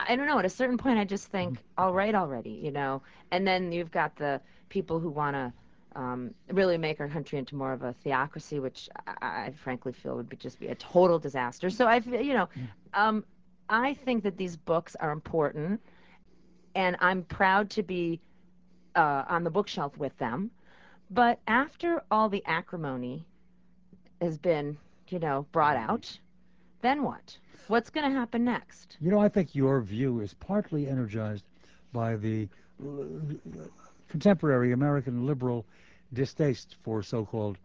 I 0.00 0.16
don't 0.16 0.26
know. 0.26 0.38
At 0.38 0.44
a 0.44 0.50
certain 0.50 0.78
point, 0.78 0.98
I 0.98 1.04
just 1.04 1.28
think, 1.28 1.62
all 1.78 1.92
right, 1.92 2.14
already, 2.14 2.50
you 2.50 2.70
know. 2.70 3.02
And 3.30 3.46
then 3.46 3.72
you've 3.72 3.90
got 3.90 4.16
the 4.16 4.40
people 4.68 4.98
who 5.00 5.10
want 5.10 5.34
to 5.36 5.52
um, 5.98 6.34
really 6.50 6.76
make 6.78 7.00
our 7.00 7.08
country 7.08 7.38
into 7.38 7.56
more 7.56 7.72
of 7.72 7.82
a 7.82 7.92
theocracy, 7.92 8.58
which 8.60 8.88
I, 9.06 9.46
I 9.46 9.52
frankly 9.52 9.92
feel 9.92 10.16
would 10.16 10.28
be 10.28 10.36
just 10.36 10.58
be 10.58 10.68
a 10.68 10.74
total 10.74 11.18
disaster. 11.18 11.70
So 11.70 11.86
I, 11.86 12.00
feel- 12.00 12.20
you 12.20 12.34
know, 12.34 12.48
um, 12.92 13.24
I 13.68 13.94
think 13.94 14.24
that 14.24 14.36
these 14.36 14.56
books 14.56 14.96
are 14.96 15.12
important, 15.12 15.80
and 16.74 16.96
I'm 17.00 17.22
proud 17.22 17.70
to 17.70 17.82
be 17.82 18.20
uh, 18.94 19.24
on 19.28 19.44
the 19.44 19.50
bookshelf 19.50 19.96
with 19.98 20.16
them. 20.18 20.50
But 21.10 21.40
after 21.46 22.02
all 22.10 22.28
the 22.28 22.42
acrimony 22.46 23.26
has 24.20 24.38
been, 24.38 24.76
you 25.08 25.18
know, 25.18 25.46
brought 25.52 25.76
out, 25.76 26.18
then 26.84 27.02
what? 27.02 27.36
What's 27.68 27.90
going 27.90 28.10
to 28.10 28.16
happen 28.16 28.44
next? 28.44 28.98
You 29.00 29.10
know, 29.10 29.18
I 29.18 29.28
think 29.28 29.54
your 29.54 29.80
view 29.80 30.20
is 30.20 30.34
partly 30.34 30.86
energized 30.86 31.44
by 31.92 32.16
the 32.16 32.48
uh, 32.82 33.04
contemporary 34.08 34.72
American 34.72 35.26
liberal 35.26 35.64
distaste 36.12 36.76
for 36.82 37.02
so-called 37.02 37.56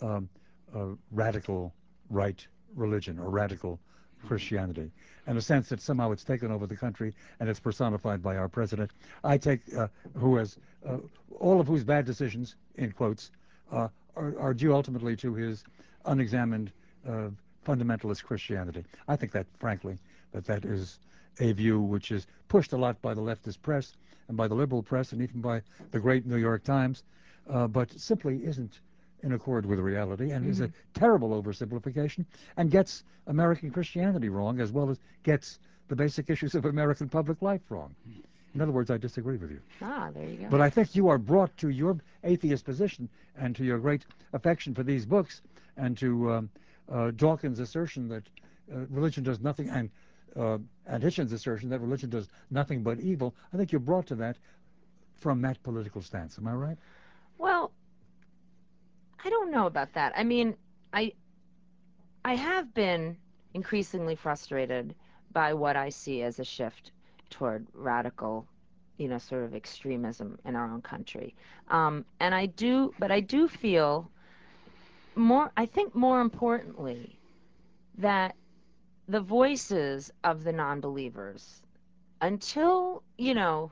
um, 0.00 0.28
uh, 0.74 0.86
radical 1.10 1.74
right 2.10 2.46
religion 2.76 3.18
or 3.18 3.30
radical 3.30 3.80
Christianity, 4.26 4.90
and 5.26 5.38
a 5.38 5.42
sense 5.42 5.68
that 5.68 5.80
somehow 5.80 6.12
it's 6.12 6.24
taken 6.24 6.50
over 6.50 6.66
the 6.66 6.76
country 6.76 7.14
and 7.40 7.48
it's 7.48 7.60
personified 7.60 8.22
by 8.22 8.36
our 8.36 8.48
president. 8.48 8.90
I 9.24 9.38
take 9.38 9.60
uh, 9.76 9.88
who 10.16 10.36
has 10.36 10.58
uh, 10.86 10.98
all 11.38 11.60
of 11.60 11.66
whose 11.66 11.84
bad 11.84 12.04
decisions, 12.04 12.56
in 12.76 12.92
quotes, 12.92 13.30
uh, 13.72 13.88
are, 14.16 14.38
are, 14.38 14.54
due 14.54 14.74
ultimately 14.74 15.16
to 15.16 15.34
his 15.34 15.64
unexamined 16.04 16.72
uh, 17.08 17.28
fundamentalist 17.68 18.24
Christianity. 18.24 18.84
I 19.06 19.16
think 19.16 19.32
that, 19.32 19.46
frankly, 19.58 19.98
that 20.32 20.46
that 20.46 20.64
is 20.64 20.98
a 21.38 21.52
view 21.52 21.80
which 21.80 22.10
is 22.10 22.26
pushed 22.48 22.72
a 22.72 22.76
lot 22.76 23.00
by 23.02 23.12
the 23.14 23.20
leftist 23.20 23.60
press 23.62 23.92
and 24.28 24.36
by 24.36 24.48
the 24.48 24.54
liberal 24.54 24.82
press 24.82 25.12
and 25.12 25.20
even 25.20 25.40
by 25.40 25.60
the 25.90 26.00
great 26.00 26.26
New 26.26 26.38
York 26.38 26.64
Times, 26.64 27.02
uh, 27.50 27.66
but 27.66 27.90
simply 27.92 28.44
isn't 28.44 28.80
in 29.22 29.32
accord 29.32 29.66
with 29.66 29.78
reality 29.80 30.30
and 30.30 30.44
mm 30.44 30.48
-hmm. 30.48 30.52
is 30.52 30.60
a 30.60 30.68
mm-hmm. 30.68 31.00
terrible 31.00 31.30
oversimplification 31.30 32.24
and 32.56 32.70
gets 32.70 33.04
American 33.26 33.70
Christianity 33.70 34.28
wrong 34.28 34.60
as 34.60 34.72
well 34.72 34.90
as 34.90 34.98
gets 35.22 35.58
the 35.88 35.96
basic 35.96 36.30
issues 36.30 36.54
of 36.54 36.64
American 36.64 37.08
public 37.08 37.42
life 37.42 37.62
wrong. 37.70 37.94
In 38.54 38.60
other 38.60 38.72
words, 38.72 38.90
I 38.90 38.98
disagree 38.98 39.36
with 39.36 39.50
you. 39.50 39.60
Ah, 39.80 40.10
there 40.14 40.28
you 40.28 40.36
go. 40.36 40.48
But 40.48 40.60
I 40.60 40.70
think 40.70 40.94
you 40.94 41.08
are 41.08 41.18
brought 41.18 41.56
to 41.56 41.68
your 41.68 41.96
atheist 42.22 42.64
position 42.64 43.08
and 43.36 43.56
to 43.56 43.64
your 43.64 43.78
great 43.78 44.04
affection 44.32 44.74
for 44.74 44.84
these 44.84 45.06
books 45.06 45.42
and 45.76 45.98
to 45.98 46.32
um, 46.32 46.50
Dawkins' 47.12 47.58
assertion 47.60 48.08
that 48.08 48.24
uh, 48.72 48.86
religion 48.90 49.22
does 49.24 49.40
nothing 49.40 49.68
and 49.68 49.90
uh, 50.36 50.58
and 50.86 51.02
Hitchens' 51.02 51.32
assertion 51.32 51.68
that 51.70 51.80
religion 51.80 52.10
does 52.10 52.28
nothing 52.50 52.82
but 52.82 53.00
evil, 53.00 53.34
I 53.52 53.56
think 53.56 53.72
you're 53.72 53.80
brought 53.80 54.06
to 54.08 54.14
that 54.16 54.36
from 55.16 55.42
that 55.42 55.62
political 55.62 56.02
stance. 56.02 56.38
Am 56.38 56.46
I 56.46 56.52
right? 56.52 56.78
Well, 57.38 57.72
I 59.24 59.30
don't 59.30 59.50
know 59.50 59.66
about 59.66 59.92
that. 59.94 60.12
I 60.16 60.24
mean, 60.24 60.54
I 60.92 61.12
I 62.24 62.34
have 62.34 62.72
been 62.74 63.16
increasingly 63.54 64.14
frustrated 64.14 64.94
by 65.32 65.54
what 65.54 65.76
I 65.76 65.88
see 65.88 66.22
as 66.22 66.38
a 66.38 66.44
shift 66.44 66.92
toward 67.30 67.66
radical, 67.74 68.46
you 68.96 69.08
know, 69.08 69.18
sort 69.18 69.44
of 69.44 69.54
extremism 69.54 70.38
in 70.44 70.56
our 70.56 70.70
own 70.70 70.82
country. 70.82 71.34
Um, 71.68 72.04
and 72.20 72.34
I 72.34 72.46
do, 72.46 72.94
but 72.98 73.10
I 73.10 73.20
do 73.20 73.48
feel 73.48 74.10
more, 75.18 75.52
I 75.56 75.66
think 75.66 75.94
more 75.94 76.20
importantly, 76.20 77.18
that 77.98 78.34
the 79.08 79.20
voices 79.20 80.12
of 80.22 80.44
the 80.44 80.52
non-believers 80.52 81.62
until 82.20 83.02
you 83.16 83.34
know 83.34 83.70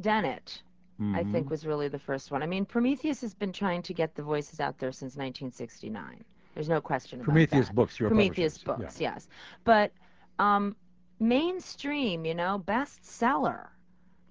dennett 0.00 0.62
mm-hmm. 1.00 1.14
i 1.14 1.22
think 1.24 1.50
was 1.50 1.64
really 1.66 1.88
the 1.88 1.98
first 1.98 2.30
one 2.30 2.42
i 2.42 2.46
mean 2.46 2.64
prometheus 2.64 3.20
has 3.20 3.34
been 3.34 3.52
trying 3.52 3.82
to 3.82 3.94
get 3.94 4.14
the 4.14 4.22
voices 4.22 4.60
out 4.60 4.78
there 4.78 4.90
since 4.90 5.14
1969 5.16 6.24
there's 6.54 6.68
no 6.68 6.80
question 6.80 7.20
about 7.20 7.24
prometheus 7.24 7.66
that. 7.66 7.74
books 7.74 7.96
prometheus 7.96 8.58
books 8.58 9.00
yes 9.00 9.28
but 9.64 9.92
um, 10.38 10.74
mainstream 11.20 12.24
you 12.24 12.34
know 12.34 12.62
bestseller 12.66 13.68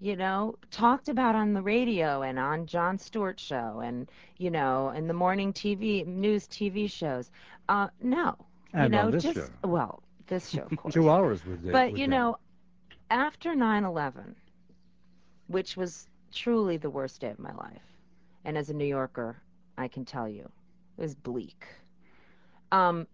you 0.01 0.15
know 0.17 0.55
talked 0.71 1.07
about 1.07 1.35
on 1.35 1.53
the 1.53 1.61
radio 1.61 2.21
and 2.23 2.37
on 2.37 2.65
Jon 2.65 2.97
Stewart 2.97 3.39
show 3.39 3.81
and 3.83 4.09
you 4.37 4.51
know 4.51 4.89
in 4.89 5.07
the 5.07 5.13
morning 5.13 5.53
tv 5.53 6.05
news 6.05 6.47
tv 6.47 6.91
shows 6.91 7.31
uh, 7.69 7.87
no 8.01 8.35
and 8.73 8.93
you 8.93 8.99
know 8.99 9.11
just 9.11 9.35
show. 9.35 9.47
well 9.63 10.03
this 10.31 10.49
show, 10.49 10.63
of 10.63 10.77
course. 10.77 10.93
Two 10.95 11.09
hours 11.09 11.45
with 11.45 11.63
it. 11.65 11.71
But, 11.71 11.95
you 11.97 12.07
know, 12.07 12.37
after 13.11 13.53
9 13.53 13.83
11, 13.83 14.35
which 15.47 15.77
was 15.77 16.07
truly 16.31 16.77
the 16.77 16.89
worst 16.89 17.21
day 17.21 17.29
of 17.29 17.37
my 17.37 17.53
life, 17.53 17.83
and 18.45 18.57
as 18.57 18.71
a 18.71 18.73
New 18.73 18.85
Yorker, 18.85 19.37
I 19.77 19.87
can 19.87 20.05
tell 20.05 20.27
you, 20.27 20.49
it 20.97 21.01
was 21.01 21.13
bleak. 21.13 21.65
Um, 22.71 23.05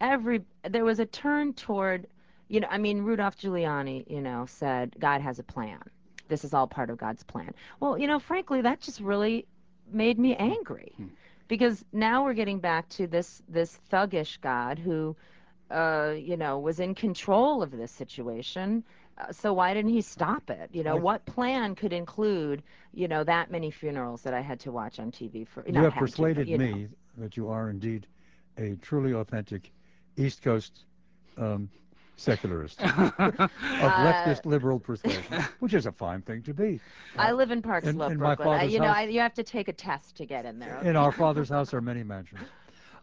every 0.00 0.42
there 0.68 0.84
was 0.84 0.98
a 0.98 1.06
turn 1.06 1.52
toward, 1.52 2.06
you 2.52 2.60
know, 2.60 2.68
I 2.70 2.76
mean, 2.76 3.00
Rudolph 3.00 3.38
Giuliani, 3.38 4.04
you 4.10 4.20
know, 4.20 4.44
said 4.46 4.94
God 4.98 5.22
has 5.22 5.38
a 5.38 5.42
plan. 5.42 5.80
This 6.28 6.44
is 6.44 6.52
all 6.52 6.66
part 6.66 6.90
of 6.90 6.98
God's 6.98 7.22
plan. 7.22 7.54
Well, 7.80 7.96
you 7.96 8.06
know, 8.06 8.18
frankly, 8.18 8.60
that 8.60 8.80
just 8.80 9.00
really 9.00 9.46
made 9.90 10.18
me 10.18 10.36
angry, 10.36 10.92
hmm. 10.96 11.06
because 11.48 11.82
now 11.92 12.24
we're 12.24 12.34
getting 12.34 12.60
back 12.60 12.88
to 12.90 13.06
this 13.06 13.42
this 13.48 13.78
thuggish 13.90 14.38
God 14.42 14.78
who 14.78 15.16
uh, 15.70 16.14
you 16.18 16.36
know, 16.36 16.58
was 16.58 16.78
in 16.78 16.94
control 16.94 17.62
of 17.62 17.70
this 17.70 17.90
situation. 17.90 18.84
Uh, 19.16 19.32
so 19.32 19.54
why 19.54 19.72
didn't 19.72 19.90
he 19.90 20.02
stop 20.02 20.50
it? 20.50 20.68
You 20.72 20.84
know, 20.84 20.96
what 20.96 21.24
plan 21.24 21.74
could 21.74 21.94
include, 21.94 22.62
you 22.92 23.08
know, 23.08 23.24
that 23.24 23.50
many 23.50 23.70
funerals 23.70 24.20
that 24.22 24.34
I 24.34 24.42
had 24.42 24.60
to 24.60 24.72
watch 24.72 25.00
on 25.00 25.10
TV 25.10 25.48
for? 25.48 25.64
You 25.66 25.80
have 25.80 25.94
persuaded 25.94 26.44
to, 26.44 26.50
you 26.50 26.58
me 26.58 26.72
know. 26.72 26.88
that 27.18 27.36
you 27.38 27.48
are 27.48 27.70
indeed 27.70 28.06
a 28.58 28.76
truly 28.76 29.14
authentic 29.14 29.70
East 30.18 30.42
Coast 30.42 30.84
um, 31.38 31.70
secularist 32.22 32.80
of 32.82 33.12
uh, 33.18 33.48
leftist 33.80 34.46
liberal 34.46 34.78
persuasion, 34.78 35.44
which 35.58 35.74
is 35.74 35.86
a 35.86 35.92
fine 35.92 36.22
thing 36.22 36.42
to 36.42 36.54
be. 36.54 36.80
I 37.16 37.32
live 37.32 37.50
in 37.50 37.62
Park 37.62 37.84
Slope, 37.84 38.12
in, 38.12 38.18
Brooklyn. 38.18 38.60
I, 38.60 38.64
you 38.64 38.80
know, 38.80 38.86
I, 38.86 39.02
you 39.02 39.20
have 39.20 39.34
to 39.34 39.42
take 39.42 39.68
a 39.68 39.72
test 39.72 40.16
to 40.16 40.26
get 40.26 40.44
in 40.44 40.58
there. 40.58 40.78
Okay? 40.78 40.88
In 40.88 40.96
our 40.96 41.12
father's 41.12 41.48
house 41.48 41.74
are 41.74 41.80
many 41.80 42.02
mansions. 42.02 42.40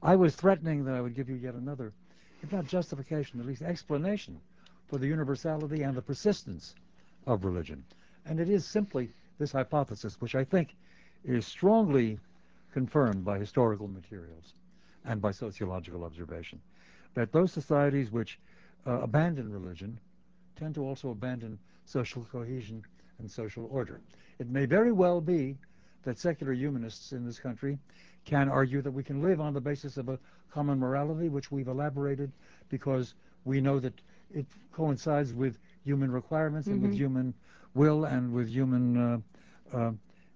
I 0.01 0.15
was 0.15 0.35
threatening 0.35 0.85
that 0.85 0.95
I 0.95 1.01
would 1.01 1.15
give 1.15 1.29
you 1.29 1.35
yet 1.35 1.55
another 1.55 1.93
if 2.41 2.51
not 2.51 2.65
justification, 2.65 3.39
at 3.39 3.45
least 3.45 3.61
explanation 3.61 4.39
for 4.87 4.97
the 4.97 5.07
universality 5.07 5.83
and 5.83 5.95
the 5.95 6.01
persistence 6.01 6.75
of 7.27 7.43
religion. 7.43 7.83
And 8.25 8.39
it 8.39 8.49
is 8.49 8.65
simply 8.65 9.09
this 9.37 9.51
hypothesis, 9.51 10.19
which 10.19 10.35
I 10.35 10.43
think 10.43 10.75
is 11.25 11.45
strongly 11.45 12.19
confirmed 12.73 13.25
by 13.25 13.39
historical 13.39 13.87
materials 13.87 14.53
and 15.05 15.21
by 15.21 15.31
sociological 15.31 16.03
observation, 16.03 16.61
that 17.13 17.31
those 17.31 17.51
societies 17.51 18.11
which 18.11 18.39
abandon 18.85 19.51
religion 19.51 19.99
tend 20.55 20.75
to 20.75 20.83
also 20.83 21.09
abandon 21.09 21.57
social 21.85 22.25
cohesion 22.31 22.83
and 23.19 23.29
social 23.29 23.67
order. 23.71 23.99
It 24.39 24.49
may 24.49 24.65
very 24.65 24.91
well 24.91 25.21
be 25.21 25.57
that 26.03 26.17
secular 26.17 26.53
humanists 26.53 27.11
in 27.11 27.25
this 27.25 27.39
country 27.39 27.77
can 28.25 28.49
argue 28.49 28.81
that 28.81 28.91
we 28.91 29.03
can 29.03 29.21
live 29.21 29.41
on 29.41 29.53
the 29.53 29.61
basis 29.61 29.97
of 29.97 30.09
a 30.09 30.19
common 30.51 30.79
morality, 30.79 31.29
which 31.29 31.51
we've 31.51 31.67
elaborated 31.67 32.31
because 32.69 33.15
we 33.45 33.61
know 33.61 33.79
that 33.79 33.93
it 34.33 34.45
coincides 34.71 35.33
with 35.33 35.57
human 35.83 36.11
requirements 36.11 36.67
mm 36.67 36.71
-hmm. 36.71 36.75
and 36.75 36.81
with 36.81 36.91
mm-hmm. 36.91 37.03
human 37.03 37.33
will 37.73 38.05
and 38.05 38.33
with 38.33 38.47
human 38.47 38.97
uh, 38.97 39.19
uh, 39.73 39.91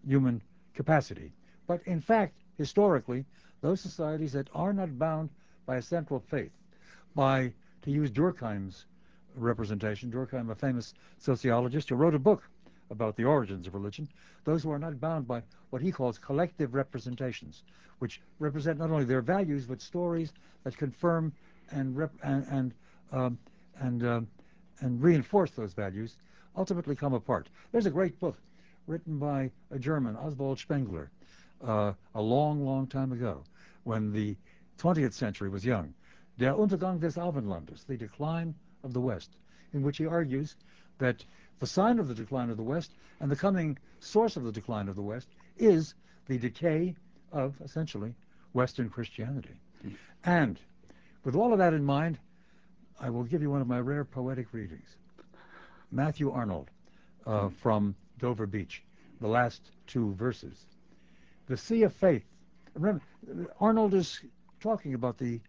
human 0.08 0.42
capacity. 0.74 1.32
But 1.68 1.82
in 1.86 2.02
fact, 2.02 2.34
historically, 2.58 3.26
those 3.62 3.82
societies 3.82 4.34
that 4.34 4.50
are 4.54 4.74
not 4.74 4.98
bound 4.98 5.30
by 5.66 5.78
a 5.78 5.82
central 5.82 6.20
faith, 6.20 6.52
by, 7.16 7.54
to 7.84 7.92
use 7.92 8.12
Durkheim's 8.12 8.86
representation, 9.36 10.12
Durkheim, 10.12 10.50
a 10.50 10.56
famous 10.56 10.94
sociologist 11.18 11.90
who 11.90 11.96
wrote 11.96 12.16
a 12.16 12.20
book 12.20 12.44
about 12.90 13.16
the 13.16 13.24
origins 13.24 13.68
of 13.68 13.74
religion, 13.74 14.08
those 14.44 14.64
who 14.64 14.72
are 14.72 14.80
not 14.80 15.00
bound 15.00 15.28
by 15.28 15.42
what 15.70 15.82
he 15.82 15.92
calls 15.92 16.18
collective 16.18 16.74
representations, 16.74 17.64
which 18.00 18.22
represent 18.40 18.80
not 18.80 18.92
only 18.92 19.06
their 19.06 19.22
values, 19.22 19.66
but 19.66 19.82
stories 19.82 20.34
that 20.64 20.78
confirm 20.78 21.34
and 21.72 21.98
and 22.22 22.46
and 22.50 22.74
um, 23.12 23.38
and, 23.80 24.04
uh, 24.04 24.22
and 24.82 25.02
reinforce 25.02 25.52
those 25.52 25.74
values, 25.74 26.18
ultimately 26.56 26.96
come 26.96 27.14
apart. 27.14 27.50
There's 27.72 27.86
a 27.86 27.92
great 27.92 28.20
book 28.20 28.38
written 28.88 29.18
by 29.18 29.52
a 29.72 29.80
German, 29.80 30.16
Oswald 30.16 30.60
Spengler, 30.60 31.10
uh, 31.66 31.94
a 32.16 32.22
long, 32.22 32.66
long 32.66 32.88
time 32.88 33.12
ago, 33.12 33.44
when 33.84 34.12
the 34.12 34.36
20th 34.80 35.14
century 35.14 35.50
was 35.50 35.66
young, 35.66 35.94
Der 36.40 36.54
Untergang 36.54 37.00
des 37.00 37.18
Abendlandes, 37.18 37.86
the 37.86 37.98
decline 37.98 38.56
of 38.84 38.94
the 38.94 39.02
West, 39.02 39.38
in 39.74 39.84
which 39.84 39.98
he 39.98 40.06
argues 40.06 40.56
that 40.98 41.24
the 41.60 41.68
sign 41.68 42.00
of 42.00 42.08
the 42.08 42.16
decline 42.16 42.50
of 42.50 42.58
the 42.58 42.64
West 42.64 42.92
and 43.20 43.30
the 43.30 43.36
coming 43.36 43.78
source 44.00 44.36
of 44.36 44.44
the 44.44 44.52
decline 44.52 44.90
of 44.90 44.96
the 44.96 45.02
West 45.02 45.28
is 45.58 45.94
the 46.28 46.38
decay 46.38 46.96
of, 47.32 47.56
essentially, 47.64 48.14
Western 48.54 48.90
Christianity. 48.90 49.56
And 50.24 50.60
with 51.24 51.36
all 51.36 51.54
of 51.54 51.60
that 51.60 51.74
in 51.74 51.84
mind, 51.84 52.18
I 53.00 53.10
will 53.10 53.24
give 53.24 53.42
you 53.42 53.50
one 53.50 53.62
of 53.62 53.68
my 53.68 53.80
rare 53.80 54.06
poetic 54.06 54.54
readings. 54.54 54.98
Matthew 55.92 56.32
Arnold 56.32 56.70
uh, 57.26 57.50
from 57.62 57.96
Dover 58.20 58.48
Beach, 58.48 58.84
the 59.22 59.28
last 59.28 59.62
two 59.88 60.14
verses. 60.14 60.66
The 61.48 61.58
Sea 61.58 61.84
of 61.84 61.94
Faith. 61.94 62.24
Remember, 62.74 63.02
Arnold 63.60 63.94
is 63.94 64.20
talking 64.60 64.94
about 64.94 65.18
the 65.18 65.40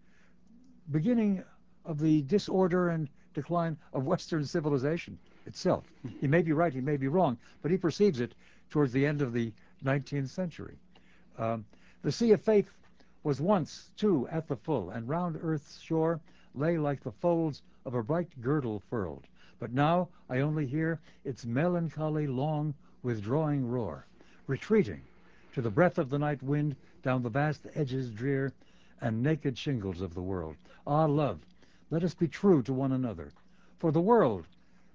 beginning 0.90 1.42
of 1.84 1.98
the 1.98 2.22
disorder 2.22 2.90
and 2.90 3.08
decline 3.34 3.76
of 3.92 4.06
Western 4.06 4.44
civilization 4.44 5.18
itself. 5.46 5.84
He 6.20 6.26
may 6.26 6.42
be 6.42 6.52
right, 6.52 6.72
he 6.72 6.80
may 6.80 6.96
be 6.96 7.08
wrong, 7.08 7.38
but 7.62 7.70
he 7.70 7.76
perceives 7.76 8.20
it 8.20 8.34
towards 8.70 8.92
the 8.92 9.06
end 9.06 9.22
of 9.22 9.32
the 9.32 9.52
19th 9.84 10.28
century. 10.28 10.76
Um, 11.38 11.64
the 12.02 12.12
Sea 12.12 12.32
of 12.32 12.42
Faith 12.42 12.70
was 13.22 13.40
once, 13.40 13.90
too, 13.96 14.28
at 14.30 14.46
the 14.46 14.56
full, 14.56 14.90
and 14.90 15.08
round 15.08 15.38
earth's 15.42 15.80
shore 15.80 16.20
lay 16.54 16.78
like 16.78 17.02
the 17.02 17.12
folds 17.12 17.62
of 17.84 17.94
a 17.94 18.02
bright 18.02 18.28
girdle 18.40 18.80
furled. 18.90 19.26
But 19.58 19.72
now 19.72 20.08
I 20.28 20.40
only 20.40 20.66
hear 20.66 21.00
its 21.24 21.44
melancholy, 21.44 22.26
long, 22.26 22.74
withdrawing 23.02 23.68
roar, 23.68 24.06
retreating 24.46 25.02
to 25.54 25.62
the 25.62 25.70
breath 25.70 25.98
of 25.98 26.10
the 26.10 26.18
night 26.18 26.42
wind 26.42 26.76
down 27.02 27.22
the 27.22 27.30
vast 27.30 27.66
edges 27.74 28.10
drear 28.10 28.52
and 29.04 29.22
naked 29.22 29.58
shingles 29.58 30.00
of 30.00 30.14
the 30.14 30.22
world. 30.22 30.56
Ah, 30.86 31.04
love, 31.04 31.44
Let 31.90 32.04
us 32.04 32.14
be 32.14 32.26
true 32.26 32.62
to 32.62 32.72
one 32.72 32.92
another. 32.92 33.32
For 33.76 33.92
the 33.92 34.00
world, 34.00 34.46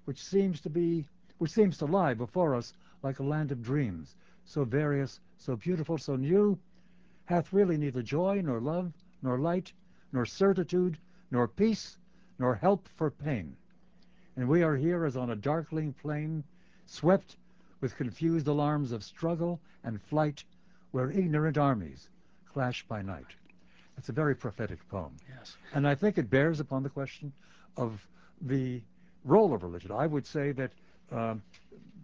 which 0.04 0.20
seems 0.20 0.60
to 0.62 0.68
be 0.68 1.06
which 1.38 1.52
seems 1.52 1.78
to 1.78 1.86
lie 1.86 2.14
before 2.14 2.56
us 2.56 2.74
like 3.04 3.20
a 3.20 3.22
land 3.22 3.52
of 3.52 3.62
dreams, 3.62 4.16
so 4.44 4.64
various, 4.64 5.20
so 5.36 5.54
beautiful, 5.54 5.96
so 5.96 6.16
new, 6.16 6.58
hath 7.26 7.52
really 7.52 7.76
neither 7.76 8.02
joy, 8.02 8.40
nor 8.40 8.60
love, 8.60 8.92
nor 9.22 9.38
light, 9.38 9.72
nor 10.12 10.26
certitude, 10.26 10.98
nor 11.30 11.46
peace, 11.46 11.96
nor 12.36 12.56
help 12.56 12.88
for 12.88 13.12
pain. 13.12 13.56
And 14.34 14.48
we 14.48 14.64
are 14.64 14.74
here 14.74 15.04
as 15.04 15.16
on 15.16 15.30
a 15.30 15.36
darkling 15.36 15.92
plain, 15.92 16.42
swept 16.84 17.36
with 17.80 17.96
confused 17.96 18.48
alarms 18.48 18.90
of 18.90 19.04
struggle 19.04 19.60
and 19.84 20.02
flight, 20.02 20.42
where 20.90 21.12
ignorant 21.12 21.56
armies 21.56 22.08
clash 22.44 22.84
by 22.88 23.02
night. 23.02 23.36
It's 24.00 24.08
a 24.08 24.12
very 24.12 24.34
prophetic 24.34 24.78
poem. 24.88 25.14
Yes. 25.28 25.58
And 25.74 25.86
I 25.86 25.94
think 25.94 26.16
it 26.16 26.30
bears 26.30 26.58
upon 26.58 26.82
the 26.82 26.88
question 26.88 27.30
of 27.76 28.00
the 28.40 28.80
role 29.26 29.52
of 29.52 29.62
religion. 29.62 29.92
I 29.92 30.06
would 30.06 30.26
say 30.26 30.52
that 30.52 30.70
um, 31.12 31.42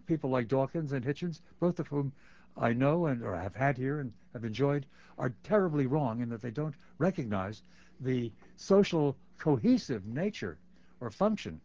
people 0.05 0.29
like 0.29 0.47
Dawkins 0.47 0.91
and 0.91 1.03
Hitchens, 1.03 1.41
both 1.59 1.79
of 1.79 1.87
whom 1.87 2.11
I 2.55 2.71
know 2.71 3.07
and 3.07 3.23
or 3.23 3.35
have 3.35 3.55
had 3.55 3.77
here 3.77 3.99
and 3.99 4.13
have 4.33 4.45
enjoyed, 4.45 4.85
are 5.17 5.33
terribly 5.41 5.87
wrong 5.87 6.21
in 6.21 6.29
that 6.29 6.39
they 6.39 6.51
don't 6.51 6.75
recognize 6.99 7.63
the 8.01 8.31
social 8.57 9.15
cohesive 9.39 10.05
nature 10.05 10.59
or 11.01 11.09
function 11.09 11.59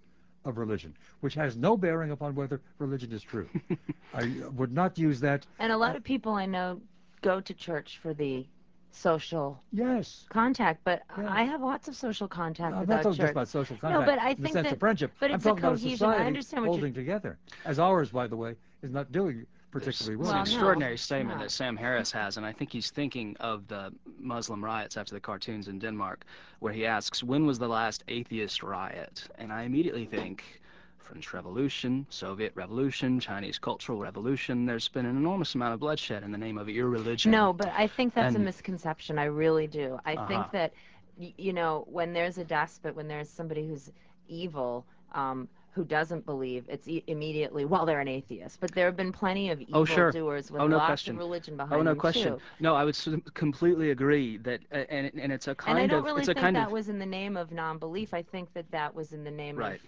of 0.46 0.56
religion, 0.56 0.94
which 1.20 1.34
has 1.34 1.58
no 1.58 1.76
bearing 1.76 2.10
upon 2.10 2.34
whether 2.34 2.62
religion 2.78 3.12
is 3.12 3.22
true. 3.22 3.50
I 4.14 4.32
would 4.56 4.72
not 4.72 4.96
use 4.96 5.20
that. 5.20 5.44
And 5.58 5.72
a 5.72 5.76
lot 5.76 5.94
of 5.94 6.02
people 6.02 6.32
I 6.32 6.46
know 6.46 6.80
go 7.20 7.42
to 7.42 7.52
church 7.52 7.98
for 8.02 8.14
the 8.14 8.46
social 8.94 9.60
Yes. 9.72 10.26
contact, 10.28 10.80
but 10.84 11.02
Yeah. 11.18 11.32
I 11.32 11.42
have 11.42 11.60
lots 11.62 11.88
of 11.88 11.96
social 11.96 12.28
contact 12.28 12.66
I'm 12.68 12.72
not 12.72 12.80
without 12.82 12.96
talking 13.02 13.12
church. 13.12 13.20
just 13.24 13.30
about 13.32 13.48
social 13.48 13.76
contact 13.76 14.00
No, 14.00 14.06
but 14.06 14.18
I 14.18 14.30
in 14.30 14.36
the 14.36 14.42
think 14.42 14.52
sense 14.54 14.66
that- 14.66 14.72
of 14.74 14.78
friendship. 14.80 15.12
but 15.18 15.30
I'm 15.30 15.36
it's 15.36 15.44
a 15.44 15.48
talking 15.48 15.64
about 15.64 15.72
a 15.72 15.76
cohesion. 15.80 15.92
I 15.92 15.96
society 16.12 16.26
understand 16.26 16.62
what 16.62 16.66
you're- 16.66 16.80
holding 16.80 16.94
together, 16.94 17.38
as 17.64 17.78
ours, 17.78 18.10
by 18.10 18.26
the 18.26 18.36
way, 18.36 18.56
is 18.82 18.90
not 18.92 19.10
doing 19.12 19.46
particularly 19.70 20.14
It's 20.16 20.20
well. 20.20 20.32
Well, 20.32 20.42
an 20.42 20.44
no, 20.48 20.52
extraordinary 20.52 20.94
it's 20.94 21.02
statement 21.02 21.38
not. 21.38 21.44
that 21.44 21.50
Sam 21.50 21.76
Harris 21.76 22.12
has, 22.12 22.36
and 22.36 22.44
I 22.44 22.52
think 22.52 22.70
he's 22.70 22.90
thinking 22.90 23.34
of 23.40 23.66
the 23.68 23.90
Muslim 24.18 24.62
riots 24.62 24.98
after 24.98 25.14
the 25.14 25.20
cartoons 25.20 25.68
in 25.68 25.78
Denmark, 25.78 26.24
where 26.58 26.74
he 26.74 26.84
asks, 26.84 27.22
when 27.22 27.46
was 27.46 27.58
the 27.58 27.68
last 27.68 28.04
atheist 28.08 28.62
riot? 28.62 29.26
And 29.38 29.50
I 29.50 29.62
immediately 29.62 30.04
think, 30.04 30.60
French 31.02 31.32
Revolution, 31.34 32.06
Soviet 32.10 32.52
Revolution, 32.54 33.20
Chinese 33.20 33.58
Cultural 33.58 33.98
Revolution, 33.98 34.64
there's 34.66 34.88
been 34.88 35.06
an 35.06 35.16
enormous 35.16 35.54
amount 35.54 35.74
of 35.74 35.80
bloodshed 35.80 36.22
in 36.22 36.32
the 36.32 36.38
name 36.38 36.58
of 36.58 36.68
irreligion. 36.68 37.30
No, 37.30 37.52
but 37.52 37.68
I 37.76 37.86
think 37.86 38.14
that's 38.14 38.34
a 38.34 38.38
misconception. 38.38 39.18
I 39.18 39.24
really 39.24 39.66
do. 39.66 39.98
I 40.06 40.14
Uh-huh. 40.14 40.26
think 40.26 40.50
that, 40.52 40.72
you 41.18 41.52
know, 41.52 41.84
when 41.90 42.12
there's 42.12 42.38
a 42.38 42.44
despot, 42.44 42.94
when 42.94 43.08
there's 43.08 43.28
somebody 43.28 43.66
who's 43.66 43.90
evil, 44.28 44.86
um, 45.12 45.48
who 45.74 45.84
doesn't 45.84 46.24
believe, 46.26 46.64
it's 46.68 46.86
e- 46.86 47.02
immediately, 47.06 47.64
well, 47.64 47.86
they're 47.86 48.00
an 48.00 48.08
atheist. 48.08 48.60
But 48.60 48.72
there 48.72 48.84
have 48.86 48.96
been 48.96 49.12
plenty 49.12 49.50
of 49.50 49.62
Oh, 49.72 49.84
sure. 49.84 50.08
evildoers 50.10 50.50
with 50.50 50.60
Oh, 50.60 50.66
no 50.66 50.76
lots 50.76 50.86
question. 50.86 51.14
of 51.14 51.18
religion 51.18 51.56
behind 51.56 51.72
them 51.72 51.80
Oh, 51.80 51.82
no 51.82 51.90
them, 51.92 51.98
question. 51.98 52.34
too. 52.36 52.40
No, 52.60 52.74
I 52.74 52.84
would 52.84 52.96
completely 53.34 53.90
agree 53.90 54.36
that, 54.38 54.60
uh, 54.70 54.76
and, 54.90 55.10
and 55.18 55.32
it's 55.32 55.48
a 55.48 55.54
kind 55.54 55.78
of. 55.78 55.82
And 55.82 55.90
I 55.90 55.94
don't 55.94 56.00
of, 56.00 56.04
really 56.04 56.24
think 56.26 56.38
that 56.40 56.66
of, 56.66 56.72
was 56.72 56.88
in 56.88 56.98
the 56.98 57.06
name 57.06 57.36
of 57.38 57.52
non-belief. 57.52 58.12
I 58.14 58.22
think 58.22 58.52
that 58.52 58.70
that 58.70 58.94
was 58.94 59.12
in 59.12 59.24
the 59.24 59.30
name 59.30 59.56
Right. 59.56 59.76
of, 59.76 59.80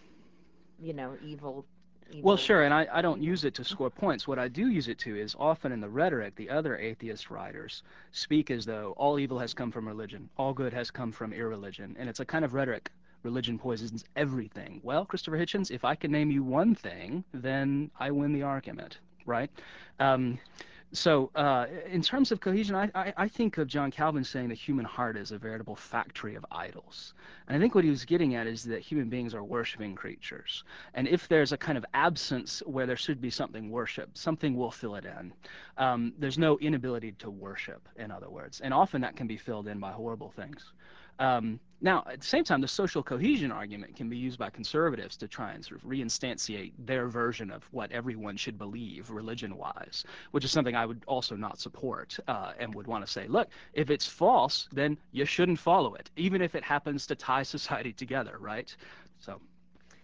you 0.80 0.92
know, 0.92 1.16
evil. 1.22 1.64
evil 2.10 2.22
Well, 2.22 2.36
sure, 2.36 2.64
and 2.64 2.74
I, 2.74 2.86
I 2.92 3.02
don't 3.02 3.22
use 3.22 3.44
it 3.44 3.54
to 3.54 3.64
score 3.64 3.90
points. 3.90 4.28
What 4.28 4.38
I 4.38 4.48
do 4.48 4.68
use 4.68 4.88
it 4.88 4.98
to 5.00 5.16
is 5.16 5.34
often 5.38 5.72
in 5.72 5.80
the 5.80 5.88
rhetoric, 5.88 6.36
the 6.36 6.50
other 6.50 6.76
atheist 6.78 7.30
writers 7.30 7.82
speak 8.12 8.50
as 8.50 8.64
though 8.64 8.94
all 8.96 9.18
evil 9.18 9.38
has 9.38 9.54
come 9.54 9.70
from 9.70 9.86
religion, 9.86 10.28
all 10.36 10.52
good 10.52 10.72
has 10.72 10.90
come 10.90 11.12
from 11.12 11.32
irreligion, 11.32 11.96
and 11.98 12.08
it's 12.08 12.20
a 12.20 12.24
kind 12.24 12.44
of 12.44 12.54
rhetoric. 12.54 12.90
Religion 13.22 13.58
poisons 13.58 14.04
everything. 14.16 14.80
Well, 14.82 15.06
Christopher 15.06 15.38
Hitchens, 15.38 15.70
if 15.70 15.82
I 15.82 15.94
can 15.94 16.12
name 16.12 16.30
you 16.30 16.42
one 16.42 16.74
thing, 16.74 17.24
then 17.32 17.90
I 17.98 18.10
win 18.10 18.34
the 18.34 18.42
argument, 18.42 18.98
right? 19.24 19.50
Um, 19.98 20.38
so, 20.94 21.30
uh, 21.34 21.66
in 21.90 22.02
terms 22.02 22.30
of 22.30 22.40
cohesion, 22.40 22.74
I, 22.76 22.90
I, 22.94 23.12
I 23.16 23.28
think 23.28 23.58
of 23.58 23.66
John 23.66 23.90
Calvin 23.90 24.22
saying 24.22 24.48
the 24.48 24.54
human 24.54 24.84
heart 24.84 25.16
is 25.16 25.32
a 25.32 25.38
veritable 25.38 25.74
factory 25.74 26.36
of 26.36 26.46
idols. 26.50 27.14
And 27.48 27.56
I 27.56 27.60
think 27.60 27.74
what 27.74 27.84
he 27.84 27.90
was 27.90 28.04
getting 28.04 28.36
at 28.36 28.46
is 28.46 28.62
that 28.64 28.80
human 28.80 29.08
beings 29.08 29.34
are 29.34 29.42
worshiping 29.42 29.94
creatures. 29.96 30.64
And 30.94 31.08
if 31.08 31.26
there's 31.28 31.52
a 31.52 31.58
kind 31.58 31.76
of 31.76 31.84
absence 31.94 32.62
where 32.64 32.86
there 32.86 32.96
should 32.96 33.20
be 33.20 33.30
something 33.30 33.70
worship, 33.70 34.16
something 34.16 34.56
will 34.56 34.70
fill 34.70 34.94
it 34.94 35.04
in. 35.04 35.32
Um, 35.76 36.12
there's 36.18 36.38
no 36.38 36.58
inability 36.58 37.12
to 37.18 37.30
worship, 37.30 37.88
in 37.96 38.10
other 38.10 38.30
words. 38.30 38.60
And 38.60 38.72
often 38.72 39.00
that 39.02 39.16
can 39.16 39.26
be 39.26 39.36
filled 39.36 39.68
in 39.68 39.80
by 39.80 39.90
horrible 39.90 40.30
things. 40.30 40.72
Um, 41.18 41.60
now, 41.80 42.02
at 42.10 42.20
the 42.20 42.26
same 42.26 42.44
time, 42.44 42.62
the 42.62 42.68
social 42.68 43.02
cohesion 43.02 43.52
argument 43.52 43.94
can 43.94 44.08
be 44.08 44.16
used 44.16 44.38
by 44.38 44.48
conservatives 44.48 45.18
to 45.18 45.28
try 45.28 45.52
and 45.52 45.62
sort 45.62 45.82
of 45.82 45.86
reinstantiate 45.86 46.72
their 46.78 47.08
version 47.08 47.50
of 47.50 47.62
what 47.72 47.92
everyone 47.92 48.38
should 48.38 48.56
believe 48.56 49.10
religion-wise, 49.10 50.04
which 50.30 50.44
is 50.44 50.50
something 50.50 50.74
I 50.74 50.86
would 50.86 51.02
also 51.06 51.36
not 51.36 51.60
support 51.60 52.18
uh, 52.26 52.52
and 52.58 52.74
would 52.74 52.86
want 52.86 53.04
to 53.04 53.12
say, 53.12 53.26
look, 53.28 53.48
if 53.74 53.90
it's 53.90 54.06
false, 54.06 54.66
then 54.72 54.96
you 55.12 55.26
shouldn't 55.26 55.58
follow 55.58 55.94
it, 55.94 56.10
even 56.16 56.40
if 56.40 56.54
it 56.54 56.64
happens 56.64 57.06
to 57.08 57.14
tie 57.14 57.42
society 57.56 57.92
together, 57.92 58.36
right? 58.40 58.74
So, 59.18 59.40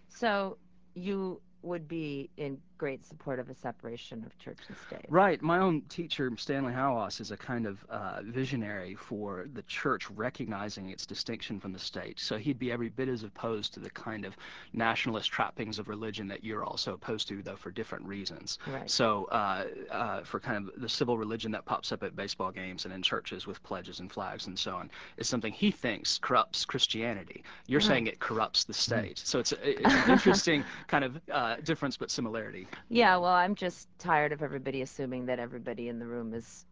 So 0.09 0.57
you 0.93 1.41
would 1.63 1.87
be 1.87 2.29
in 2.37 2.59
great 2.81 3.05
support 3.05 3.37
of 3.37 3.47
a 3.47 3.53
separation 3.53 4.23
of 4.25 4.35
church 4.39 4.57
and 4.67 4.75
state. 4.87 5.05
Right. 5.07 5.39
My 5.39 5.59
own 5.59 5.83
teacher, 5.83 6.31
Stanley 6.35 6.73
Hauerwas, 6.73 7.21
is 7.21 7.29
a 7.29 7.37
kind 7.37 7.67
of 7.67 7.77
uh, 7.91 8.21
visionary 8.23 8.95
for 8.95 9.45
the 9.53 9.61
church 9.63 10.09
recognizing 10.09 10.89
its 10.89 11.05
distinction 11.05 11.59
from 11.59 11.73
the 11.73 11.77
state. 11.77 12.19
So 12.19 12.39
he'd 12.39 12.57
be 12.57 12.71
every 12.71 12.89
bit 12.89 13.07
as 13.07 13.21
opposed 13.21 13.75
to 13.75 13.79
the 13.79 13.91
kind 13.91 14.25
of 14.25 14.35
nationalist 14.73 15.29
trappings 15.29 15.77
of 15.77 15.89
religion 15.89 16.27
that 16.29 16.43
you're 16.43 16.63
also 16.63 16.93
opposed 16.93 17.27
to, 17.27 17.43
though 17.43 17.55
for 17.55 17.69
different 17.69 18.03
reasons. 18.03 18.57
Right. 18.65 18.89
So 18.89 19.25
uh, 19.25 19.65
uh, 19.91 20.23
for 20.23 20.39
kind 20.39 20.67
of 20.67 20.81
the 20.81 20.89
civil 20.89 21.19
religion 21.19 21.51
that 21.51 21.65
pops 21.65 21.91
up 21.91 22.01
at 22.01 22.15
baseball 22.15 22.49
games 22.49 22.85
and 22.85 22.93
in 22.95 23.03
churches 23.03 23.45
with 23.45 23.61
pledges 23.61 23.99
and 23.99 24.11
flags 24.11 24.47
and 24.47 24.57
so 24.57 24.73
on 24.73 24.89
is 25.17 25.29
something 25.29 25.53
he 25.53 25.69
thinks 25.69 26.17
corrupts 26.17 26.65
Christianity. 26.65 27.43
You're 27.67 27.79
Right. 27.81 27.87
saying 27.87 28.07
it 28.07 28.19
corrupts 28.19 28.63
the 28.63 28.73
state. 28.73 29.19
So 29.23 29.37
it's, 29.37 29.51
a, 29.51 29.69
it's 29.69 29.93
an 29.93 30.09
interesting 30.15 30.63
kind 30.87 31.03
of 31.03 31.21
uh, 31.31 31.57
difference 31.57 31.95
but 31.95 32.09
similarity. 32.09 32.67
Yeah, 32.89 33.17
well, 33.17 33.31
I'm 33.33 33.55
just 33.55 33.87
tired 33.99 34.31
of 34.31 34.41
everybody 34.41 34.81
assuming 34.81 35.25
that 35.27 35.39
everybody 35.39 35.87
in 35.89 35.99
the 35.99 36.05
room 36.05 36.33
is 36.33 36.65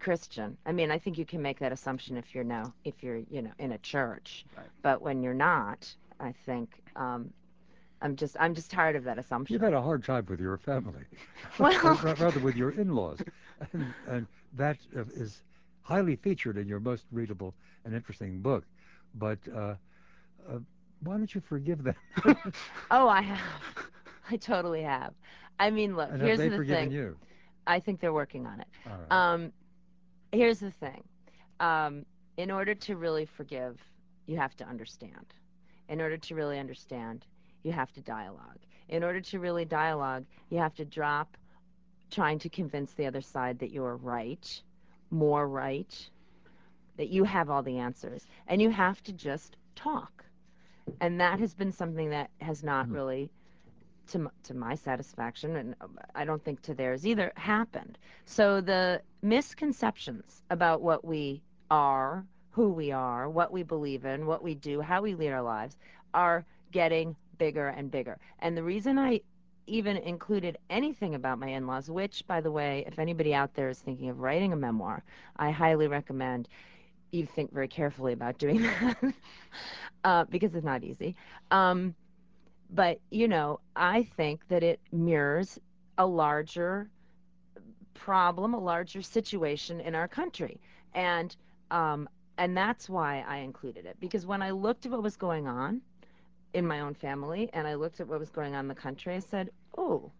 Christian. 0.00 0.56
I 0.66 0.72
mean, 0.72 0.90
I 0.90 0.98
think 0.98 1.18
you 1.18 1.24
can 1.26 1.42
make 1.42 1.58
that 1.60 1.72
assumption 1.72 2.16
if 2.16 2.34
you're 2.34 2.44
now, 2.44 2.72
if 2.84 3.02
you're, 3.02 3.18
you 3.30 3.42
know, 3.42 3.52
in 3.58 3.72
a 3.72 3.78
church. 3.78 4.44
Right. 4.56 4.66
But 4.82 5.02
when 5.02 5.22
you're 5.22 5.34
not, 5.34 5.92
I 6.20 6.32
think 6.46 6.70
um, 6.96 7.32
I'm 8.00 8.14
just, 8.16 8.36
I'm 8.38 8.54
just 8.54 8.70
tired 8.70 8.96
of 8.96 9.04
that 9.04 9.18
assumption. 9.18 9.54
You've 9.54 9.62
assumption. 9.62 9.74
had 9.74 9.82
a 9.82 9.84
hard 9.84 10.04
time 10.04 10.26
with 10.28 10.40
your 10.40 10.56
family, 10.58 11.04
Well- 11.58 11.98
Ra- 12.02 12.14
rather 12.18 12.40
with 12.40 12.56
your 12.56 12.70
in-laws, 12.70 13.18
and, 13.72 13.92
and 14.06 14.26
that 14.56 14.78
uh, 14.96 15.02
is 15.14 15.42
highly 15.82 16.16
featured 16.16 16.56
in 16.58 16.68
your 16.68 16.80
most 16.80 17.04
readable 17.10 17.54
and 17.84 17.94
interesting 17.94 18.40
book. 18.40 18.64
But 19.14 19.38
uh, 19.54 19.74
uh, 20.48 20.58
why 21.00 21.16
don't 21.16 21.34
you 21.34 21.40
forgive 21.40 21.82
them? 21.82 21.96
Oh, 22.90 23.08
I 23.08 23.22
have. 23.22 23.40
I 24.30 24.36
totally 24.36 24.82
have. 24.82 25.14
I 25.58 25.70
mean, 25.70 25.96
look, 25.96 26.10
and 26.10 26.20
here's 26.20 26.38
have 26.38 26.38
they 26.38 26.48
the 26.50 26.56
forgiven 26.56 26.90
thing. 26.90 26.90
you? 26.90 27.16
I 27.66 27.80
think 27.80 28.00
they're 28.00 28.12
working 28.12 28.46
on 28.46 28.60
it. 28.60 28.68
All 28.86 28.92
right. 28.98 29.12
Um, 29.12 29.52
here's 30.32 30.60
the 30.60 30.70
thing. 30.70 31.02
Um, 31.60 32.04
in 32.36 32.50
order 32.50 32.74
to 32.74 32.96
really 32.96 33.24
forgive, 33.26 33.80
you 34.26 34.36
have 34.36 34.56
to 34.56 34.64
understand. 34.64 35.34
In 35.88 36.00
order 36.00 36.16
to 36.18 36.34
really 36.34 36.58
understand, 36.58 37.26
you 37.62 37.72
have 37.72 37.92
to 37.92 38.00
dialogue. 38.00 38.58
In 38.88 39.02
order 39.02 39.20
to 39.20 39.38
really 39.40 39.64
dialogue, 39.64 40.24
you 40.50 40.58
have 40.58 40.74
to 40.76 40.84
drop 40.84 41.36
trying 42.10 42.38
to 42.40 42.48
convince 42.48 42.92
the 42.94 43.06
other 43.06 43.20
side 43.20 43.58
that 43.58 43.70
you're 43.70 43.96
right, 43.96 44.62
more 45.10 45.48
right, 45.48 46.10
that 46.96 47.08
you 47.08 47.24
have 47.24 47.50
all 47.50 47.62
the 47.62 47.78
answers, 47.78 48.26
and 48.46 48.60
you 48.60 48.70
have 48.70 49.02
to 49.04 49.12
just 49.12 49.56
talk. 49.74 50.24
And 51.00 51.20
that 51.20 51.38
has 51.40 51.54
been 51.54 51.72
something 51.72 52.10
that 52.10 52.30
has 52.40 52.62
not 52.64 52.86
Hmm. 52.86 52.92
really, 52.92 53.30
to 54.08 54.18
m- 54.18 54.30
to 54.44 54.54
my 54.54 54.74
satisfaction, 54.74 55.56
and 55.56 55.74
um, 55.80 55.98
I 56.14 56.24
don't 56.24 56.42
think 56.44 56.62
to 56.62 56.74
theirs 56.74 57.06
either, 57.06 57.32
happened. 57.36 57.98
So 58.24 58.60
the 58.60 59.02
misconceptions 59.22 60.42
about 60.50 60.82
what 60.82 61.04
we 61.04 61.42
are, 61.70 62.26
who 62.50 62.70
we 62.72 62.92
are, 62.92 63.28
what 63.30 63.52
we 63.52 63.62
believe 63.62 64.04
in, 64.04 64.26
what 64.26 64.42
we 64.42 64.54
do, 64.54 64.80
how 64.80 65.02
we 65.02 65.14
lead 65.14 65.30
our 65.30 65.42
lives 65.42 65.76
are 66.14 66.44
getting 66.72 67.16
bigger 67.38 67.68
and 67.68 67.90
bigger. 67.90 68.18
And 68.40 68.56
the 68.56 68.62
reason 68.64 68.98
I 68.98 69.20
even 69.66 69.96
included 69.98 70.58
anything 70.70 71.14
about 71.14 71.38
my 71.38 71.48
in-laws, 71.48 71.90
which 71.90 72.26
by 72.26 72.40
the 72.40 72.50
way, 72.50 72.84
if 72.86 72.98
anybody 72.98 73.34
out 73.34 73.54
there 73.54 73.68
is 73.68 73.80
thinking 73.80 74.08
of 74.08 74.20
writing 74.20 74.52
a 74.52 74.56
memoir, 74.56 75.02
I 75.36 75.50
highly 75.50 75.88
recommend 75.88 76.48
you 77.12 77.26
think 77.26 77.52
very 77.52 77.68
carefully 77.68 78.12
about 78.12 78.38
doing 78.38 78.62
that 78.62 79.14
uh, 80.04 80.24
because 80.24 80.54
it's 80.54 80.64
not 80.64 80.84
easy. 80.84 81.16
Um, 81.50 81.94
but 82.70 83.00
you 83.10 83.28
know, 83.28 83.60
I 83.76 84.02
think 84.02 84.46
that 84.48 84.62
it 84.62 84.80
mirrors 84.92 85.58
a 85.96 86.06
larger 86.06 86.90
problem, 87.94 88.54
a 88.54 88.58
larger 88.58 89.02
situation 89.02 89.80
in 89.80 89.94
our 89.94 90.08
country. 90.08 90.60
And 90.94 91.34
um, 91.70 92.08
and 92.38 92.56
that's 92.56 92.88
why 92.88 93.24
I 93.26 93.38
included 93.38 93.84
it 93.84 93.96
because 94.00 94.24
when 94.24 94.42
I 94.42 94.50
looked 94.50 94.86
at 94.86 94.92
what 94.92 95.02
was 95.02 95.16
going 95.16 95.46
on 95.46 95.82
in 96.54 96.66
my 96.66 96.80
own 96.80 96.94
family 96.94 97.50
and 97.52 97.66
I 97.66 97.74
looked 97.74 98.00
at 98.00 98.08
what 98.08 98.20
was 98.20 98.30
going 98.30 98.54
on 98.54 98.64
in 98.64 98.68
the 98.68 98.74
country, 98.74 99.14
I 99.14 99.18
said, 99.18 99.50
"Oh, 99.76 100.12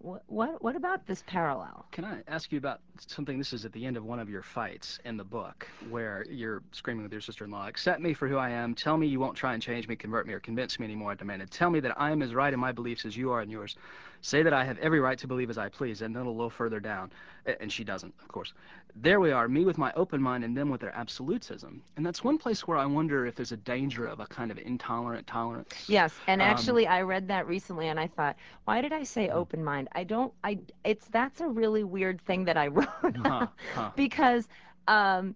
what 0.00 0.62
what 0.62 0.76
about 0.76 1.06
this 1.06 1.22
parallel?" 1.26 1.86
Can 1.92 2.04
I 2.04 2.22
ask 2.26 2.50
you 2.50 2.58
about 2.58 2.80
something? 3.06 3.38
This 3.38 3.52
is 3.52 3.64
at 3.64 3.72
the 3.72 3.84
end 3.84 3.96
of 3.96 4.04
one 4.04 4.18
of 4.18 4.28
your 4.30 4.42
fights 4.42 4.98
in 5.04 5.16
the 5.16 5.24
book, 5.24 5.68
where 5.80 6.24
you're 6.28 6.62
screaming 6.72 7.02
with 7.02 7.12
your 7.12 7.20
sister-in-law, 7.20 7.68
"Accept 7.68 8.00
me 8.00 8.14
for 8.14 8.26
who 8.26 8.36
I 8.36 8.50
am. 8.50 8.74
Tell 8.74 8.96
me 8.96 9.06
you 9.06 9.20
won't 9.20 9.36
try 9.36 9.52
and 9.54 9.62
change 9.62 9.88
me, 9.88 9.96
convert 9.96 10.26
me, 10.26 10.32
or 10.32 10.40
convince 10.40 10.78
me 10.78 10.86
anymore." 10.86 11.12
I 11.12 11.14
demanded. 11.14 11.50
Tell 11.50 11.70
me 11.70 11.80
that 11.80 12.00
I 12.00 12.10
am 12.10 12.22
as 12.22 12.34
right 12.34 12.52
in 12.52 12.60
my 12.60 12.72
beliefs 12.72 13.04
as 13.04 13.16
you 13.16 13.30
are 13.30 13.42
in 13.42 13.50
yours. 13.50 13.76
Say 14.22 14.42
that 14.42 14.52
I 14.52 14.64
have 14.64 14.78
every 14.78 15.00
right 15.00 15.18
to 15.18 15.26
believe 15.26 15.50
as 15.50 15.58
I 15.58 15.68
please, 15.68 16.00
and 16.02 16.14
then 16.14 16.26
a 16.26 16.30
little 16.30 16.50
further 16.50 16.80
down, 16.80 17.10
and 17.44 17.72
she 17.72 17.84
doesn't, 17.84 18.14
of 18.20 18.28
course. 18.28 18.52
There 18.94 19.20
we 19.20 19.30
are, 19.32 19.48
me 19.48 19.64
with 19.64 19.78
my 19.78 19.92
open 19.94 20.20
mind, 20.22 20.44
and 20.44 20.56
them 20.56 20.68
with 20.70 20.80
their 20.80 20.94
absolutism. 20.94 21.82
And 21.96 22.04
that's 22.06 22.24
one 22.24 22.38
place 22.38 22.66
where 22.66 22.76
I 22.78 22.86
wonder 22.86 23.26
if 23.26 23.34
there's 23.36 23.52
a 23.52 23.56
danger 23.56 24.06
of 24.06 24.20
a 24.20 24.26
kind 24.26 24.50
of 24.50 24.58
intolerant 24.58 25.26
tolerance. 25.26 25.74
Yes, 25.88 26.20
and 26.26 26.40
Um, 26.40 26.42
actually, 26.42 26.86
I 26.86 27.02
read 27.02 27.28
that 27.28 27.46
recently, 27.46 27.88
and 27.88 27.98
I 27.98 28.06
thought, 28.06 28.36
why 28.64 28.80
did 28.80 28.92
I 28.92 29.02
say 29.04 29.28
Hmm. 29.30 29.30
open 29.30 29.64
mind? 29.64 29.88
I 29.92 30.04
don't. 30.04 30.32
I. 30.44 30.60
It's 30.84 31.08
that's 31.08 31.40
a 31.40 31.48
really 31.48 31.84
weird 31.84 32.20
thing 32.20 32.44
that 32.44 32.56
I 32.56 32.68
wrote 32.68 33.16
Huh, 33.16 33.48
huh. 33.70 33.92
because, 33.96 34.48
um, 34.88 35.34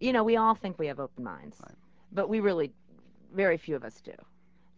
you 0.00 0.12
know, 0.12 0.24
we 0.24 0.36
all 0.36 0.54
think 0.54 0.78
we 0.78 0.86
have 0.86 1.00
open 1.00 1.24
minds, 1.24 1.62
Right. 1.62 1.76
but 2.12 2.28
we 2.28 2.40
really, 2.40 2.72
very 3.32 3.56
few 3.58 3.76
of 3.76 3.84
us 3.84 4.00
do. 4.00 4.14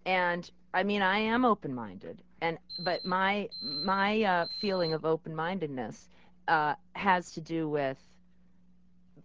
And 0.06 0.50
I 0.74 0.82
mean, 0.84 1.02
I 1.02 1.18
am 1.18 1.44
open-minded, 1.44 2.22
and 2.44 2.58
but 2.78 3.04
my 3.04 3.48
my 3.62 4.22
uh, 4.22 4.46
feeling 4.60 4.92
of 4.92 5.04
open-mindedness 5.04 6.08
uh, 6.48 6.74
has 6.94 7.32
to 7.32 7.40
do 7.40 7.68
with 7.68 7.98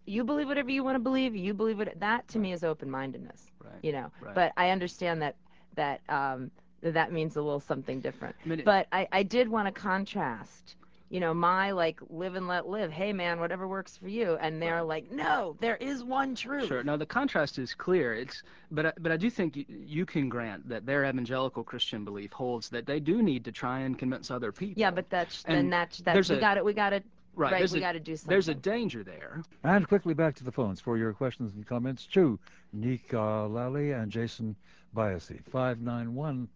you 0.05 0.23
believe 0.23 0.47
whatever 0.47 0.71
you 0.71 0.83
want 0.83 0.95
to 0.95 0.99
believe. 0.99 1.35
You 1.35 1.53
believe 1.53 1.77
what 1.77 1.99
that 1.99 2.27
to 2.29 2.39
me 2.39 2.53
is 2.53 2.63
open-mindedness. 2.63 3.41
Right. 3.63 3.83
You 3.83 3.91
know, 3.91 4.11
Right. 4.21 4.35
but 4.35 4.53
I 4.57 4.69
understand 4.71 5.21
that 5.21 5.35
that 5.75 6.01
um, 6.09 6.51
that 6.81 6.93
that 6.93 7.11
means 7.11 7.35
a 7.35 7.41
little 7.41 7.59
something 7.59 7.99
different. 7.99 8.35
I 8.45 8.49
mean, 8.49 8.61
But 8.63 8.87
I, 8.91 9.07
I 9.11 9.23
did 9.23 9.47
want 9.49 9.67
to 9.67 9.81
contrast, 9.81 10.75
you 11.09 11.19
know, 11.19 11.33
my 11.33 11.71
like 11.71 11.99
live 12.09 12.35
and 12.35 12.47
let 12.47 12.67
live. 12.67 12.91
Hey 12.91 13.13
man, 13.13 13.39
whatever 13.39 13.67
works 13.67 13.97
for 13.97 14.07
you. 14.07 14.37
And 14.39 14.61
they're 14.61 14.75
Right. 14.75 15.03
like, 15.05 15.11
no, 15.11 15.57
there 15.59 15.75
is 15.77 16.03
one 16.03 16.35
truth. 16.35 16.67
Sure. 16.67 16.83
No, 16.83 16.97
the 16.97 17.05
contrast 17.05 17.57
is 17.57 17.73
clear. 17.73 18.13
It's, 18.13 18.43
but 18.71 18.85
I, 18.87 18.93
but 18.99 19.11
I 19.11 19.17
do 19.17 19.29
think 19.29 19.55
you, 19.55 19.65
you 19.67 20.05
can 20.05 20.29
grant 20.29 20.69
that 20.69 20.85
their 20.85 21.05
evangelical 21.05 21.63
Christian 21.63 22.05
belief 22.05 22.31
holds 22.31 22.69
that 22.69 22.85
they 22.85 22.99
do 22.99 23.23
need 23.23 23.43
to 23.45 23.51
try 23.51 23.79
and 23.79 23.97
convince 23.97 24.29
other 24.29 24.51
people. 24.51 24.79
Yeah, 24.79 24.91
but 24.91 25.09
that's 25.09 25.43
then 25.43 25.55
And 25.57 25.73
that's 25.73 25.97
that's 25.99 26.29
we 26.29 26.37
got 26.39 26.57
it. 26.57 26.63
We 26.65 26.73
got 26.73 26.93
it. 26.93 27.03
right. 27.35 27.51
Right. 27.51 27.59
there's 27.59 27.71
we 27.73 27.79
a, 27.79 27.81
got 27.81 27.93
to 27.93 27.99
do 27.99 28.15
something. 28.15 28.29
there's 28.29 28.49
a 28.49 28.53
danger 28.55 29.03
there. 29.03 29.41
And 29.63 29.87
quickly 29.87 30.13
back 30.13 30.35
to 30.35 30.43
the 30.43 30.51
phones 30.51 30.79
for 30.79 30.97
your 30.97 31.13
questions 31.13 31.53
and 31.55 31.65
comments 31.65 32.05
to 32.13 32.37
Nica 32.73 33.15
Lalli 33.49 33.91
and 33.93 34.11
Jason 34.11 34.55
Byassee. 34.95 35.41
591 35.51 36.47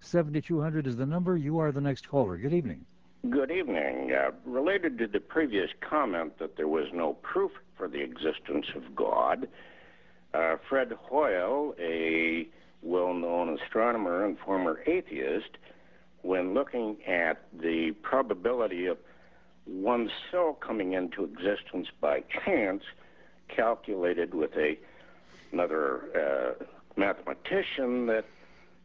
7200 0.00 0.86
is 0.86 0.96
the 0.96 1.06
number. 1.06 1.36
You 1.36 1.58
are 1.58 1.72
the 1.72 1.80
next 1.80 2.08
caller. 2.08 2.36
Good 2.36 2.52
evening. 2.52 2.84
Good 3.30 3.50
evening. 3.50 4.12
Uh, 4.12 4.32
related 4.44 4.98
to 4.98 5.06
the 5.06 5.20
previous 5.20 5.70
comment 5.80 6.38
that 6.38 6.56
there 6.56 6.68
was 6.68 6.88
no 6.92 7.14
proof 7.14 7.50
for 7.76 7.88
the 7.88 8.00
existence 8.02 8.66
of 8.74 8.94
God, 8.94 9.48
uh, 10.34 10.56
Fred 10.68 10.92
Hoyle, 10.92 11.74
a 11.80 12.46
well 12.82 13.14
known 13.14 13.58
astronomer 13.58 14.24
and 14.24 14.38
former 14.38 14.80
atheist, 14.86 15.56
when 16.22 16.52
looking 16.52 16.98
at 17.06 17.42
the 17.58 17.92
probability 18.02 18.84
of 18.84 18.98
one 19.64 20.10
cell 20.30 20.52
coming 20.52 20.92
into 20.92 21.24
existence 21.24 21.88
by 22.00 22.22
chance, 22.44 22.82
calculated 23.48 24.34
with 24.34 24.52
a 24.56 24.78
another 25.52 26.02
uh, 26.14 26.64
mathematician 26.96 28.06
that 28.06 28.26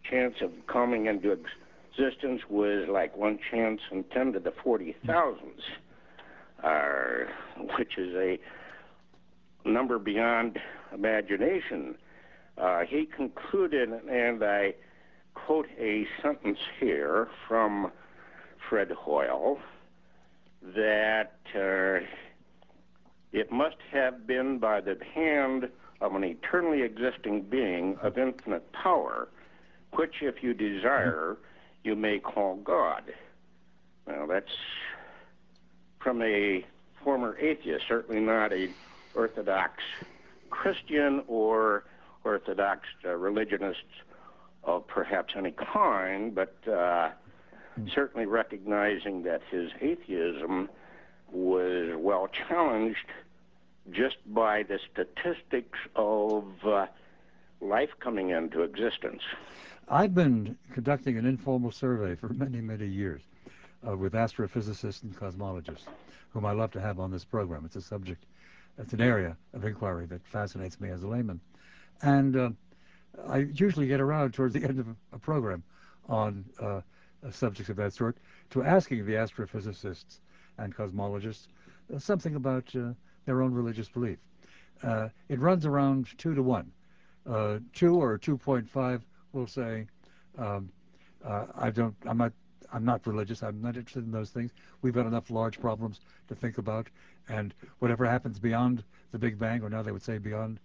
chance 0.10 0.36
of 0.42 0.52
coming 0.68 1.08
into 1.08 1.32
existence 1.32 1.52
was 2.52 2.88
like 2.90 3.16
one 3.16 3.40
chance 3.50 3.82
in 3.92 4.04
10 4.04 4.34
to 4.34 4.40
the 4.40 4.54
40 4.64 4.96
thousands, 5.08 5.62
uh, 6.64 7.26
which 7.78 7.98
is 7.98 8.14
a 8.16 8.40
number 9.66 9.98
beyond 9.98 10.60
imagination. 10.94 11.96
Uh, 12.58 12.82
he 12.82 13.06
concluded, 13.06 13.90
and 14.10 14.44
I 14.44 14.76
quote 15.34 15.68
a 15.80 16.06
sentence 16.22 16.60
here 16.80 17.30
from 17.48 17.92
Fred 18.70 18.92
Hoyle, 18.92 19.58
that 20.76 21.40
uh, 21.56 22.06
it 23.32 23.52
must 23.52 23.78
have 23.92 24.28
been 24.28 24.60
by 24.60 24.82
the 24.82 24.98
hand 25.16 25.70
of 26.02 26.16
an 26.16 26.24
eternally 26.24 26.82
existing 26.82 27.44
being 27.44 27.98
of 28.02 28.18
infinite 28.18 28.72
power, 28.74 29.30
which, 29.94 30.16
if 30.22 30.44
you 30.44 30.54
desire, 30.54 31.38
you 31.84 31.96
may 31.96 32.20
call 32.20 32.56
God. 32.58 33.04
Well, 34.06 34.28
that's 34.28 34.52
from 36.00 36.22
a 36.22 36.66
former 37.04 37.38
atheist, 37.38 37.86
certainly 37.88 38.22
not 38.22 38.52
a 38.54 38.70
Orthodox 39.16 39.82
Christian 40.50 41.24
or 41.28 41.86
Orthodox 42.24 42.82
uh, 43.06 43.10
religionist 43.16 43.84
of 44.64 44.88
perhaps 44.88 45.34
any 45.36 45.52
kind, 45.52 46.36
but 46.36 46.56
uh, 46.68 47.10
certainly 47.94 48.26
recognizing 48.26 49.24
that 49.24 49.42
his 49.50 49.72
atheism 49.82 50.70
was 51.32 51.96
well 51.98 52.28
challenged 52.28 53.08
just 53.90 54.18
by 54.28 54.64
the 54.64 54.80
statistics 54.92 55.80
of 55.96 56.46
uh, 56.66 56.86
life 57.60 57.90
coming 58.00 58.30
into 58.30 58.62
existence. 58.62 59.24
I've 59.90 60.14
been 60.14 60.58
conducting 60.74 61.18
an 61.18 61.26
informal 61.26 61.72
survey 61.72 62.16
for 62.16 62.30
many, 62.30 62.62
many 62.62 62.88
years 62.88 63.22
uh, 63.88 63.98
with 63.98 64.14
astrophysicists 64.14 65.04
and 65.04 65.16
cosmologists, 65.16 65.86
whom 66.30 66.46
I 66.46 66.52
love 66.52 66.72
to 66.72 66.82
have 66.82 67.00
on 67.00 67.12
this 67.12 67.26
program. 67.26 67.66
It's 67.66 67.76
a 67.76 67.82
subject, 67.82 68.26
it's 68.78 68.94
an 68.94 69.02
area 69.02 69.36
of 69.54 69.66
inquiry 69.66 70.06
that 70.08 70.26
fascinates 70.26 70.80
me 70.80 70.90
as 70.90 71.04
a 71.04 71.08
layman. 71.08 71.40
And 72.02 72.36
uh, 72.36 72.50
I 73.28 73.40
usually 73.40 73.88
get 73.88 74.00
around 74.00 74.34
towards 74.34 74.54
the 74.54 74.64
end 74.68 74.80
of 74.80 74.88
a 75.12 75.20
program 75.20 75.64
on 76.08 76.46
uh, 76.60 76.82
subjects 77.32 77.70
of 77.70 77.76
that 77.78 77.94
sort 77.94 78.18
to 78.52 78.64
asking 78.64 79.06
the 79.06 79.14
astrophysicists 79.14 80.20
and 80.58 80.76
cosmologists 80.76 81.48
uh, 81.94 82.00
something 82.00 82.36
about 82.36 82.74
uh, 82.76 82.94
their 83.26 83.42
own 83.42 83.54
religious 83.54 83.90
belief. 83.90 84.20
Uh, 84.84 85.10
it 85.30 85.40
runs 85.40 85.66
around 85.66 86.08
two 86.18 86.34
to 86.34 86.42
one. 86.42 86.72
Two 87.74 88.02
or 88.02 88.18
2.5 88.18 89.02
will 89.34 89.48
say, 89.48 89.88
um, 90.38 90.70
uh, 91.26 91.46
I 91.56 91.70
don't, 91.70 91.96
I'm 92.06 92.18
not, 92.18 92.34
I'm 92.74 92.86
not 92.86 93.06
religious. 93.06 93.44
I'm 93.44 93.62
not 93.62 93.76
interested 93.76 94.04
in 94.04 94.12
those 94.12 94.30
things. 94.30 94.52
We've 94.82 94.94
got 94.94 95.06
enough 95.06 95.30
large 95.30 95.60
problems 95.60 96.00
to 96.30 96.36
think 96.36 96.58
about, 96.58 96.88
and 97.28 97.54
whatever 97.80 98.06
happens 98.06 98.40
beyond 98.40 98.84
the 99.12 99.20
Big 99.20 99.38
Bang, 99.38 99.62
or 99.62 99.70
now 99.70 99.82
they 99.82 99.92
would 99.92 100.04
say 100.04 100.18
beyond 100.18 100.60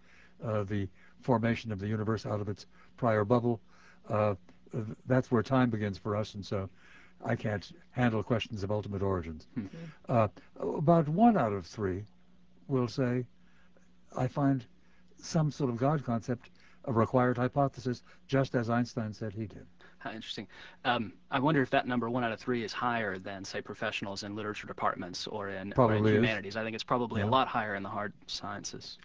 uh, 0.45 0.63
the 0.65 0.89
formation 1.21 1.73
of 1.73 1.81
the 1.81 1.89
universe 1.89 2.27
out 2.27 2.41
of 2.41 2.49
its 2.49 2.67
prior 2.97 3.25
bubble, 3.25 3.61
uh, 4.09 4.35
that's 5.07 5.31
where 5.31 5.43
time 5.43 5.71
begins 5.71 5.99
for 5.99 6.15
us, 6.17 6.35
and 6.35 6.45
so 6.45 6.69
I 7.25 7.35
can't 7.35 7.73
handle 7.91 8.23
questions 8.23 8.63
of 8.63 8.71
ultimate 8.71 9.03
origins. 9.03 9.47
Hmm. 9.55 9.67
Uh, 10.09 10.29
about 10.61 11.09
one 11.09 11.37
out 11.37 11.53
of 11.53 11.67
three 11.67 12.05
will 12.69 12.89
say, 12.89 13.25
I 14.17 14.29
find 14.29 14.65
some 15.19 15.51
sort 15.51 15.71
of 15.71 15.77
God 15.77 16.05
concept 16.05 16.51
a 16.87 16.93
required 16.93 17.37
hypothesis, 17.37 18.03
just 18.27 18.55
as 18.55 18.71
Einstein 18.71 19.13
said 19.13 19.33
he 19.33 19.47
did. 19.47 19.67
How 19.99 20.11
interesting. 20.13 20.47
Um, 20.85 21.13
I 21.31 21.39
wonder 21.41 21.63
if 21.63 21.71
that 21.71 21.87
number, 21.87 22.09
one 22.09 22.25
out 22.25 22.33
of 22.33 22.39
three, 22.39 22.63
is 22.65 22.73
higher 22.73 23.19
than, 23.19 23.45
say, 23.45 23.61
professionals 23.61 24.23
in 24.23 24.37
literature 24.37 24.67
departments 24.67 25.27
or 25.27 25.49
in, 25.49 25.55
or 25.55 25.61
in 25.61 25.73
Probably 25.73 26.11
is. 26.11 26.17
humanities. 26.17 26.57
I 26.57 26.63
think 26.63 26.75
it's 26.75 26.85
probably 26.85 27.23
a 27.23 27.27
lot 27.27 27.49
higher 27.49 27.75
in 27.75 27.83
the 27.83 27.89
hard 27.89 28.13
sciences. 28.27 28.99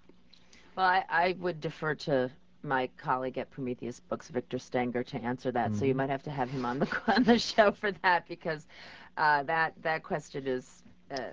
Well, 0.75 0.85
I, 0.85 1.03
I 1.09 1.35
would 1.39 1.59
defer 1.59 1.95
to 1.95 2.29
my 2.63 2.87
colleague 2.97 3.37
at 3.39 3.49
Prometheus 3.49 3.99
Books, 3.99 4.29
Victor 4.29 4.59
Stenger, 4.59 5.03
to 5.03 5.17
answer 5.23 5.51
that. 5.51 5.75
So 5.75 5.85
you 5.85 5.93
Mhm. 5.93 5.97
might 5.97 6.09
have 6.09 6.23
to 6.23 6.31
have 6.31 6.49
him 6.49 6.65
on 6.65 6.79
the 6.79 6.87
on 7.07 7.23
the 7.23 7.39
show 7.39 7.71
for 7.71 7.91
that 8.03 8.27
because 8.27 8.67
uh, 9.17 9.43
that 9.43 9.73
that 9.81 10.03
question 10.03 10.45
is 10.47 10.80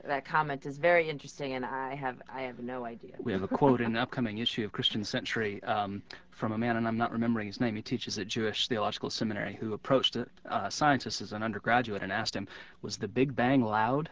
that 0.04 0.24
comment 0.24 0.66
is 0.66 0.78
very 0.78 1.08
interesting, 1.08 1.54
and 1.54 1.64
I 1.64 1.94
have 1.94 2.16
I 2.32 2.42
have 2.42 2.58
no 2.58 2.84
idea. 2.84 3.12
We 3.20 3.32
have 3.32 3.42
a 3.42 3.48
quote 3.48 3.80
in 3.80 3.86
an 3.86 3.96
upcoming 3.96 4.38
issue 4.38 4.64
of 4.64 4.72
Christian 4.72 5.04
Century 5.04 5.62
um, 5.64 6.02
from 6.30 6.52
a 6.52 6.58
man, 6.58 6.76
and 6.76 6.86
I'm 6.86 6.96
not 6.96 7.12
remembering 7.12 7.46
his 7.46 7.60
name. 7.60 7.76
He 7.76 7.82
teaches 7.82 8.18
at 8.18 8.26
Jewish 8.26 8.68
Theological 8.68 9.10
Seminary, 9.10 9.56
who 9.60 9.72
approached 9.72 10.16
a 10.16 10.26
uh, 10.48 10.70
scientist 10.70 11.20
as 11.20 11.32
an 11.32 11.42
undergraduate 11.42 12.02
and 12.02 12.12
asked 12.12 12.34
him, 12.34 12.48
"Was 12.82 12.96
the 12.96 13.08
Big 13.08 13.34
Bang 13.34 13.62
loud?" 13.62 14.10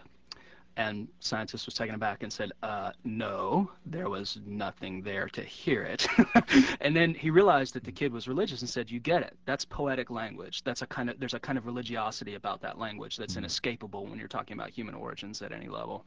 And 0.79 1.09
scientist 1.21 1.65
was 1.65 1.75
taken 1.75 1.95
aback 1.95 2.23
and 2.23 2.31
said, 2.31 2.53
uh, 2.63 2.93
"No, 3.03 3.71
there 3.87 4.11
was 4.11 4.39
nothing 4.45 5.03
there 5.03 5.27
to 5.31 5.43
hear 5.43 5.83
it." 5.83 6.07
and 6.81 6.95
then 6.95 7.15
he 7.15 7.31
realized 7.31 7.75
that 7.75 7.85
the 7.85 7.93
kid 7.93 8.13
was 8.13 8.29
religious 8.29 8.61
and 8.61 8.69
said, 8.69 8.91
"You 8.91 9.01
get 9.01 9.23
it. 9.23 9.37
That's 9.47 9.65
poetic 9.65 10.11
language. 10.11 10.63
That's 10.65 10.83
a 10.83 10.87
kind 10.87 11.09
of 11.09 11.19
there's 11.19 11.35
a 11.35 11.41
kind 11.41 11.57
of 11.57 11.65
religiosity 11.65 12.35
about 12.35 12.61
that 12.61 12.79
language 12.79 13.17
that's 13.17 13.37
inescapable 13.37 14.07
when 14.07 14.19
you're 14.19 14.29
talking 14.29 14.55
about 14.55 14.71
human 14.71 14.95
origins 14.95 15.41
at 15.41 15.53
any 15.53 15.69
level." 15.69 16.05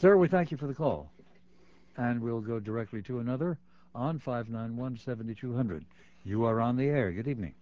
Sir, 0.00 0.16
we 0.16 0.28
thank 0.28 0.50
you 0.50 0.56
for 0.56 0.66
the 0.66 0.74
call. 0.74 1.10
And 1.96 2.22
we'll 2.22 2.40
go 2.40 2.60
directly 2.60 3.02
to 3.02 3.18
another 3.18 3.58
on 3.94 4.20
591-7200. 4.20 5.82
You 6.24 6.44
are 6.44 6.60
on 6.60 6.76
the 6.76 6.86
air. 6.86 7.10
Good 7.10 7.26
evening. 7.26 7.54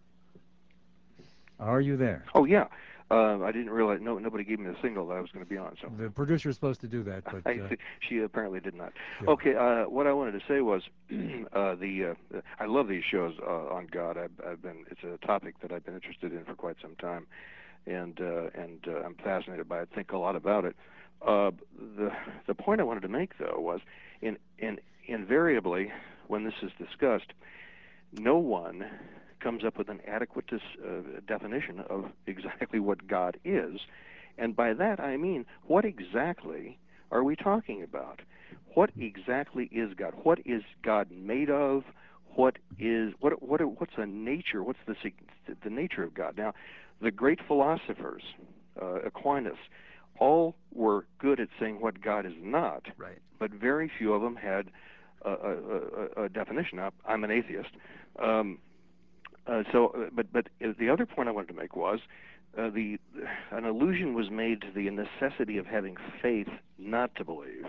Are 1.58 1.80
you 1.80 1.96
there? 1.96 2.24
Oh 2.34 2.44
yeah, 2.44 2.66
uh, 3.10 3.38
I 3.42 3.52
didn't 3.52 3.70
realize. 3.70 4.00
No, 4.02 4.18
nobody 4.18 4.42
gave 4.42 4.58
me 4.58 4.68
the 4.68 4.76
single 4.82 5.06
that 5.08 5.14
I 5.14 5.20
was 5.20 5.30
going 5.30 5.44
to 5.44 5.48
be 5.48 5.56
on. 5.56 5.76
So 5.80 5.90
The 5.96 6.10
producer 6.10 6.48
is 6.48 6.56
supposed 6.56 6.80
to 6.80 6.88
do 6.88 7.02
that, 7.04 7.24
but 7.42 7.46
uh, 7.46 7.68
she 8.00 8.18
apparently 8.18 8.58
did 8.60 8.74
not. 8.74 8.92
Yeah. 9.22 9.30
Okay, 9.30 9.54
uh, 9.54 9.88
what 9.88 10.06
I 10.06 10.12
wanted 10.12 10.32
to 10.32 10.42
say 10.48 10.60
was, 10.60 10.82
uh, 11.52 11.76
the 11.76 12.16
uh, 12.34 12.40
I 12.58 12.66
love 12.66 12.88
these 12.88 13.04
shows 13.04 13.34
uh, 13.40 13.74
on 13.74 13.86
God. 13.86 14.18
I've, 14.18 14.32
I've 14.44 14.62
been 14.62 14.84
it's 14.90 15.04
a 15.04 15.24
topic 15.24 15.60
that 15.60 15.72
I've 15.72 15.84
been 15.84 15.94
interested 15.94 16.32
in 16.32 16.44
for 16.44 16.54
quite 16.54 16.76
some 16.82 16.96
time, 16.96 17.26
and 17.86 18.20
uh, 18.20 18.50
and 18.54 18.84
uh, 18.88 19.02
I'm 19.04 19.14
fascinated 19.14 19.68
by 19.68 19.82
it. 19.82 19.88
Think 19.94 20.12
a 20.12 20.18
lot 20.18 20.34
about 20.34 20.64
it. 20.64 20.74
Uh, 21.22 21.52
the 21.96 22.10
the 22.46 22.54
point 22.54 22.80
I 22.80 22.84
wanted 22.84 23.02
to 23.02 23.08
make 23.08 23.38
though 23.38 23.58
was, 23.58 23.80
in 24.20 24.36
in 24.58 24.80
invariably 25.06 25.92
when 26.26 26.42
this 26.42 26.54
is 26.60 26.72
discussed, 26.76 27.32
no 28.12 28.36
one 28.38 28.84
comes 29.46 29.64
up 29.64 29.78
with 29.78 29.88
an 29.88 30.00
adequate 30.08 30.46
uh, 30.52 30.88
definition 31.28 31.76
of 31.88 32.06
exactly 32.26 32.80
what 32.80 33.06
God 33.06 33.36
is, 33.44 33.74
and 34.36 34.56
by 34.56 34.72
that 34.74 34.98
I 34.98 35.16
mean 35.16 35.46
what 35.68 35.84
exactly 35.84 36.78
are 37.12 37.22
we 37.22 37.36
talking 37.36 37.80
about? 37.82 38.22
What 38.74 38.90
exactly 38.98 39.66
is 39.70 39.94
God? 39.94 40.14
What 40.24 40.40
is 40.44 40.62
God 40.82 41.06
made 41.12 41.48
of? 41.48 41.84
What 42.34 42.56
is 42.76 43.14
what 43.20 43.40
what 43.40 43.60
what's 43.78 43.96
the 43.96 44.04
nature? 44.06 44.64
What's 44.64 44.80
the 44.86 44.96
the 45.62 45.70
nature 45.70 46.02
of 46.02 46.12
God? 46.12 46.36
Now, 46.36 46.52
the 47.00 47.12
great 47.12 47.38
philosophers, 47.46 48.22
uh, 48.82 48.98
Aquinas, 49.10 49.60
all 50.18 50.56
were 50.74 51.06
good 51.18 51.38
at 51.38 51.48
saying 51.60 51.80
what 51.80 52.00
God 52.02 52.26
is 52.26 52.36
not, 52.40 52.82
Right. 52.98 53.18
but 53.38 53.52
very 53.52 53.88
few 53.96 54.12
of 54.12 54.22
them 54.22 54.34
had 54.36 54.64
a, 55.22 55.30
a, 55.30 55.52
a, 56.22 56.24
a 56.24 56.28
definition. 56.28 56.78
Now, 56.78 56.90
I'm 57.06 57.22
an 57.22 57.30
atheist, 57.30 57.70
um, 58.20 58.58
uh, 59.46 59.62
so 59.72 59.88
uh, 59.88 60.10
but 60.12 60.32
but 60.32 60.48
uh, 60.64 60.72
the 60.78 60.88
other 60.88 61.06
point 61.06 61.28
I 61.28 61.32
wanted 61.32 61.48
to 61.48 61.54
make 61.54 61.76
was 61.76 62.00
uh, 62.58 62.70
the 62.70 62.98
an 63.50 63.64
allusion 63.64 64.14
was 64.14 64.30
made 64.30 64.60
to 64.62 64.68
the 64.74 64.90
necessity 64.90 65.58
of 65.58 65.66
having 65.66 65.96
faith 66.22 66.48
not 66.78 67.14
to 67.16 67.24
believe, 67.24 67.66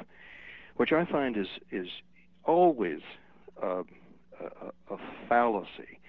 which 0.76 0.92
I 0.92 1.06
find 1.06 1.38
is 1.38 1.48
is 1.72 1.88
always 2.44 3.00
uh, 3.62 3.84
a, 4.40 4.94
a 4.94 4.98
fallacy 5.28 6.00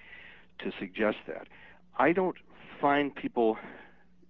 to 0.59 0.71
suggest 0.79 1.17
that. 1.27 1.47
I 1.97 2.13
don't 2.13 2.37
find 2.79 3.13
people 3.13 3.57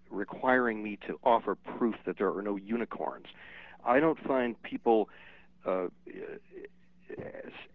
requiring 0.10 0.84
me 0.84 0.98
to 1.08 1.20
offer 1.24 1.56
proof 1.56 1.96
that 2.06 2.18
there 2.18 2.36
are 2.36 2.42
no 2.42 2.56
unicorns. 2.56 3.28
I 3.86 4.00
don't 4.00 4.20
find 4.26 4.62
people 4.64 5.10
uh, 5.66 5.88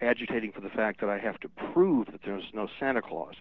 agitating 0.00 0.52
for 0.52 0.60
the 0.60 0.68
fact 0.68 1.00
that 1.00 1.10
I 1.10 1.18
have 1.18 1.40
to 1.40 1.48
prove 1.72 2.06
that 2.06 2.20
there's 2.24 2.44
no 2.52 2.68
Santa 2.78 3.02
Claus 3.02 3.34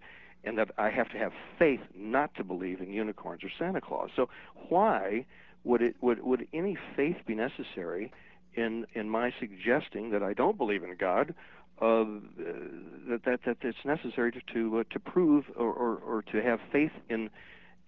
and 0.44 0.58
that 0.58 0.72
I 0.78 0.90
have 0.90 1.10
to 1.12 1.18
have 1.18 1.32
faith 1.58 1.80
not 1.96 2.36
to 2.36 2.44
believe 2.44 2.82
in 2.82 2.92
unicorns 2.92 3.44
or 3.44 3.50
Santa 3.58 3.82
Claus. 3.82 4.10
So 4.16 4.30
why 4.70 5.26
would 5.64 5.82
it 5.82 5.96
would 6.02 6.22
would 6.24 6.48
any 6.54 6.78
faith 6.96 7.18
be 7.26 7.36
necessary 7.36 8.12
in 8.54 8.86
in 8.94 9.10
my 9.10 9.32
suggesting 9.40 10.12
that 10.12 10.24
I 10.24 10.34
don't 10.34 10.58
believe 10.58 10.84
in 10.84 10.96
God? 10.98 11.34
Uh, 11.82 12.06
that 13.10 13.22
that 13.26 13.40
that 13.46 13.58
it's 13.62 13.86
necessary 13.86 14.32
to 14.32 14.42
to, 14.54 14.80
uh, 14.80 14.84
to 14.92 15.00
prove 15.00 15.46
or 15.56 16.24
to 16.32 16.42
have 16.42 16.60
faith 16.72 16.92
in 17.10 17.30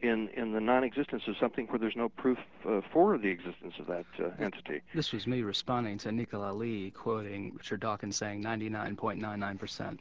in 0.08 0.30
in 0.30 0.52
the 0.52 0.60
non-existence 0.60 1.24
of 1.28 1.36
something 1.40 1.68
where 1.68 1.80
there's 1.80 1.96
no 1.96 2.10
proof 2.10 2.38
uh, 2.68 2.82
for 2.92 3.18
the 3.18 3.30
existence 3.30 3.74
of 3.80 3.88
that 3.88 4.06
uh, 4.20 4.30
entity. 4.44 4.82
This 4.94 5.12
was 5.12 5.28
me 5.28 5.42
responding 5.42 5.98
to 6.00 6.12
Nica 6.12 6.38
Lalli 6.38 6.92
quoting 6.92 7.54
Richard 7.56 7.80
Dawkins 7.82 8.16
saying 8.16 8.44
99.99%. 8.44 9.98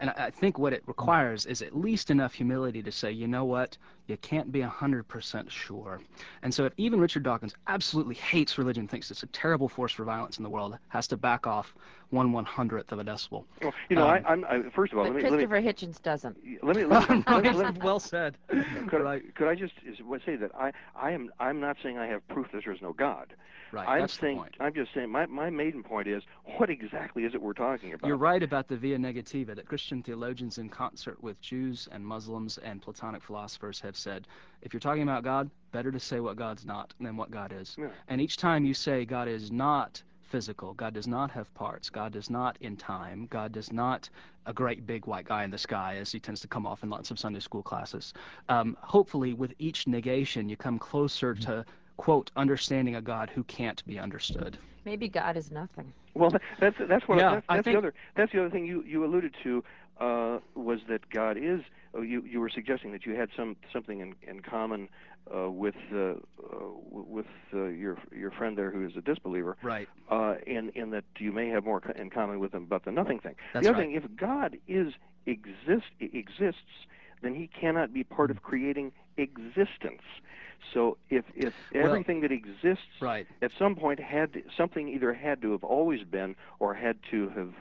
And 0.00 0.10
I 0.10 0.24
I 0.24 0.30
think 0.30 0.58
what 0.58 0.72
it 0.72 0.82
requires 0.86 1.44
is 1.46 1.62
at 1.62 1.76
least 1.76 2.10
enough 2.10 2.32
humility 2.34 2.82
to 2.82 2.90
say, 2.90 3.12
you 3.12 3.28
know 3.28 3.44
what, 3.44 3.76
you 4.06 4.16
can't 4.18 4.52
be 4.52 4.60
100% 4.60 5.50
sure. 5.50 6.00
And 6.42 6.52
so 6.52 6.66
if 6.66 6.72
even 6.76 7.00
Richard 7.00 7.22
Dawkins 7.22 7.54
absolutely 7.66 8.14
hates 8.16 8.58
religion, 8.58 8.86
thinks 8.86 9.10
it's 9.10 9.22
a 9.22 9.26
terrible 9.28 9.68
force 9.68 9.92
for 9.92 10.04
violence 10.04 10.36
in 10.38 10.42
the 10.44 10.50
world, 10.50 10.76
has 10.88 11.06
to 11.08 11.16
back 11.16 11.46
off 11.46 11.74
one 12.10 12.32
one 12.32 12.44
hundredth 12.44 12.92
of 12.92 12.98
a 13.00 13.04
decibel. 13.04 13.44
Well, 13.62 13.72
you 13.88 13.96
know, 13.96 14.06
Um, 14.06 14.10
I, 14.26 14.30
I'm 14.30 14.44
I, 14.44 14.70
first 14.70 14.92
of 14.92 14.98
all, 14.98 15.04
But 15.04 15.14
let 15.14 15.22
me 15.24 15.30
let 15.30 15.38
me 15.38 15.46
Christopher 15.46 15.86
Hitchens 15.86 16.02
doesn't. 16.02 16.36
let 16.62 16.76
me 16.76 16.84
let 16.84 17.08
me, 17.10 17.24
let 17.26 17.42
me, 17.42 17.50
let 17.50 17.74
me 17.74 17.80
well 17.82 17.98
said. 17.98 18.36
could, 18.48 19.00
I, 19.00 19.04
right, 19.04 19.34
could 19.34 19.48
I 19.48 19.54
just 19.54 19.72
say 20.24 20.36
that 20.36 20.54
I, 20.54 20.70
I 20.94 21.10
am 21.12 21.30
I'm 21.40 21.60
not 21.60 21.76
saying 21.82 21.98
I 21.98 22.06
have 22.06 22.26
proof 22.28 22.46
that 22.52 22.62
there 22.64 22.74
is 22.74 22.82
no 22.82 22.92
God. 22.92 23.34
right. 23.72 23.88
I'm 23.88 24.00
that's 24.02 24.18
saying 24.20 24.36
the 24.36 24.42
point. 24.42 24.54
I'm 24.60 24.74
just 24.74 24.94
saying 24.94 25.10
my, 25.10 25.26
my 25.26 25.50
maiden 25.50 25.82
point 25.82 26.06
is 26.06 26.22
what 26.58 26.70
exactly 26.70 27.24
is 27.24 27.34
it 27.34 27.42
we're 27.42 27.52
talking 27.52 27.94
about? 27.94 28.06
You're 28.06 28.16
right 28.16 28.42
about 28.42 28.68
the 28.68 28.76
via 28.76 28.98
negativa, 28.98 29.56
that 29.56 29.66
Christian 29.66 30.02
theologians, 30.02 30.58
in 30.58 30.68
concert 30.68 31.20
with 31.22 31.40
Jews 31.40 31.88
and 31.90 32.06
Muslims 32.06 32.58
and 32.58 32.80
Platonic 32.80 33.22
philosophers, 33.22 33.80
have 33.80 33.93
said 33.94 34.26
if 34.62 34.72
you're 34.72 34.80
talking 34.80 35.02
about 35.02 35.24
God, 35.24 35.50
better 35.72 35.92
to 35.92 36.00
say 36.00 36.20
what 36.20 36.36
God's 36.36 36.64
not 36.64 36.94
than 37.00 37.16
what 37.16 37.30
God 37.30 37.52
is. 37.52 37.76
Yeah. 37.78 37.88
And 38.08 38.20
each 38.20 38.36
time 38.36 38.64
you 38.64 38.72
say 38.74 39.04
God 39.04 39.28
is 39.28 39.52
not 39.52 40.02
physical, 40.22 40.72
God 40.74 40.94
does 40.94 41.06
not 41.06 41.30
have 41.30 41.52
parts, 41.54 41.90
God 41.90 42.16
is 42.16 42.30
not 42.30 42.56
in 42.60 42.76
time, 42.76 43.26
God 43.30 43.52
does 43.52 43.72
not 43.72 44.08
a 44.46 44.52
great 44.52 44.86
big 44.86 45.06
white 45.06 45.26
guy 45.26 45.44
in 45.44 45.50
the 45.50 45.58
sky, 45.58 45.96
as 46.00 46.10
he 46.10 46.18
tends 46.18 46.40
to 46.40 46.48
come 46.48 46.66
off 46.66 46.82
in 46.82 46.90
lots 46.90 47.10
of 47.10 47.18
Sunday 47.18 47.40
school 47.40 47.62
classes. 47.62 48.12
Um, 48.48 48.76
hopefully, 48.80 49.32
with 49.34 49.52
each 49.58 49.86
negation, 49.86 50.48
you 50.48 50.56
come 50.56 50.78
closer 50.78 51.34
to, 51.34 51.64
quote, 51.96 52.30
understanding 52.36 52.96
a 52.96 53.02
God 53.02 53.30
who 53.30 53.44
can't 53.44 53.84
be 53.86 53.98
understood. 53.98 54.58
Maybe 54.84 55.08
God 55.08 55.36
is 55.36 55.50
nothing. 55.50 55.92
Well, 56.14 56.30
that's 56.60 56.76
that's 56.88 57.06
what 57.08 57.18
Yeah, 57.18 57.34
that's, 57.36 57.46
I 57.48 57.56
that's 57.56 57.64
think- 57.64 57.74
the 57.74 57.78
other 57.78 57.94
that's 58.16 58.32
the 58.32 58.40
other 58.40 58.50
thing 58.50 58.64
you 58.66 58.82
you 58.86 59.04
alluded 59.04 59.34
to 59.44 59.64
uh, 60.00 60.38
was 60.54 60.80
that 60.88 61.08
God 61.10 61.36
is. 61.36 61.60
Oh, 61.96 62.02
you 62.02 62.22
you 62.28 62.40
were 62.40 62.48
suggesting 62.48 62.92
that 62.92 63.06
you 63.06 63.14
had 63.14 63.28
some 63.36 63.56
something 63.72 64.00
in 64.00 64.14
in 64.22 64.40
common 64.40 64.88
uh, 65.34 65.48
with 65.50 65.76
uh, 65.92 65.98
uh, 65.98 66.14
with 66.90 67.26
uh, 67.52 67.66
your 67.66 67.98
your 68.14 68.30
friend 68.32 68.58
there 68.58 68.70
who 68.70 68.84
is 68.84 68.96
a 68.96 69.00
disbeliever, 69.00 69.56
Right. 69.62 69.88
uh, 70.10 70.34
in 70.46 70.70
in 70.70 70.90
that 70.90 71.04
you 71.18 71.30
may 71.30 71.48
have 71.50 71.64
more 71.64 71.80
in 71.94 72.10
common 72.10 72.40
with 72.40 72.52
him 72.52 72.64
about 72.64 72.84
the 72.84 72.90
nothing 72.90 73.20
thing. 73.20 73.36
That's 73.52 73.64
the 73.64 73.70
other 73.70 73.78
right. 73.78 73.86
thing, 73.88 73.94
if 73.94 74.16
God 74.16 74.56
is 74.66 74.94
exist 75.26 75.86
exists, 76.00 76.86
then 77.22 77.34
He 77.34 77.46
cannot 77.46 77.92
be 77.92 78.02
part 78.02 78.30
of 78.32 78.42
creating 78.42 78.92
existence. 79.16 80.02
So 80.72 80.96
if 81.10 81.24
if 81.36 81.54
Well- 81.72 81.86
everything 81.86 82.22
that 82.22 82.32
exists 82.32 83.00
Right. 83.00 83.26
at 83.40 83.52
some 83.56 83.76
point 83.76 84.00
had 84.00 84.32
to, 84.32 84.42
something 84.56 84.88
either 84.88 85.12
had 85.12 85.40
to 85.42 85.52
have 85.52 85.62
always 85.62 86.02
been 86.02 86.34
or 86.58 86.74
had 86.74 86.98
to 87.12 87.28
have 87.30 87.54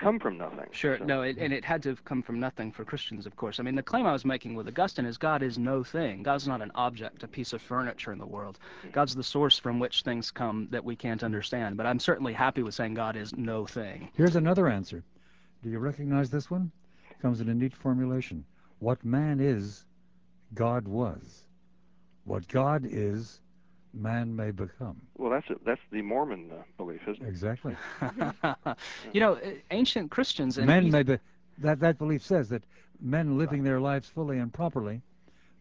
come 0.00 0.18
from 0.18 0.38
nothing. 0.38 0.66
Sure, 0.72 0.98
So- 0.98 1.04
no, 1.04 1.22
it, 1.22 1.36
and 1.38 1.52
it 1.52 1.64
had 1.64 1.82
to 1.84 1.90
have 1.90 2.04
come 2.04 2.22
from 2.22 2.40
nothing 2.40 2.72
for 2.72 2.84
Christians, 2.84 3.26
of 3.26 3.36
course. 3.36 3.60
I 3.60 3.62
mean, 3.62 3.74
the 3.74 3.82
claim 3.82 4.06
I 4.06 4.12
was 4.12 4.24
making 4.24 4.54
with 4.54 4.66
Augustine 4.66 5.04
is 5.06 5.18
God 5.18 5.42
is 5.42 5.58
no 5.58 5.84
thing. 5.84 6.22
God's 6.22 6.48
not 6.48 6.62
an 6.62 6.72
object, 6.74 7.22
a 7.22 7.28
piece 7.28 7.52
of 7.52 7.62
furniture 7.62 8.12
in 8.12 8.18
the 8.18 8.26
world. 8.26 8.58
Mm. 8.84 8.92
God's 8.92 9.14
the 9.14 9.22
source 9.22 9.58
from 9.58 9.78
which 9.78 10.02
things 10.02 10.30
come 10.30 10.66
that 10.70 10.84
we 10.84 10.96
can't 10.96 11.22
understand. 11.22 11.76
But 11.76 11.86
I'm 11.86 12.00
certainly 12.00 12.32
happy 12.32 12.62
with 12.62 12.74
saying 12.74 12.94
God 12.94 13.16
is 13.16 13.36
no 13.36 13.66
thing. 13.66 14.08
here's 14.14 14.36
another 14.36 14.68
answer. 14.68 15.04
Do 15.62 15.70
you 15.70 15.78
recognize 15.78 16.30
this 16.30 16.50
one? 16.50 16.72
Comes 17.20 17.40
in 17.40 17.48
a 17.50 17.54
neat 17.54 17.74
formulation. 17.76 18.44
What 18.78 19.04
man 19.04 19.40
is, 19.40 19.84
God 20.54 20.88
was. 20.88 21.44
What 22.24 22.48
God 22.48 22.86
is, 22.90 23.40
man 23.92 24.34
may 24.34 24.50
become. 24.50 25.00
Well, 25.16 25.30
that's 25.30 25.48
a, 25.50 25.56
that's 25.64 25.80
the 25.90 26.02
Mormon 26.02 26.50
uh, 26.52 26.62
belief, 26.76 27.00
isn't 27.08 27.24
it? 27.24 27.28
Exactly. 27.28 27.74
you 29.12 29.20
know, 29.20 29.38
ancient 29.70 30.10
Christians 30.10 30.58
and 30.58 30.66
men 30.66 30.90
may 30.90 31.02
be, 31.02 31.18
that, 31.58 31.80
that 31.80 31.98
belief 31.98 32.22
says 32.22 32.48
that 32.50 32.62
men 33.00 33.38
living 33.38 33.62
their 33.62 33.80
lives 33.80 34.08
fully 34.08 34.38
and 34.38 34.52
properly 34.52 35.00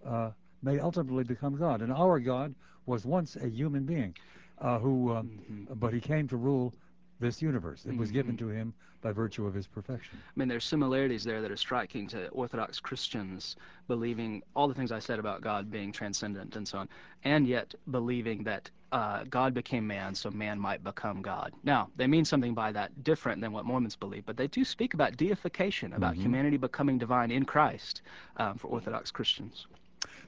uh, 0.05 0.31
may 0.61 0.79
ultimately 0.79 1.23
become 1.23 1.55
God. 1.57 1.81
And 1.81 1.91
our 1.91 2.19
God 2.19 2.53
was 2.85 3.05
once 3.05 3.35
a 3.35 3.47
human 3.47 3.83
being 3.85 4.15
uh, 4.59 4.79
who, 4.79 5.11
uh, 5.11 5.21
Mhm. 5.23 5.79
but 5.79 5.93
he 5.93 5.99
came 5.99 6.27
to 6.27 6.37
rule 6.37 6.73
this 7.19 7.41
universe. 7.41 7.85
It 7.85 7.97
was 7.97 8.11
given 8.11 8.35
Mhm. 8.35 8.39
to 8.39 8.47
him 8.49 8.73
by 9.01 9.11
virtue 9.11 9.45
of 9.45 9.53
his 9.53 9.67
perfection. 9.67 10.17
I 10.17 10.39
mean, 10.39 10.47
there's 10.47 10.65
similarities 10.65 11.23
there 11.23 11.41
that 11.41 11.51
are 11.51 11.57
striking 11.57 12.07
to 12.07 12.27
Orthodox 12.29 12.79
Christians 12.79 13.55
believing 13.87 14.41
all 14.55 14.67
the 14.67 14.73
things 14.73 14.91
I 14.91 14.99
said 14.99 15.19
about 15.19 15.41
God 15.41 15.71
being 15.71 15.91
transcendent 15.91 16.55
and 16.55 16.67
so 16.67 16.79
on, 16.79 16.89
and 17.23 17.47
yet 17.47 17.73
believing 17.91 18.43
that 18.43 18.69
uh, 18.91 19.23
God 19.29 19.53
became 19.53 19.85
man 19.85 20.15
so 20.15 20.31
man 20.31 20.59
might 20.59 20.83
become 20.83 21.21
God. 21.21 21.53
Now, 21.63 21.91
they 21.95 22.07
mean 22.07 22.25
something 22.25 22.55
by 22.55 22.71
that 22.71 23.03
different 23.03 23.39
than 23.39 23.51
what 23.51 23.63
Mormons 23.63 23.95
believe, 23.95 24.25
but 24.25 24.35
they 24.35 24.47
do 24.47 24.65
speak 24.65 24.95
about 24.95 25.15
deification, 25.15 25.93
about 25.93 26.15
Mhm. 26.15 26.21
humanity 26.21 26.57
becoming 26.57 26.97
divine 26.97 27.29
in 27.29 27.45
Christ 27.45 28.01
um, 28.37 28.57
for 28.57 28.67
Orthodox 28.67 29.11
Christians. 29.11 29.67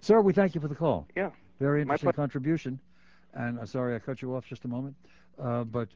Sir, 0.01 0.21
we 0.21 0.31
thank 0.31 0.53
you 0.53 0.61
for 0.61 0.67
the 0.67 0.75
call. 0.75 1.07
Yeah. 1.15 1.31
Very 1.59 1.81
interesting 1.81 2.07
ple- 2.11 2.13
contribution. 2.13 2.79
And 3.33 3.59
uh, 3.59 3.65
sorry 3.65 3.95
I 3.95 3.99
cut 3.99 4.21
you 4.21 4.35
off 4.35 4.45
just 4.45 4.63
a 4.65 4.67
moment. 4.67 4.95
Uh, 5.39 5.63
but 5.63 5.89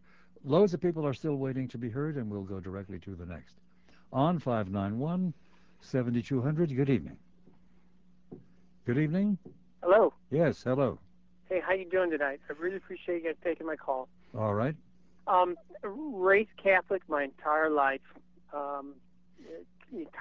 loads 0.46 0.74
of 0.74 0.82
people 0.82 1.06
are 1.06 1.14
still 1.14 1.36
waiting 1.36 1.68
to 1.70 1.78
be 1.78 1.90
heard, 1.90 2.16
and 2.18 2.30
we'll 2.30 2.44
go 2.44 2.60
directly 2.60 3.00
to 3.00 3.16
the 3.16 3.26
next. 3.26 3.56
On 4.14 4.40
591 4.40 5.34
7200, 5.82 6.76
good 6.76 6.90
evening. 6.90 7.18
Good 8.86 8.98
evening. 8.98 9.38
Hello. 9.84 10.14
Yes, 10.32 10.62
hello. 10.64 11.00
Hey, 11.50 11.62
how 11.66 11.74
you 11.74 11.90
doing 11.90 12.10
tonight? 12.12 12.40
I 12.50 12.54
really 12.60 12.78
appreciate 12.78 13.24
you 13.24 13.30
guys 13.30 13.36
taking 13.44 13.68
my 13.68 13.76
call. 13.76 14.08
All 14.38 14.54
right. 14.54 14.76
Um, 15.28 15.56
raised 15.84 16.50
Catholic 16.62 17.02
my 17.08 17.24
entire 17.24 17.70
life. 17.70 18.02
um, 18.54 18.94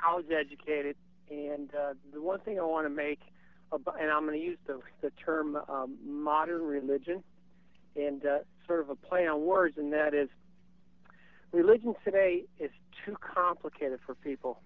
college 0.00 0.26
educated, 0.30 0.96
and 1.30 1.70
uh, 1.74 1.94
the 2.12 2.20
one 2.20 2.40
thing 2.40 2.58
I 2.58 2.62
want 2.62 2.86
to 2.86 2.90
make, 2.90 3.20
about, 3.72 4.00
and 4.00 4.10
I'm 4.10 4.26
going 4.26 4.38
to 4.38 4.44
use 4.44 4.58
the, 4.66 4.80
the 5.00 5.10
term 5.10 5.56
um, 5.68 5.96
modern 6.06 6.62
religion, 6.62 7.22
and 7.96 8.24
uh, 8.24 8.38
sort 8.66 8.80
of 8.80 8.90
a 8.90 8.96
play 8.96 9.26
on 9.26 9.44
words, 9.44 9.76
and 9.78 9.92
that 9.92 10.14
is 10.14 10.28
religion 11.52 11.94
today 12.04 12.44
is 12.58 12.70
too 13.04 13.16
complicated 13.20 14.00
for 14.04 14.14
people. 14.14 14.60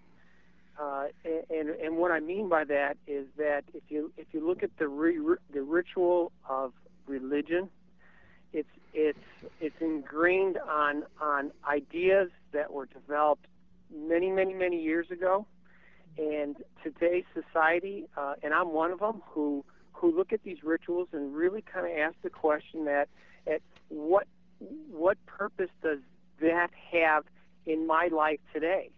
Uh, 0.80 1.06
and, 1.24 1.70
and 1.70 1.96
what 1.96 2.12
I 2.12 2.20
mean 2.20 2.48
by 2.48 2.64
that 2.64 2.96
is 3.06 3.26
that 3.36 3.64
if 3.74 3.82
you 3.88 4.12
if 4.16 4.28
you 4.32 4.46
look 4.46 4.62
at 4.62 4.70
the 4.78 4.86
re, 4.86 5.18
the 5.52 5.62
ritual 5.62 6.30
of 6.48 6.72
religion, 7.06 7.68
it's 8.52 8.68
it's 8.94 9.18
it's 9.60 9.74
ingrained 9.80 10.56
on 10.58 11.02
on 11.20 11.50
ideas 11.68 12.30
that 12.52 12.72
were 12.72 12.86
developed 12.86 13.46
many 13.92 14.30
many 14.30 14.54
many 14.54 14.80
years 14.80 15.10
ago, 15.10 15.46
and 16.16 16.56
today's 16.84 17.24
society, 17.34 18.06
uh, 18.16 18.34
and 18.44 18.54
I'm 18.54 18.72
one 18.72 18.92
of 18.92 19.00
them 19.00 19.20
who 19.26 19.64
who 19.92 20.16
look 20.16 20.32
at 20.32 20.44
these 20.44 20.62
rituals 20.62 21.08
and 21.12 21.34
really 21.34 21.62
kind 21.62 21.86
of 21.86 21.92
ask 21.98 22.14
the 22.22 22.30
question 22.30 22.84
that 22.84 23.08
at 23.48 23.62
what 23.88 24.26
what 24.90 25.16
purpose 25.26 25.70
does 25.82 25.98
that 26.40 26.70
have 26.92 27.24
in 27.66 27.86
my 27.86 28.08
life 28.12 28.40
today? 28.52 28.90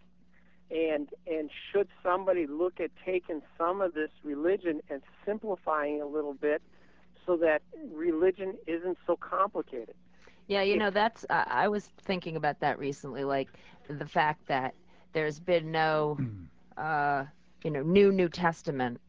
And 0.69 1.09
and 1.27 1.49
should 1.71 1.87
somebody 2.01 2.47
look 2.47 2.79
at 2.79 2.91
taking 3.05 3.41
some 3.57 3.81
of 3.81 3.93
this 3.93 4.11
religion 4.23 4.81
and 4.89 5.01
simplifying 5.25 5.97
it 5.97 6.01
a 6.01 6.05
little 6.07 6.33
bit 6.33 6.61
so 7.25 7.37
that 7.37 7.61
religion 7.93 8.55
isn't 8.67 8.97
so 9.05 9.17
complicated? 9.17 9.95
Yeah, 10.47 10.61
you 10.61 10.77
know, 10.77 10.89
that's 10.89 11.25
uh, 11.29 11.43
I 11.47 11.67
was 11.67 11.89
thinking 12.03 12.35
about 12.35 12.59
that 12.61 12.79
recently 12.79 13.23
like 13.23 13.49
the 13.87 14.05
fact 14.05 14.47
that 14.47 14.73
there's 15.13 15.39
been 15.39 15.71
no 15.71 16.17
uh, 16.77 17.25
you 17.63 17.71
know, 17.71 17.83
new 17.83 18.11
New 18.11 18.29
Testament 18.29 18.99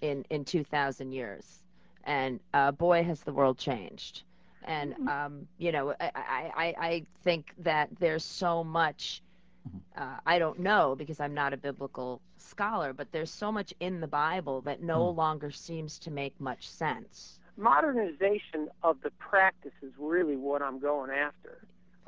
in 0.00 0.24
in 0.30 0.44
2000 0.44 1.12
years. 1.12 1.62
And 2.04 2.38
uh, 2.54 2.72
boy 2.72 3.02
has 3.02 3.22
the 3.22 3.32
world 3.32 3.58
changed 3.58 4.22
and 4.66 4.94
Mm-hmm. 4.94 5.08
um, 5.08 5.48
you 5.58 5.72
know 5.72 5.94
I, 6.00 6.12
I, 6.56 6.74
I 6.78 7.06
think 7.22 7.54
that 7.58 7.90
there's 7.98 8.24
so 8.24 8.64
much 8.64 9.22
Mm-hmm. 9.68 9.78
uh, 9.96 10.18
i 10.26 10.38
don't 10.38 10.58
know 10.60 10.94
because 10.96 11.20
i'm 11.20 11.34
not 11.34 11.52
a 11.54 11.58
biblical 11.58 12.22
scholar 12.38 12.92
but 12.92 13.12
there's 13.12 13.30
so 13.32 13.52
much 13.52 13.74
in 13.80 14.00
the 14.00 14.08
bible 14.08 14.62
that 14.62 14.82
no 14.82 15.06
Hmm. 15.06 15.10
longer 15.10 15.50
seems 15.50 15.98
to 16.00 16.10
make 16.10 16.40
much 16.40 16.68
sense 16.68 17.40
modernization 17.56 18.68
of 18.82 18.96
the 19.02 19.10
practice 19.18 19.72
is 19.82 19.92
really 19.98 20.36
what 20.36 20.62
I'm 20.62 20.78
going 20.80 21.10
after. 21.10 21.58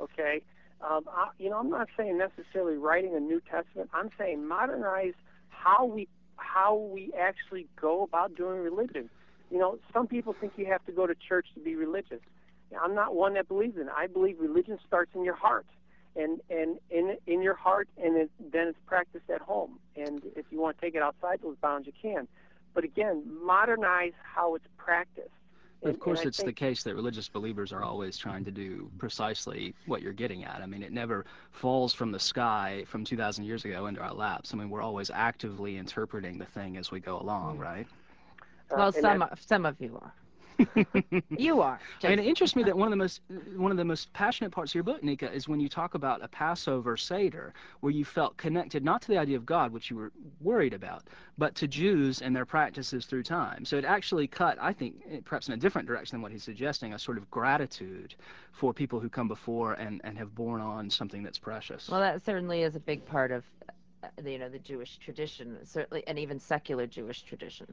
Okay, 0.01 0.41
um, 0.81 1.03
I, 1.11 1.29
you 1.37 1.49
know, 1.49 1.57
I'm 1.57 1.69
not 1.69 1.87
saying 1.97 2.17
necessarily 2.17 2.77
writing 2.77 3.15
a 3.15 3.19
New 3.19 3.41
Testament. 3.41 3.89
I'm 3.93 4.09
saying 4.17 4.47
modernize 4.47 5.13
how 5.49 5.85
we 5.85 6.07
how 6.37 6.75
we 6.75 7.11
actually 7.19 7.67
go 7.79 8.03
about 8.03 8.35
doing 8.35 8.59
religion. 8.59 9.09
You 9.49 9.59
know, 9.59 9.77
some 9.93 10.07
people 10.07 10.33
think 10.39 10.53
you 10.55 10.65
have 10.67 10.83
to 10.85 10.91
go 10.91 11.05
to 11.07 11.15
church 11.27 11.47
to 11.55 11.59
be 11.61 11.75
religious. 11.75 12.21
I'm 12.81 12.95
not 12.95 13.15
one 13.15 13.33
that 13.35 13.47
believes 13.47 13.75
in 13.77 13.83
it. 13.83 13.93
I 13.95 14.07
believe 14.07 14.39
religion 14.39 14.77
starts 14.85 15.11
in 15.15 15.23
your 15.23 15.35
heart, 15.35 15.65
and 16.15 16.41
and 16.49 16.79
in 16.89 17.17
in 17.27 17.41
your 17.41 17.55
heart, 17.55 17.87
and 18.01 18.15
it, 18.17 18.31
then 18.51 18.67
it's 18.67 18.79
practiced 18.85 19.29
at 19.29 19.41
home. 19.41 19.79
And 19.95 20.21
if 20.35 20.45
you 20.51 20.59
want 20.59 20.77
to 20.77 20.81
take 20.81 20.95
it 20.95 21.01
outside 21.01 21.39
those 21.41 21.57
bounds, 21.61 21.87
you 21.87 21.93
can. 22.01 22.27
But 22.73 22.83
again, 22.83 23.23
modernize 23.43 24.13
how 24.21 24.55
it's 24.55 24.67
practiced. 24.77 25.29
But 25.81 25.91
of 25.91 25.99
course, 25.99 26.19
and 26.19 26.27
I 26.27 26.29
it's 26.29 26.43
the 26.43 26.51
case 26.51 26.83
that 26.83 26.93
religious 26.93 27.29
believers 27.29 27.71
are 27.71 27.83
always 27.83 28.17
trying 28.17 28.43
to 28.45 28.51
do 28.51 28.91
precisely 28.97 29.73
what 29.85 30.01
you're 30.01 30.11
getting 30.13 30.43
at. 30.43 30.61
I 30.61 30.65
mean, 30.65 30.83
it 30.83 30.91
never 30.91 31.25
falls 31.51 31.93
from 31.93 32.11
the 32.11 32.19
sky 32.19 32.83
from 32.85 33.05
2,000 33.05 33.45
years 33.45 33.63
ago 33.63 33.85
into 33.87 34.01
our 34.01 34.13
laps. 34.13 34.53
I 34.53 34.57
mean, 34.57 34.69
we're 34.69 34.81
always 34.81 35.09
actively 35.09 35.77
interpreting 35.77 36.37
the 36.37 36.45
thing 36.45 36.75
as 36.75 36.91
we 36.91 36.99
go 36.99 37.17
along, 37.19 37.57
Mm. 37.57 37.61
right? 37.61 37.87
uh, 38.71 38.75
well 38.77 38.91
some 38.91 39.19
that- 39.19 39.39
some 39.39 39.65
of 39.65 39.79
you 39.79 39.97
are 40.01 40.13
you 41.29 41.61
are 41.61 41.79
I 42.03 42.07
mean, 42.07 42.17
Jason. 42.17 42.19
it 42.19 42.25
interests 42.25 42.55
me 42.55 42.63
that 42.63 42.77
one 42.77 42.87
of 42.87 42.91
the 42.91 42.97
most 42.97 43.21
one 43.55 43.71
of 43.71 43.77
the 43.77 43.85
most 43.85 44.11
passionate 44.13 44.51
parts 44.51 44.71
of 44.71 44.75
your 44.75 44.83
book, 44.83 45.03
Nica, 45.03 45.31
is 45.31 45.47
when 45.47 45.59
you 45.59 45.69
talk 45.69 45.93
about 45.93 46.23
a 46.23 46.27
Passover 46.27 46.97
Seder, 46.97 47.53
where 47.79 47.91
you 47.91 48.05
felt 48.05 48.37
connected 48.37 48.83
not 48.83 49.01
to 49.03 49.07
the 49.07 49.17
idea 49.17 49.37
of 49.37 49.45
God, 49.45 49.71
which 49.71 49.89
you 49.89 49.95
were 49.95 50.11
worried 50.41 50.73
about, 50.73 51.03
but 51.37 51.55
to 51.55 51.67
Jews 51.67 52.21
and 52.21 52.35
their 52.35 52.45
practices 52.45 53.05
through 53.05 53.23
time. 53.23 53.65
So 53.65 53.77
it 53.77 53.85
actually 53.85 54.27
cut, 54.27 54.57
I 54.61 54.73
think, 54.73 54.95
eh, 55.09 55.19
perhaps 55.23 55.47
in 55.47 55.53
a 55.53 55.57
different 55.57 55.87
direction 55.87 56.15
than 56.15 56.21
what 56.21 56.31
he's 56.31 56.43
suggesting, 56.43 56.93
a 56.93 56.99
sort 56.99 57.17
of 57.17 57.29
gratitude 57.31 58.15
for 58.51 58.73
people 58.73 58.99
who 58.99 59.09
come 59.09 59.27
before 59.27 59.73
and, 59.73 60.01
and 60.03 60.17
have 60.17 60.35
borne 60.35 60.61
on 60.61 60.89
something 60.89 61.23
that's 61.23 61.39
precious. 61.39 61.89
well 61.89 61.99
that 61.99 62.23
certainly 62.25 62.63
is 62.63 62.75
a 62.75 62.79
big 62.79 63.05
part 63.05 63.31
of 63.31 63.43
uh, 64.03 64.07
the, 64.21 64.31
you 64.31 64.37
know 64.37 64.49
the 64.49 64.59
jewish 64.59 64.97
tradition 64.97 65.57
certainly 65.63 66.03
and 66.07 66.17
even 66.19 66.39
secular 66.39 66.85
jewish 66.87 67.21
tradition 67.23 67.67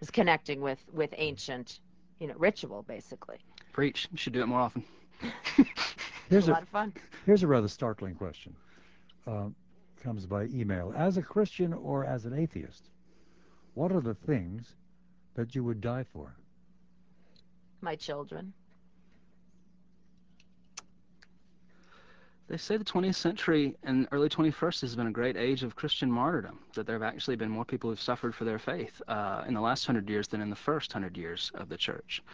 is 0.00 0.10
connecting 0.10 0.60
with 0.60 0.78
with 0.92 1.12
ancient 1.16 1.80
you 2.20 2.28
know 2.28 2.34
ritual 2.38 2.82
basically 2.84 3.38
Preach. 3.72 4.08
You 4.12 4.18
should 4.18 4.32
do 4.34 4.42
it 4.42 4.46
more 4.46 4.60
often. 4.60 4.84
Here's 6.30 6.48
a 6.48 6.52
a 6.52 6.54
lot 6.54 6.62
of 6.62 6.68
fun 6.68 6.92
here's 7.26 7.42
a 7.42 7.48
rather 7.48 7.68
startling 7.68 8.14
question. 8.14 8.56
Uh, 9.26 9.48
comes 10.02 10.26
by 10.26 10.44
email. 10.46 10.92
As 10.96 11.16
a 11.18 11.22
Christian 11.22 11.72
or 11.74 12.04
as 12.04 12.26
an 12.26 12.34
atheist, 12.34 12.90
what 13.74 13.92
are 13.92 14.00
the 14.00 14.14
things 14.14 14.76
that 15.34 15.54
you 15.54 15.64
would 15.64 15.80
die 15.80 16.04
for? 16.04 16.36
my 17.82 17.96
children 17.96 18.52
They 22.50 22.56
say 22.56 22.76
the 22.76 22.84
20th 22.84 23.14
century 23.14 23.76
and 23.84 24.08
early 24.10 24.28
21st 24.28 24.80
has 24.80 24.96
been 24.96 25.06
a 25.06 25.12
great 25.12 25.36
age 25.36 25.62
of 25.62 25.76
Christian 25.76 26.10
martyrdom, 26.10 26.58
that 26.74 26.84
there 26.84 26.96
have 26.96 27.02
actually 27.04 27.36
been 27.36 27.48
more 27.48 27.64
people 27.64 27.90
who've 27.90 28.00
suffered 28.00 28.34
for 28.34 28.44
their 28.44 28.58
faith 28.58 29.00
uh, 29.06 29.44
in 29.46 29.54
the 29.54 29.60
last 29.60 29.86
hundred 29.86 30.10
years 30.10 30.26
than 30.26 30.40
in 30.40 30.50
the 30.50 30.56
first 30.56 30.92
hundred 30.92 31.16
years 31.16 31.52
of 31.54 31.68
the 31.68 31.76
church. 31.76 32.24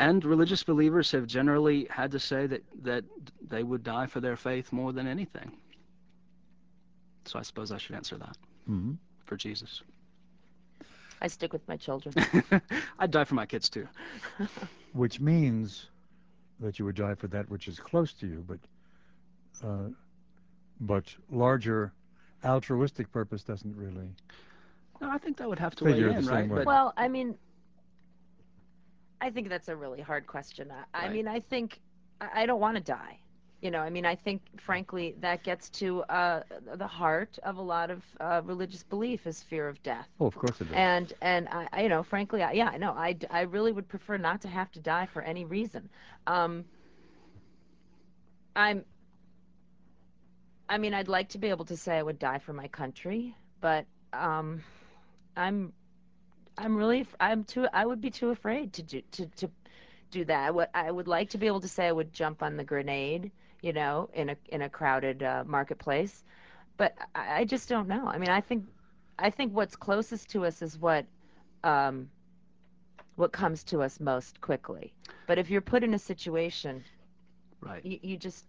And 0.00 0.24
religious 0.24 0.64
believers 0.64 1.12
have 1.12 1.28
generally 1.28 1.86
had 1.88 2.10
to 2.10 2.18
say 2.18 2.48
that, 2.48 2.64
that 2.82 3.04
they 3.48 3.62
would 3.62 3.84
die 3.84 4.06
for 4.06 4.18
their 4.18 4.36
faith 4.36 4.72
more 4.72 4.92
than 4.92 5.06
anything. 5.06 5.52
So 7.24 7.38
I 7.38 7.42
suppose 7.42 7.70
I 7.70 7.78
should 7.78 7.94
answer 7.94 8.16
that 8.18 8.36
hmm 8.66 8.94
for 9.26 9.36
Jesus. 9.36 9.82
i 11.22 11.28
stick 11.28 11.52
with 11.52 11.66
my 11.68 11.76
children 11.76 12.14
I'd 12.98 13.12
die 13.12 13.24
for 13.24 13.34
my 13.36 13.46
kids 13.46 13.68
too. 13.68 13.86
Which 14.92 15.20
means 15.20 15.86
that 16.58 16.80
you 16.80 16.84
would 16.84 16.96
die 16.96 17.14
for 17.14 17.28
that 17.28 17.48
which 17.48 17.68
is 17.68 17.78
close 17.78 18.12
to 18.14 18.26
you, 18.26 18.44
but 18.48 18.58
but 20.80 21.16
larger 21.30 21.92
altruistic 22.44 23.10
purpose 23.12 23.44
doesn't 23.44 23.76
really. 23.76 24.16
No, 25.00 25.10
I 25.10 25.18
think 25.18 25.36
that 25.38 25.48
would 25.48 25.58
have 25.58 25.74
to 25.76 25.84
Figure 25.84 26.08
weigh 26.08 26.12
the 26.12 26.12
in, 26.12 26.22
same 26.22 26.48
right? 26.48 26.48
way. 26.48 26.60
But 26.66 26.66
Well, 26.66 26.92
I 26.96 27.08
mean, 27.08 27.38
I 29.20 29.30
think 29.30 29.48
that's 29.48 29.68
a 29.68 29.76
really 29.76 30.00
hard 30.00 30.26
question. 30.26 30.70
I, 30.70 31.04
I 31.04 31.08
Right. 31.08 31.10
mean, 31.10 31.26
I 31.28 31.40
think 31.40 31.80
I 32.20 32.42
I 32.42 32.46
don't 32.46 32.60
want 32.60 32.76
to 32.76 32.82
die. 32.82 33.20
You 33.62 33.70
know, 33.70 33.80
I 33.80 33.90
mean, 33.90 34.04
I 34.06 34.14
think, 34.14 34.42
frankly, 34.60 35.16
that 35.20 35.42
gets 35.42 35.70
to 35.80 36.02
uh, 36.04 36.42
the 36.76 36.86
heart 36.86 37.38
of 37.42 37.56
a 37.56 37.62
lot 37.62 37.90
of 37.90 38.04
uh, 38.20 38.42
religious 38.44 38.82
belief 38.84 39.26
is 39.26 39.42
fear 39.42 39.68
of 39.68 39.82
death. 39.82 40.08
Oh, 40.20 40.26
of 40.26 40.34
course 40.36 40.60
it 40.60 40.68
does. 40.68 40.84
And 40.84 41.12
and 41.22 41.48
I, 41.48 41.68
I 41.72 41.82
you 41.82 41.88
know, 41.88 42.02
frankly, 42.02 42.42
I, 42.42 42.52
yeah, 42.52 42.68
I 42.68 42.76
know. 42.78 42.92
I, 42.94 43.12
d- 43.14 43.26
I 43.30 43.42
really 43.42 43.72
would 43.72 43.88
prefer 43.88 44.18
not 44.18 44.40
to 44.42 44.48
have 44.48 44.70
to 44.72 44.80
die 44.80 45.06
for 45.06 45.22
any 45.22 45.44
reason. 45.44 45.88
Um, 46.26 46.64
I'm. 48.56 48.84
I 50.68 50.78
mean, 50.78 50.94
I'd 50.94 51.08
like 51.08 51.28
to 51.30 51.38
be 51.38 51.48
able 51.48 51.64
to 51.66 51.76
say 51.76 51.98
I 51.98 52.02
would 52.02 52.18
die 52.18 52.38
for 52.38 52.52
my 52.52 52.68
country, 52.68 53.34
but 53.60 53.86
um, 54.12 54.62
I'm. 55.36 55.72
I'm 56.58 56.76
really. 56.76 57.06
I'm 57.20 57.44
too. 57.44 57.66
I 57.72 57.84
would 57.84 58.00
be 58.00 58.10
too 58.10 58.30
afraid 58.30 58.72
to 58.74 58.82
do 58.82 59.02
to 59.12 59.26
to 59.26 59.50
do 60.10 60.24
that. 60.24 60.46
I 60.46 60.50
would. 60.50 60.68
I 60.74 60.90
would 60.90 61.08
like 61.08 61.30
to 61.30 61.38
be 61.38 61.46
able 61.46 61.60
to 61.60 61.68
say 61.68 61.86
I 61.86 61.92
would 61.92 62.12
jump 62.12 62.42
on 62.42 62.56
the 62.56 62.64
grenade, 62.64 63.30
you 63.62 63.72
know, 63.72 64.08
in 64.14 64.30
a 64.30 64.36
in 64.48 64.62
a 64.62 64.68
crowded 64.68 65.22
uh, 65.22 65.44
marketplace, 65.46 66.24
but 66.76 66.94
I, 67.14 67.40
I 67.40 67.44
just 67.44 67.68
don't 67.68 67.88
know. 67.88 68.06
I 68.06 68.18
mean, 68.18 68.30
I 68.30 68.40
think. 68.40 68.64
I 69.18 69.30
think 69.30 69.54
what's 69.54 69.76
closest 69.76 70.28
to 70.30 70.44
us 70.44 70.60
is 70.60 70.78
what 70.78 71.06
um, 71.64 72.10
what 73.16 73.32
comes 73.32 73.64
to 73.64 73.82
us 73.82 73.98
most 73.98 74.40
quickly. 74.40 74.92
But 75.26 75.38
if 75.38 75.50
you're 75.50 75.62
put 75.62 75.82
in 75.82 75.94
a 75.94 75.98
situation, 75.98 76.84
right. 77.60 77.84
you, 77.84 77.98
you 78.02 78.16
just 78.16 78.44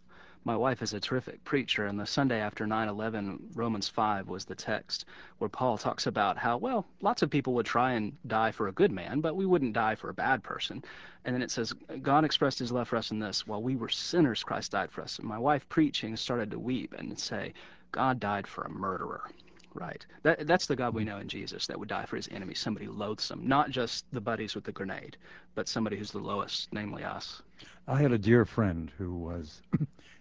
My 0.48 0.56
wife 0.56 0.82
is 0.82 0.94
a 0.94 1.00
terrific 1.02 1.44
preacher, 1.44 1.88
and 1.88 2.00
the 2.00 2.06
Sunday 2.06 2.40
after 2.40 2.66
9 2.66 2.88
11, 2.88 3.50
Romans 3.54 3.90
5 3.90 4.30
was 4.30 4.46
the 4.46 4.56
text 4.56 5.04
where 5.40 5.50
Paul 5.50 5.78
talks 5.78 6.08
about 6.08 6.38
how, 6.38 6.56
well, 6.56 6.86
lots 7.02 7.22
of 7.22 7.30
people 7.30 7.54
would 7.56 7.66
try 7.66 7.92
and 7.92 8.16
die 8.28 8.54
for 8.54 8.70
a 8.70 8.72
good 8.72 8.94
man, 8.94 9.20
but 9.20 9.36
we 9.36 9.46
wouldn't 9.46 9.74
die 9.74 9.96
for 9.96 10.10
a 10.10 10.14
bad 10.14 10.42
person. 10.44 10.86
And 11.26 11.36
then 11.36 11.42
it 11.42 11.52
says, 11.52 11.74
God 12.02 12.24
expressed 12.24 12.60
his 12.60 12.72
love 12.72 12.88
for 12.88 12.96
us 12.96 13.12
in 13.12 13.20
this 13.20 13.46
while 13.46 13.62
we 13.62 13.76
were 13.76 13.90
sinners, 13.90 14.42
Christ 14.42 14.72
died 14.72 14.90
for 14.90 15.02
us. 15.02 15.20
And 15.20 15.28
my 15.28 15.38
wife, 15.38 15.68
preaching, 15.68 16.16
started 16.16 16.50
to 16.52 16.60
weep 16.60 16.96
and 16.98 17.20
say, 17.20 17.54
God 17.92 18.18
died 18.22 18.48
for 18.48 18.64
a 18.64 18.70
murderer. 18.70 19.30
Right. 19.74 20.06
That, 20.24 20.48
that's 20.48 20.66
the 20.66 20.78
God 20.78 20.94
we 20.94 21.02
mm-hmm. 21.02 21.10
know 21.10 21.20
in 21.20 21.28
Jesus 21.28 21.68
that 21.68 21.78
would 21.78 21.90
die 21.90 22.06
for 22.06 22.16
his 22.16 22.30
enemies, 22.32 22.60
somebody 22.60 22.88
loathsome, 22.88 23.46
not 23.46 23.70
just 23.70 24.06
the 24.14 24.22
buddies 24.22 24.56
with 24.56 24.64
the 24.64 24.72
grenade, 24.72 25.18
but 25.56 25.68
somebody 25.68 25.98
who's 25.98 26.12
the 26.12 26.20
lowest, 26.20 26.72
namely 26.72 27.04
us. 27.04 27.42
I 27.86 28.02
had 28.02 28.14
a 28.14 28.18
dear 28.18 28.46
friend 28.46 28.90
who 28.98 29.14
was 29.14 29.62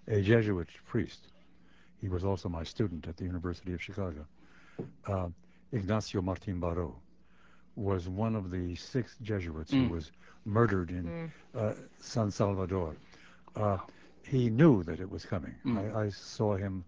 a 0.08 0.20
Jesuit 0.22 0.68
priest. 0.86 1.20
he 2.00 2.08
was 2.08 2.24
also 2.24 2.48
my 2.48 2.62
student 2.62 3.08
at 3.08 3.16
the 3.16 3.24
University 3.24 3.72
of 3.72 3.82
Chicago. 3.82 4.24
Uh, 5.06 5.28
Ignacio 5.72 6.20
Martin 6.20 6.60
Baró 6.60 6.92
was 7.74 8.06
one 8.08 8.36
of 8.36 8.50
the 8.50 8.74
six 8.76 9.16
Jesuits 9.22 9.72
Mm. 9.72 9.88
who 9.88 9.94
was 9.94 10.12
murdered 10.44 10.90
in 10.90 11.04
Mm. 11.04 11.30
uh, 11.54 11.74
San 11.98 12.30
Salvador. 12.30 12.94
Uh, 13.56 13.78
he 14.22 14.50
knew 14.50 14.82
that 14.84 15.00
it 15.00 15.10
was 15.10 15.24
coming. 15.24 15.54
Mm. 15.64 15.94
I, 15.96 16.04
I 16.04 16.10
saw 16.10 16.56
him 16.56 16.84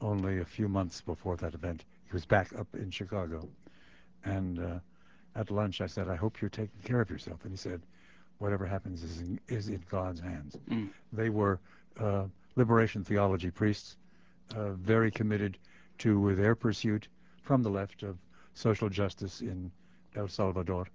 only 0.00 0.40
a 0.40 0.44
few 0.44 0.68
months 0.68 1.00
before 1.00 1.36
that 1.38 1.54
event. 1.54 1.84
He 2.06 2.12
was 2.12 2.26
back 2.26 2.52
up 2.58 2.66
in 2.74 2.90
Chicago. 2.90 3.48
And 4.24 4.58
uh, 4.58 4.78
at 5.34 5.50
lunch, 5.50 5.80
I 5.80 5.86
said, 5.86 6.08
I 6.08 6.16
hope 6.16 6.40
you're 6.40 6.50
taking 6.50 6.80
care 6.84 7.00
of 7.00 7.10
yourself. 7.10 7.40
And 7.44 7.52
he 7.52 7.56
said, 7.56 7.80
whatever 8.38 8.66
happens 8.66 9.02
is 9.02 9.20
in, 9.20 9.40
is 9.48 9.68
in 9.68 9.82
God's 9.90 10.20
hands. 10.20 10.56
Mm. 10.68 10.90
They 11.12 11.30
were 11.30 11.58
uh, 11.98 12.24
liberation 12.56 13.04
theology 13.04 13.50
priests, 13.50 13.96
uh, 14.54 14.72
very 14.72 15.10
committed 15.10 15.58
to 15.98 16.34
their 16.34 16.54
pursuit 16.54 17.08
from 17.42 17.62
the 17.62 17.70
left 17.70 18.02
of 18.02 18.16
social 18.54 18.88
justice 18.88 19.40
in 19.40 19.70
El 20.14 20.28
Salvador. 20.28 20.86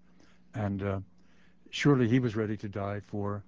And 0.53 0.84
uh, 0.84 0.99
surely 1.70 2.07
he 2.07 2.20
was 2.20 2.36
ready 2.36 2.57
to 2.57 2.70
die 2.70 3.01
for 3.01 3.43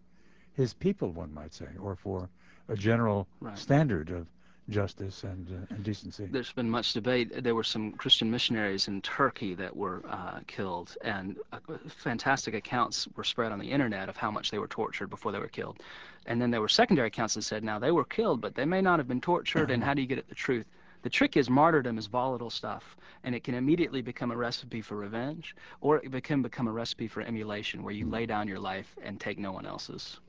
his 0.53 0.73
people, 0.73 1.11
one 1.11 1.33
might 1.33 1.53
say, 1.53 1.67
or 1.79 1.95
for 1.95 2.29
a 2.67 2.75
general 2.75 3.27
standard 3.55 4.09
of 4.09 4.27
justice 4.69 5.23
and, 5.23 5.47
uh, 5.49 5.73
and 5.73 5.83
decency. 5.83 6.25
There's 6.25 6.51
been 6.51 6.69
much 6.69 6.93
debate. 6.93 7.43
There 7.43 7.55
were 7.55 7.63
some 7.63 7.91
Christian 7.93 8.29
missionaries 8.29 8.87
in 8.87 9.01
Turkey 9.01 9.53
that 9.55 9.75
were 9.75 10.03
uh, 10.09 10.39
killed, 10.47 10.95
and 11.03 11.37
uh, 11.51 11.59
fantastic 11.87 12.53
accounts 12.53 13.07
were 13.15 13.23
spread 13.23 13.51
on 13.51 13.59
the 13.59 13.69
internet 13.69 14.09
of 14.09 14.17
how 14.17 14.31
much 14.31 14.51
they 14.51 14.59
were 14.59 14.67
tortured 14.67 15.07
before 15.07 15.31
they 15.31 15.39
were 15.39 15.47
killed. 15.47 15.79
And 16.25 16.41
then 16.41 16.51
there 16.51 16.61
were 16.61 16.69
secondary 16.69 17.07
accounts 17.07 17.33
that 17.33 17.41
said, 17.41 17.63
now 17.63 17.79
they 17.79 17.91
were 17.91 18.05
killed, 18.05 18.41
but 18.41 18.55
they 18.55 18.65
may 18.65 18.81
not 18.81 18.99
have 18.99 19.07
been 19.07 19.21
tortured, 19.21 19.71
and 19.71 19.83
how 19.83 19.93
do 19.93 20.01
you 20.01 20.07
get 20.07 20.19
at 20.19 20.29
the 20.29 20.35
truth? 20.35 20.65
The 21.01 21.09
trick 21.09 21.35
is 21.35 21.49
martyrdom 21.49 21.97
is 21.97 22.05
volatile 22.05 22.51
stuff, 22.51 22.95
and 23.23 23.33
it 23.33 23.43
can 23.43 23.55
immediately 23.55 24.03
become 24.03 24.31
a 24.31 24.37
recipe 24.37 24.81
for 24.81 24.95
revenge, 24.95 25.55
or 25.81 25.97
it 25.97 26.23
can 26.23 26.43
become 26.43 26.67
a 26.67 26.71
recipe 26.71 27.07
for 27.07 27.21
emulation, 27.21 27.81
where 27.81 27.93
you 27.93 28.07
lay 28.07 28.27
down 28.27 28.47
your 28.47 28.59
life 28.59 28.95
and 29.03 29.19
take 29.19 29.39
no 29.39 29.51
one 29.51 29.65
else's. 29.65 30.19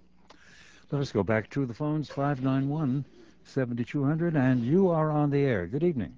Let 0.91 1.03
us 1.03 1.13
go 1.13 1.23
back 1.23 1.51
to 1.51 1.67
the 1.67 1.75
phones, 1.75 2.09
591 2.09 3.05
7200, 3.45 4.37
and 4.37 4.65
you 4.65 4.89
are 4.89 5.11
on 5.11 5.31
the 5.31 5.41
air. 5.41 5.67
Good 5.67 5.83
evening. 5.83 6.17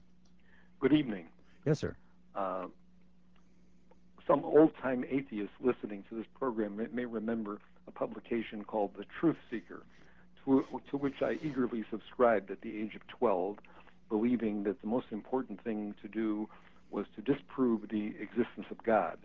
Good 0.81 0.93
evening. 0.93 1.27
Yes, 1.64 1.79
sir. 1.79 1.97
Uh, 2.35 2.66
some 4.27 4.45
old-time 4.45 5.05
atheists 5.09 5.55
listening 5.61 6.05
to 6.09 6.16
this 6.16 6.27
program 6.39 6.77
may, 6.77 6.87
may 6.93 7.05
remember 7.05 7.59
a 7.87 7.91
publication 7.91 8.64
called 8.64 8.93
The 8.97 9.05
Truth 9.20 9.37
Seeker, 9.51 9.83
to, 10.45 10.64
to 10.91 10.97
which 10.97 11.22
I 11.22 11.39
eagerly 11.43 11.85
subscribed 11.91 12.51
at 12.51 12.61
the 12.61 12.77
age 12.77 12.95
of 12.95 13.07
12, 13.09 13.59
believing 14.09 14.62
that 14.64 14.81
the 14.81 14.87
most 14.87 15.07
important 15.11 15.62
thing 15.62 15.95
to 16.03 16.09
do 16.09 16.49
was 16.91 17.07
to 17.16 17.22
disprove 17.22 17.89
the 17.89 18.14
existence 18.20 18.66
of 18.70 18.83
God. 18.85 19.18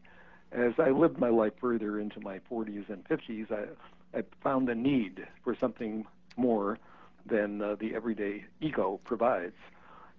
As 0.52 0.74
I 0.80 0.90
lived 0.90 1.20
my 1.20 1.30
life 1.30 1.54
further 1.62 2.00
into 2.00 2.20
my 2.20 2.40
40s 2.52 2.90
and 2.90 3.04
50s, 3.08 3.52
I, 3.52 4.18
I 4.18 4.24
found 4.44 4.70
a 4.70 4.76
need 4.76 5.28
for 5.44 5.56
something 5.56 6.06
more 6.36 6.80
than 7.26 7.62
uh, 7.62 7.76
the 7.80 7.96
everyday 7.96 8.46
ego 8.62 9.00
provides. 9.04 9.56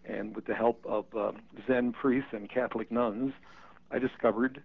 And 0.05 0.35
with 0.35 0.47
the 0.47 0.55
help 0.55 0.85
of 0.87 1.05
uh, 1.17 1.33
Zen 1.67 1.93
priests 1.93 2.31
and 2.33 2.49
Catholic 2.49 2.91
nuns, 2.91 3.33
I 3.91 3.99
discovered 3.99 4.63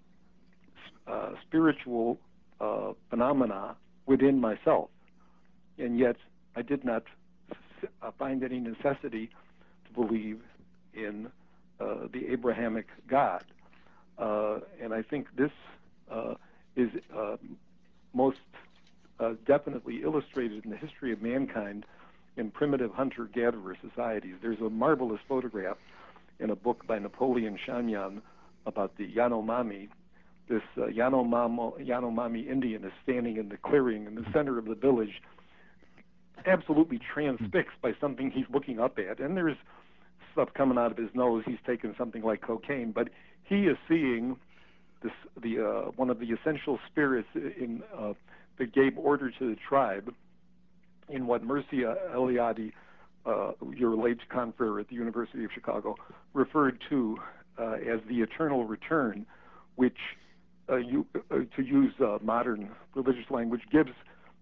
uh, 1.07 1.31
spiritual 1.45 2.19
uh, 2.61 2.93
phenomena 3.09 3.75
within 4.05 4.39
myself. 4.39 4.89
And 5.77 5.99
yet, 5.99 6.15
I 6.55 6.61
did 6.61 6.85
not 6.85 7.03
find 8.17 8.43
any 8.43 8.59
necessity 8.59 9.29
to 9.85 9.93
believe 9.93 10.39
in 10.93 11.27
uh, 11.79 12.07
the 12.11 12.27
Abrahamic 12.31 12.87
God. 13.07 13.43
Uh, 14.17 14.59
and 14.81 14.93
I 14.93 15.01
think 15.01 15.27
this 15.35 15.51
uh, 16.09 16.35
is 16.75 16.89
uh, 17.15 17.35
most 18.13 18.37
definitely 19.45 20.01
illustrated 20.03 20.63
in 20.63 20.71
the 20.71 20.77
history 20.77 21.11
of 21.11 21.21
mankind 21.21 21.85
in 22.37 22.51
primitive 22.51 22.91
hunter-gatherer 22.91 23.77
societies. 23.87 24.35
There's 24.41 24.59
a 24.59 24.69
marvelous 24.69 25.21
photograph 25.27 25.77
in 26.39 26.49
a 26.49 26.55
book 26.55 26.85
by 26.85 26.99
Napoleon 26.99 27.57
Chagnon 27.65 28.21
about 28.65 28.97
the 28.97 29.07
Yanomami. 29.07 29.89
This 30.49 30.61
uh, 30.77 30.81
Yanomamo, 30.87 31.79
Yanomami 31.85 32.47
Indian 32.47 32.83
is 32.83 32.91
standing 33.03 33.37
in 33.37 33.49
the 33.49 33.57
clearing 33.57 34.05
in 34.05 34.15
the 34.15 34.25
center 34.33 34.57
of 34.57 34.65
the 34.65 34.75
village, 34.75 35.21
absolutely 36.45 36.99
transfixed 37.13 37.81
by 37.81 37.93
something 37.99 38.31
he's 38.31 38.45
looking 38.53 38.79
up 38.79 38.99
at. 38.99 39.19
And 39.19 39.35
there's 39.35 39.57
stuff 40.33 40.49
coming 40.53 40.77
out 40.77 40.91
of 40.91 40.97
his 40.97 41.09
nose. 41.13 41.43
He's 41.47 41.57
taken 41.65 41.95
something 41.97 42.21
like 42.21 42.41
cocaine, 42.41 42.91
but 42.91 43.09
he 43.43 43.65
is 43.67 43.77
seeing 43.87 44.35
this 45.01 45.13
the 45.41 45.65
uh, 45.65 45.91
one 45.95 46.09
of 46.09 46.19
the 46.19 46.27
essential 46.31 46.79
spirits 46.91 47.27
in 47.35 47.81
uh, 47.97 48.13
that 48.57 48.73
gave 48.73 48.97
order 48.97 49.31
to 49.31 49.49
the 49.49 49.55
tribe 49.67 50.13
in 51.09 51.27
what 51.27 51.43
Mircea 51.43 51.95
Eliade, 52.13 52.71
uh, 53.25 53.51
your 53.75 53.95
late 53.95 54.19
confrere 54.29 54.79
at 54.79 54.89
the 54.89 54.95
University 54.95 55.43
of 55.43 55.51
Chicago, 55.53 55.95
referred 56.33 56.79
to 56.89 57.17
uh, 57.57 57.73
as 57.73 57.99
the 58.07 58.21
eternal 58.21 58.65
return, 58.65 59.25
which, 59.75 59.97
uh, 60.69 60.77
you, 60.77 61.05
uh, 61.31 61.37
to 61.55 61.63
use 61.63 61.93
uh, 61.99 62.17
modern 62.21 62.69
religious 62.95 63.29
language, 63.29 63.61
gives 63.71 63.91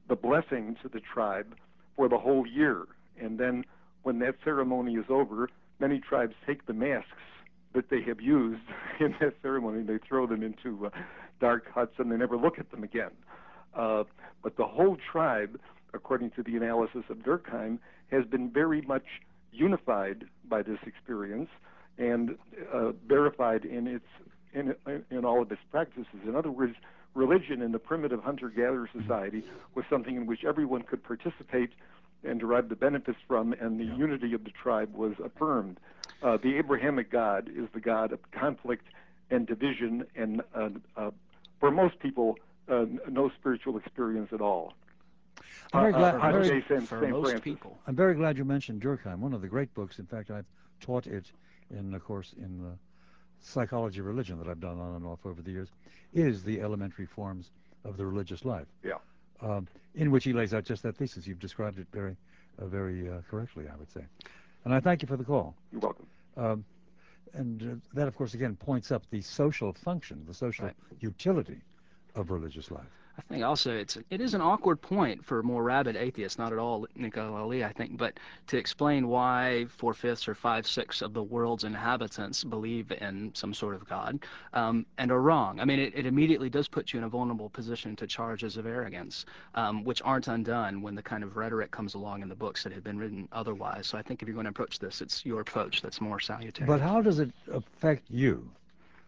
the 0.10 0.16
blessing 0.16 0.76
to 0.82 0.90
the 0.90 1.00
tribe 1.00 1.56
for 1.96 2.10
the 2.10 2.18
whole 2.18 2.46
year. 2.48 2.86
And 3.20 3.40
then 3.40 3.66
when 4.04 4.20
that 4.20 4.36
ceremony 4.44 4.96
is 4.96 5.06
over, 5.10 5.50
many 5.80 6.00
tribes 6.00 6.34
take 6.46 6.66
the 6.66 6.74
masks 6.74 7.08
that 7.74 7.90
they 7.90 8.02
have 8.02 8.20
used 8.20 8.62
in 9.00 9.16
that 9.20 9.36
ceremony, 9.42 9.80
and 9.80 9.88
they 9.88 10.00
throw 10.08 10.28
them 10.28 10.44
into 10.44 10.88
uh, 10.88 10.90
dark 11.40 11.72
huts, 11.72 11.94
and 11.98 12.12
they 12.12 12.18
never 12.18 12.38
look 12.38 12.60
at 12.60 12.70
them 12.72 12.84
again. 12.84 13.12
But 13.76 14.58
the 14.58 14.66
whole 14.66 14.98
tribe, 15.10 15.58
according 15.94 16.32
to 16.32 16.44
the 16.44 16.56
analysis 16.56 17.04
of 17.10 17.18
Durkheim, 17.20 17.80
has 18.12 18.26
been 18.26 18.50
very 18.50 18.82
much 18.82 19.06
unified 19.52 20.26
by 20.50 20.62
this 20.62 20.80
experience 20.86 21.50
and 21.98 22.38
uh, 22.74 22.92
verified 23.08 23.66
in 23.66 23.88
its 23.88 24.06
in, 24.54 24.76
in 25.10 25.26
all 25.26 25.42
of 25.42 25.52
its 25.52 25.62
practices. 25.72 26.06
In 26.28 26.36
other 26.36 26.52
words, 26.52 26.76
religion 27.16 27.62
in 27.62 27.72
the 27.72 27.80
primitive 27.80 28.22
hunter-gatherer 28.24 28.90
society 28.96 29.44
was 29.74 29.84
something 29.90 30.16
in 30.16 30.26
which 30.28 30.44
everyone 30.44 30.84
could 30.84 31.04
participate 31.04 31.72
and 32.24 32.40
derive 32.40 32.70
the 32.70 32.76
benefits 32.76 33.18
from, 33.28 33.54
and 33.54 33.80
the 33.80 33.86
unity 33.98 34.34
of 34.34 34.44
the 34.44 34.52
tribe 34.52 34.94
was 34.94 35.14
affirmed. 35.24 35.80
Uh, 36.22 36.38
the 36.38 36.56
Abrahamic 36.58 37.12
God 37.12 37.50
is 37.50 37.68
the 37.74 37.82
God 37.82 38.12
of 38.12 38.20
conflict 38.32 38.86
and 39.30 39.46
division, 39.46 40.06
and 40.16 40.42
uh, 40.56 40.70
uh, 40.96 41.12
for 41.60 41.72
most 41.72 42.00
people, 42.00 42.38
uh, 42.70 42.86
no 43.10 43.30
spiritual 43.40 43.78
experience 43.78 44.30
at 44.32 44.40
all. 44.40 44.74
I'm 45.74 45.82
very 45.82 45.94
Uh, 45.94 45.98
glad- 45.98 46.16
uh, 46.16 46.20
I'm 46.20 46.34
very- 46.34 46.62
San- 46.68 46.86
for 46.86 47.02
most 47.08 47.30
Francis. 47.30 47.42
people. 47.44 47.80
I'm 47.88 47.96
very 47.96 48.16
glad 48.16 48.38
you 48.38 48.46
mentioned 48.46 48.82
Durkheim, 48.82 49.20
one 49.20 49.34
of 49.34 49.42
the 49.42 49.48
great 49.48 49.74
books. 49.74 50.00
In 50.00 50.06
fact, 50.06 50.32
I've 50.32 50.46
taught 50.80 51.08
it 51.08 51.32
in 51.70 51.94
a 51.94 52.00
course 52.00 52.34
in 52.34 52.62
the 52.62 52.78
psychology 53.40 54.00
of 54.00 54.06
religion 54.06 54.38
that 54.40 54.48
I've 54.48 54.60
done 54.60 54.80
on 54.80 54.96
and 54.96 55.06
off 55.06 55.26
over 55.26 55.42
the 55.42 55.52
years, 55.52 55.70
is 56.14 56.44
the 56.44 56.62
elementary 56.62 57.06
forms 57.06 57.52
of 57.84 57.98
the 57.98 58.06
religious 58.06 58.46
life. 58.46 58.68
Yeah. 58.84 59.00
Um, 59.42 59.68
in 59.96 60.12
which 60.12 60.24
he 60.24 60.32
lays 60.34 60.54
out 60.54 60.64
just 60.64 60.84
that 60.84 60.96
thesis. 60.96 61.28
You've 61.28 61.40
described 61.40 61.78
it 61.80 61.88
very, 61.92 62.16
uh, 62.60 62.66
very 62.68 63.10
uh, 63.10 63.22
correctly, 63.30 63.68
I 63.68 63.76
would 63.76 63.90
say. 63.92 64.06
And 64.64 64.74
I 64.74 64.80
thank 64.80 65.02
you 65.02 65.08
for 65.08 65.18
the 65.18 65.26
call. 65.26 65.56
You're 65.72 65.82
welcome. 65.82 66.08
Um, 66.38 66.66
and 67.34 67.62
uh, 67.64 67.76
that, 67.96 68.08
of 68.08 68.16
course, 68.16 68.34
again 68.36 68.56
points 68.56 68.92
up 68.92 69.04
the 69.10 69.22
social 69.22 69.74
function, 69.74 70.24
the 70.26 70.34
social 70.34 70.68
Right. 70.68 70.76
utility 71.00 71.60
of 72.16 72.32
religious 72.32 72.72
life. 72.72 72.88
I 73.18 73.22
think 73.30 73.44
also 73.44 73.76
it's 73.76 73.98
it 74.10 74.22
is 74.22 74.34
an 74.34 74.42
awkward 74.42 74.82
point 74.82 75.24
for 75.24 75.44
more 75.44 75.64
rabid 75.64 75.96
atheists, 75.96 76.40
not 76.40 76.52
at 76.52 76.58
all 76.58 76.88
Nicola 76.96 77.64
I 77.64 77.72
think, 77.72 77.98
but 77.98 78.20
to 78.48 78.58
explain 78.58 79.08
why 79.08 79.66
four 79.70 79.94
fifths 79.94 80.28
or 80.28 80.34
five 80.34 80.66
sixths 80.66 81.02
of 81.02 81.14
the 81.14 81.22
world's 81.22 81.64
inhabitants 81.64 82.44
believe 82.44 82.92
in 82.92 83.32
some 83.36 83.54
sort 83.54 83.76
of 83.76 83.88
God 83.88 84.20
um, 84.54 84.86
and 84.98 85.12
are 85.12 85.22
wrong. 85.22 85.60
I 85.60 85.66
mean, 85.66 85.80
it, 85.80 85.94
it 85.96 86.06
immediately 86.06 86.50
does 86.50 86.68
put 86.68 86.92
you 86.92 87.00
in 87.00 87.04
a 87.04 87.10
vulnerable 87.10 87.50
position 87.50 87.96
to 87.98 88.08
charges 88.08 88.58
of 88.58 88.66
arrogance, 88.66 89.26
um, 89.54 89.84
which 89.84 90.02
aren't 90.04 90.28
undone 90.28 90.82
when 90.82 90.96
the 90.96 91.04
kind 91.04 91.24
of 91.24 91.36
rhetoric 91.36 91.70
comes 91.70 91.94
along 91.94 92.24
in 92.24 92.30
the 92.30 92.36
books 92.36 92.64
that 92.64 92.74
have 92.74 92.84
been 92.84 92.98
written 92.98 93.28
otherwise. 93.32 93.86
So 93.88 93.98
I 93.98 94.02
think 94.02 94.22
if 94.22 94.28
you're 94.28 94.36
going 94.36 94.46
to 94.46 94.52
approach 94.52 94.80
this, 94.80 95.02
it's 95.02 95.26
your 95.26 95.42
approach 95.42 95.82
that's 95.82 96.02
more 96.02 96.20
salutary. 96.20 96.68
But 96.68 96.82
how 96.82 97.02
does 97.02 97.20
it 97.20 97.32
affect 97.52 98.10
you? 98.10 98.50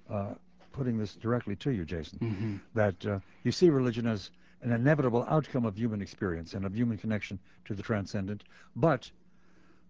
Uh, 0.10 0.36
putting 0.76 0.98
this 0.98 1.16
directly 1.16 1.56
to 1.56 1.72
you, 1.72 1.86
Jason. 1.86 2.20
Mhm. 2.20 2.60
that 2.74 3.06
uh, 3.06 3.20
you 3.44 3.52
see 3.52 3.70
religion 3.70 4.06
as 4.06 4.30
an 4.62 4.72
inevitable 4.72 5.26
outcome 5.30 5.66
of 5.66 5.78
human 5.78 6.02
experience 6.02 6.54
and 6.54 6.66
of 6.66 6.76
human 6.76 6.98
connection 6.98 7.40
to 7.66 7.74
the 7.74 7.82
transcendent, 7.84 8.44
but 8.76 9.10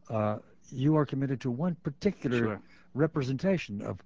uh, 0.10 0.38
you 0.72 0.96
are 0.96 1.06
committed 1.06 1.42
to 1.42 1.50
one 1.52 1.76
particular 1.84 2.38
Sure. 2.38 2.62
representation 2.94 3.82
of 3.82 4.00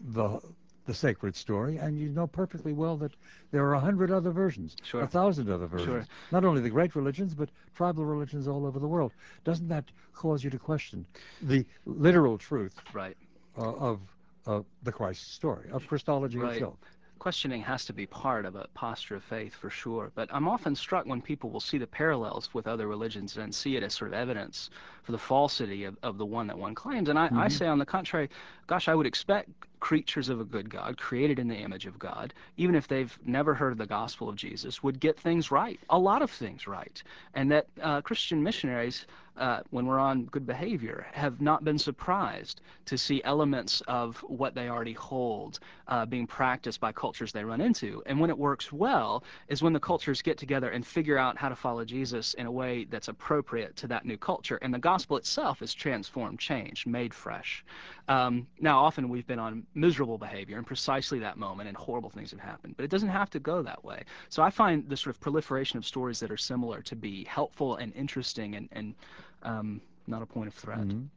the 0.00 0.40
the 0.86 0.92
sacred 0.92 1.34
story, 1.34 1.78
and 1.78 1.98
you 1.98 2.10
know 2.10 2.26
perfectly 2.26 2.74
well 2.74 2.98
that 2.98 3.12
there 3.52 3.64
are 3.64 3.72
a 3.72 3.80
hundred 3.80 4.10
other 4.10 4.30
versions, 4.30 4.76
Sure. 4.82 5.00
a 5.00 5.06
thousand 5.06 5.48
other 5.48 5.66
versions. 5.66 5.88
Sure. 5.88 6.06
Not 6.30 6.44
only 6.44 6.60
the 6.60 6.68
great 6.68 6.94
religions, 6.94 7.34
but 7.34 7.48
tribal 7.74 8.04
religions 8.04 8.46
all 8.46 8.66
over 8.66 8.78
the 8.78 8.86
world. 8.86 9.12
Doesn't 9.44 9.68
that 9.68 9.86
cause 10.12 10.44
you 10.44 10.50
to 10.50 10.58
question 10.58 11.06
the 11.40 11.64
literal 11.86 12.36
truth 12.36 12.74
Right. 12.92 13.16
uh, 13.56 13.62
of 13.62 13.98
uh, 14.46 14.62
the 14.82 14.92
Christ 14.92 15.34
story, 15.34 15.70
of 15.70 15.86
Christology 15.86 16.38
Right. 16.38 16.56
itself? 16.56 16.78
questioning 17.18 17.62
has 17.62 17.84
to 17.86 17.92
be 17.94 18.06
part 18.06 18.44
of 18.44 18.54
a 18.54 18.66
posture 18.74 19.16
of 19.16 19.24
faith 19.24 19.54
for 19.54 19.70
sure. 19.70 20.12
But 20.14 20.28
I'm 20.32 20.48
often 20.48 20.74
struck 20.74 21.06
when 21.06 21.22
people 21.22 21.50
will 21.50 21.60
see 21.60 21.78
the 21.78 21.86
parallels 21.86 22.52
with 22.52 22.66
other 22.66 22.86
religions 22.86 23.36
and 23.38 23.54
see 23.54 23.76
it 23.76 23.82
as 23.82 23.94
sort 23.94 24.10
of 24.12 24.14
evidence 24.18 24.68
for 25.02 25.12
the 25.12 25.18
falsity 25.18 25.84
of, 25.84 25.96
of 26.02 26.18
the 26.18 26.26
one 26.26 26.46
that 26.48 26.58
one 26.58 26.74
claims. 26.74 27.08
And 27.08 27.18
I, 27.18 27.30
I 27.34 27.48
Mhm. 27.48 27.50
say, 27.50 27.66
on 27.66 27.78
the 27.78 27.86
contrary, 27.86 28.28
gosh, 28.66 28.88
I 28.88 28.94
would 28.94 29.06
expect 29.06 29.48
creatures 29.80 30.28
of 30.28 30.40
a 30.40 30.44
good 30.44 30.68
God, 30.68 30.98
created 30.98 31.38
in 31.38 31.48
the 31.48 31.56
image 31.56 31.86
of 31.86 31.98
God, 31.98 32.34
even 32.56 32.74
if 32.74 32.88
they've 32.88 33.18
never 33.24 33.54
heard 33.54 33.78
the 33.78 33.86
gospel 33.86 34.28
of 34.28 34.36
Jesus, 34.36 34.82
would 34.82 35.00
get 35.00 35.18
things 35.18 35.50
right, 35.50 35.80
a 35.90 35.98
lot 35.98 36.22
of 36.22 36.30
things 36.30 36.66
right. 36.66 37.02
And 37.34 37.50
that 37.52 37.66
uh, 37.80 38.00
Christian 38.02 38.42
missionaries, 38.42 39.06
uh, 39.36 39.60
when 39.70 39.86
we're 39.86 39.98
on 39.98 40.24
good 40.26 40.46
behavior, 40.46 41.06
have 41.12 41.40
not 41.40 41.64
been 41.64 41.78
surprised 41.78 42.60
to 42.86 42.96
see 42.96 43.22
elements 43.24 43.80
of 43.88 44.16
what 44.28 44.54
they 44.54 44.68
already 44.68 44.92
hold 44.92 45.58
uh, 45.88 46.06
being 46.06 46.26
practiced 46.26 46.80
by 46.80 46.92
cultures 46.92 47.32
they 47.32 47.44
run 47.44 47.60
into. 47.60 48.02
And 48.06 48.18
when 48.20 48.30
it 48.30 48.38
works 48.38 48.72
well, 48.72 49.24
is 49.48 49.62
when 49.62 49.72
the 49.72 49.80
cultures 49.80 50.22
get 50.22 50.38
together 50.38 50.70
and 50.70 50.86
figure 50.86 51.18
out 51.18 51.36
how 51.36 51.48
to 51.48 51.56
follow 51.56 51.84
Jesus 51.84 52.34
in 52.34 52.46
a 52.46 52.50
way 52.50 52.84
that's 52.84 53.08
appropriate 53.08 53.76
to 53.76 53.86
that 53.88 54.04
new 54.04 54.16
culture. 54.16 54.58
And 54.62 54.72
the 54.72 54.78
gospel 54.78 55.16
itself 55.16 55.62
is 55.62 55.74
transformed, 55.74 56.38
changed, 56.38 56.86
made 56.86 57.12
fresh. 57.12 57.64
Um, 58.08 58.46
now, 58.60 58.78
often 58.84 59.08
we've 59.08 59.26
been 59.26 59.38
on 59.38 59.66
miserable 59.74 60.18
behavior 60.18 60.58
in 60.58 60.64
precisely 60.64 61.18
that 61.20 61.36
moment, 61.36 61.68
and 61.68 61.76
horrible 61.76 62.10
things 62.10 62.30
have 62.30 62.40
happened. 62.40 62.74
But 62.76 62.84
it 62.84 62.90
doesn't 62.90 63.08
have 63.08 63.30
to 63.30 63.40
go 63.40 63.62
that 63.62 63.84
way. 63.84 64.04
So 64.28 64.42
I 64.42 64.50
find 64.50 64.88
the 64.88 64.96
sort 64.96 65.14
of 65.14 65.20
proliferation 65.20 65.78
of 65.78 65.86
stories 65.86 66.20
that 66.20 66.30
are 66.30 66.36
similar 66.36 66.82
to 66.82 66.96
be 66.96 67.24
helpful 67.24 67.76
and 67.76 67.94
interesting 67.94 68.56
and, 68.56 68.68
and 68.72 68.94
um, 69.42 69.80
not 70.06 70.22
a 70.22 70.26
point 70.26 70.48
of 70.48 70.54
threat. 70.54 70.80
Mhm. 70.80 71.08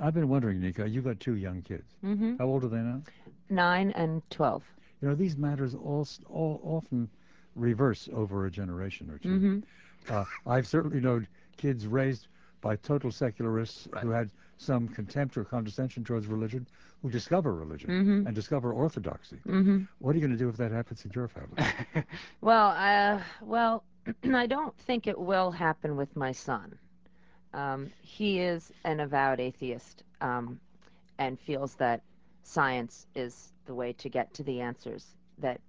I've 0.00 0.14
been 0.14 0.28
wondering, 0.28 0.60
Nica, 0.60 0.88
you've 0.88 1.04
got 1.04 1.20
two 1.20 1.34
young 1.36 1.62
kids. 1.62 1.96
hmm 2.02 2.34
How 2.38 2.46
old 2.46 2.64
are 2.64 2.68
they 2.68 2.78
now? 2.78 3.02
Nine 3.50 3.90
and 3.92 4.22
twelve. 4.30 4.64
You 5.00 5.08
know, 5.08 5.14
these 5.14 5.36
matters 5.36 5.74
all, 5.74 6.06
all 6.28 6.60
often 6.64 7.08
reverse 7.54 8.08
over 8.12 8.46
a 8.46 8.50
generation 8.50 9.10
or 9.10 9.18
2 9.18 9.28
hmm 9.28 9.60
Uh, 10.08 10.24
I've 10.46 10.66
certainly 10.66 11.00
known 11.00 11.26
kids 11.56 11.86
raised 11.86 12.28
by 12.60 12.76
total 12.76 13.10
secularists 13.10 13.88
Right. 13.92 14.02
who 14.02 14.10
had 14.10 14.30
some 14.56 14.88
contempt 14.88 15.36
or 15.36 15.44
condescension 15.44 16.04
towards 16.04 16.26
religion 16.26 16.66
who 17.02 17.10
discover 17.10 17.54
religion 17.54 17.90
hmm 17.90 18.22
and 18.24 18.34
discover 18.34 18.72
orthodoxy. 18.72 19.40
hmm 19.44 19.84
What 19.98 20.14
are 20.14 20.18
you 20.18 20.26
going 20.26 20.36
to 20.38 20.44
do 20.44 20.48
if 20.48 20.56
that 20.56 20.72
happens 20.72 21.04
in 21.04 21.12
your 21.14 21.28
family? 21.28 21.56
Well, 22.42 22.70
uh, 22.70 23.22
well, 23.40 23.84
I 24.24 24.46
don't 24.46 24.76
think 24.78 25.06
it 25.06 25.18
will 25.18 25.50
happen 25.52 25.96
with 25.96 26.14
my 26.16 26.32
son. 26.32 26.78
Um, 27.54 27.90
he 28.00 28.40
is 28.40 28.72
an 28.84 29.00
avowed 29.00 29.40
atheist 29.40 30.04
um, 30.20 30.58
and 31.18 31.38
feels 31.38 31.74
that 31.76 32.02
science 32.42 33.06
is 33.14 33.52
the 33.66 33.74
way 33.74 33.92
to 33.94 34.08
get 34.08 34.32
to 34.34 34.42
the 34.42 34.60
answers 34.60 35.06
that 35.38 35.60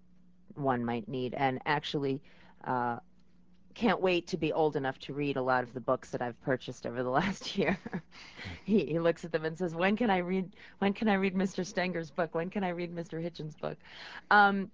one 0.55 0.83
might 0.83 1.07
need, 1.07 1.33
and 1.33 1.59
actually 1.65 2.21
uh, 2.65 2.97
can't 3.73 4.01
wait 4.01 4.27
to 4.27 4.37
be 4.37 4.53
old 4.53 4.75
enough 4.75 4.99
to 4.99 5.13
read 5.13 5.35
a 5.35 5.41
lot 5.41 5.63
of 5.63 5.73
the 5.73 5.79
books 5.79 6.09
that 6.11 6.21
I've 6.21 6.39
purchased 6.41 6.85
over 6.85 7.03
the 7.03 7.09
last 7.21 7.57
year. 7.57 7.77
he, 8.63 8.85
he 8.85 8.99
looks 8.99 9.25
at 9.25 9.31
them 9.31 9.45
and 9.45 9.57
says, 9.57 9.75
"When 9.75 9.95
can 9.95 10.09
I 10.09 10.17
read? 10.17 10.55
When 10.79 10.93
can 10.93 11.07
I 11.09 11.15
read 11.15 11.35
Mr. 11.35 11.65
Stenger's 11.65 12.11
book? 12.11 12.35
When 12.35 12.49
can 12.49 12.63
I 12.63 12.69
read 12.69 12.95
Mr. 12.95 13.21
Hitchens' 13.23 13.59
book?" 13.59 13.77
Um, 14.31 14.71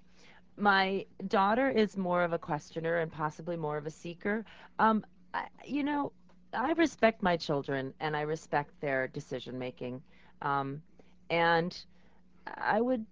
my 0.58 1.06
daughter 1.28 1.70
is 1.70 1.96
more 1.96 2.24
of 2.24 2.34
a 2.34 2.38
questioner 2.38 2.98
and 2.98 3.12
possibly 3.12 3.56
more 3.56 3.78
of 3.78 3.86
a 3.86 3.92
seeker. 3.92 4.44
Um, 4.78 5.06
I, 5.34 5.48
you 5.64 5.84
know, 5.84 6.12
I 6.54 6.72
respect 6.74 7.22
my 7.22 7.38
children 7.38 7.94
and 8.00 8.16
I 8.16 8.22
respect 8.22 8.80
their 8.82 9.08
decision 9.08 9.58
making, 9.60 10.02
um, 10.42 10.82
and 11.30 11.78
I 12.48 12.82
would, 12.82 13.06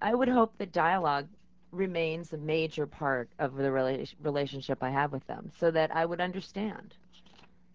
I 0.00 0.14
would 0.14 0.28
hope 0.28 0.56
that 0.58 0.72
dialogue 0.72 1.28
remains 1.70 2.32
a 2.32 2.38
major 2.38 2.86
part 2.86 3.28
of 3.38 3.54
the 3.54 3.64
rela- 3.64 4.14
relationship 4.22 4.82
I 4.82 4.90
have 4.90 5.12
with 5.12 5.26
them, 5.26 5.50
so 5.58 5.70
that 5.70 5.94
I 5.94 6.04
would 6.04 6.20
understand, 6.20 6.94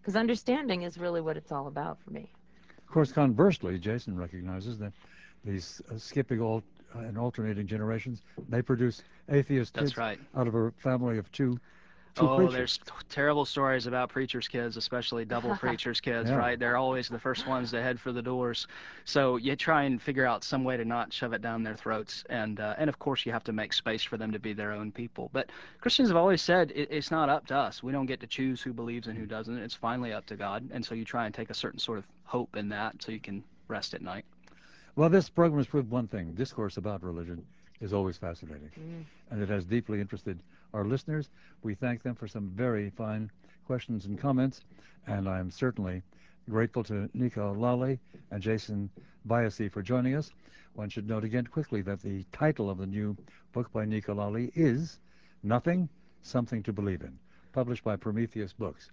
because 0.00 0.16
understanding 0.16 0.82
is 0.82 0.98
really 0.98 1.20
what 1.20 1.36
it's 1.36 1.52
all 1.52 1.66
about 1.66 2.00
for 2.02 2.10
me. 2.10 2.30
Of 2.78 2.86
course, 2.92 3.12
conversely, 3.12 3.78
Jason 3.78 4.16
recognizes 4.16 4.78
that 4.78 4.92
these 5.44 5.80
uh, 5.90 5.98
skipping 5.98 6.40
all 6.40 6.62
uh, 6.94 7.00
and 7.00 7.18
alternating 7.18 7.66
generations 7.66 8.22
may 8.48 8.62
produce 8.62 9.02
atheist 9.28 9.74
That's 9.74 9.92
kids 9.92 9.98
right. 9.98 10.18
out 10.34 10.46
of 10.46 10.54
a 10.54 10.70
family 10.72 11.18
of 11.18 11.30
two, 11.32 11.58
two 12.14 12.28
Oh, 12.28 12.36
preachers. 12.36 12.54
there's 12.54 12.80
terrible 13.08 13.44
stories 13.44 13.86
about 13.86 14.08
preachers' 14.08 14.46
kids, 14.48 14.76
especially 14.76 15.24
double 15.24 15.56
preachers' 15.58 16.00
kids, 16.00 16.30
Yeah. 16.30 16.36
right? 16.36 16.58
They're 16.58 16.76
always 16.76 17.08
the 17.08 17.18
first 17.18 17.46
ones 17.46 17.70
to 17.72 17.82
head 17.82 17.98
for 17.98 18.12
the 18.12 18.22
doors. 18.22 18.66
So 19.04 19.36
you 19.36 19.56
try 19.56 19.82
and 19.82 20.00
figure 20.00 20.24
out 20.26 20.44
some 20.44 20.62
way 20.64 20.76
to 20.76 20.84
not 20.84 21.12
shove 21.12 21.32
it 21.32 21.42
down 21.42 21.62
their 21.62 21.76
throats, 21.76 22.24
and 22.30 22.60
uh, 22.60 22.74
and 22.78 22.88
of 22.88 22.98
course 22.98 23.26
you 23.26 23.32
have 23.32 23.44
to 23.44 23.52
make 23.52 23.72
space 23.72 24.02
for 24.02 24.16
them 24.16 24.30
to 24.32 24.38
be 24.38 24.52
their 24.52 24.72
own 24.72 24.92
people. 24.92 25.30
But 25.32 25.50
Christians 25.80 26.08
have 26.08 26.16
always 26.16 26.40
said 26.42 26.72
it, 26.74 26.88
it's 26.90 27.10
not 27.10 27.28
up 27.28 27.46
to 27.48 27.56
us. 27.56 27.82
We 27.82 27.92
don't 27.92 28.06
get 28.06 28.20
to 28.20 28.26
choose 28.26 28.62
who 28.62 28.72
believes 28.72 29.06
and 29.08 29.18
who 29.18 29.26
doesn't. 29.26 29.56
It's 29.58 29.74
finally 29.74 30.12
up 30.12 30.26
to 30.26 30.36
God, 30.36 30.68
and 30.72 30.84
so 30.84 30.94
you 30.94 31.04
try 31.04 31.26
and 31.26 31.34
take 31.34 31.50
a 31.50 31.54
certain 31.54 31.78
sort 31.80 31.98
of 31.98 32.06
hope 32.24 32.56
in 32.56 32.68
that, 32.70 33.02
so 33.02 33.12
you 33.12 33.20
can 33.20 33.42
rest 33.68 33.94
at 33.94 34.02
night. 34.02 34.24
Well, 34.96 35.08
this 35.08 35.28
program 35.28 35.58
has 35.58 35.66
proved 35.66 35.90
one 35.90 36.06
thing. 36.06 36.34
Discourse 36.34 36.76
about 36.76 37.02
religion 37.02 37.44
is 37.80 37.92
always 37.92 38.16
fascinating, 38.16 38.70
Mm. 38.78 39.04
and 39.32 39.42
it 39.42 39.48
has 39.48 39.64
deeply 39.64 40.00
interested 40.00 40.38
our 40.74 40.84
listeners. 40.84 41.30
We 41.62 41.74
thank 41.74 42.02
them 42.02 42.14
for 42.14 42.28
some 42.28 42.50
very 42.50 42.90
fine 42.90 43.30
questions 43.66 44.04
and 44.04 44.18
comments, 44.18 44.60
and 45.06 45.28
I'm 45.28 45.50
certainly 45.50 46.02
grateful 46.50 46.84
to 46.84 47.08
Nica 47.14 47.40
Lalli 47.40 47.98
and 48.30 48.42
Jason 48.42 48.90
Byassee 49.26 49.72
for 49.72 49.80
joining 49.80 50.14
us. 50.16 50.30
One 50.74 50.90
should 50.90 51.08
note 51.08 51.24
again 51.24 51.46
quickly 51.46 51.80
that 51.82 52.02
the 52.02 52.24
title 52.32 52.68
of 52.68 52.78
the 52.78 52.86
new 52.86 53.16
book 53.52 53.72
by 53.72 53.84
Nica 53.84 54.12
Lalli 54.12 54.50
is 54.54 54.98
Nothing, 55.42 55.88
Something 56.22 56.62
to 56.64 56.72
Believe 56.72 57.02
in, 57.02 57.18
published 57.52 57.84
by 57.84 57.96
Prometheus 57.96 58.52
Books. 58.52 58.90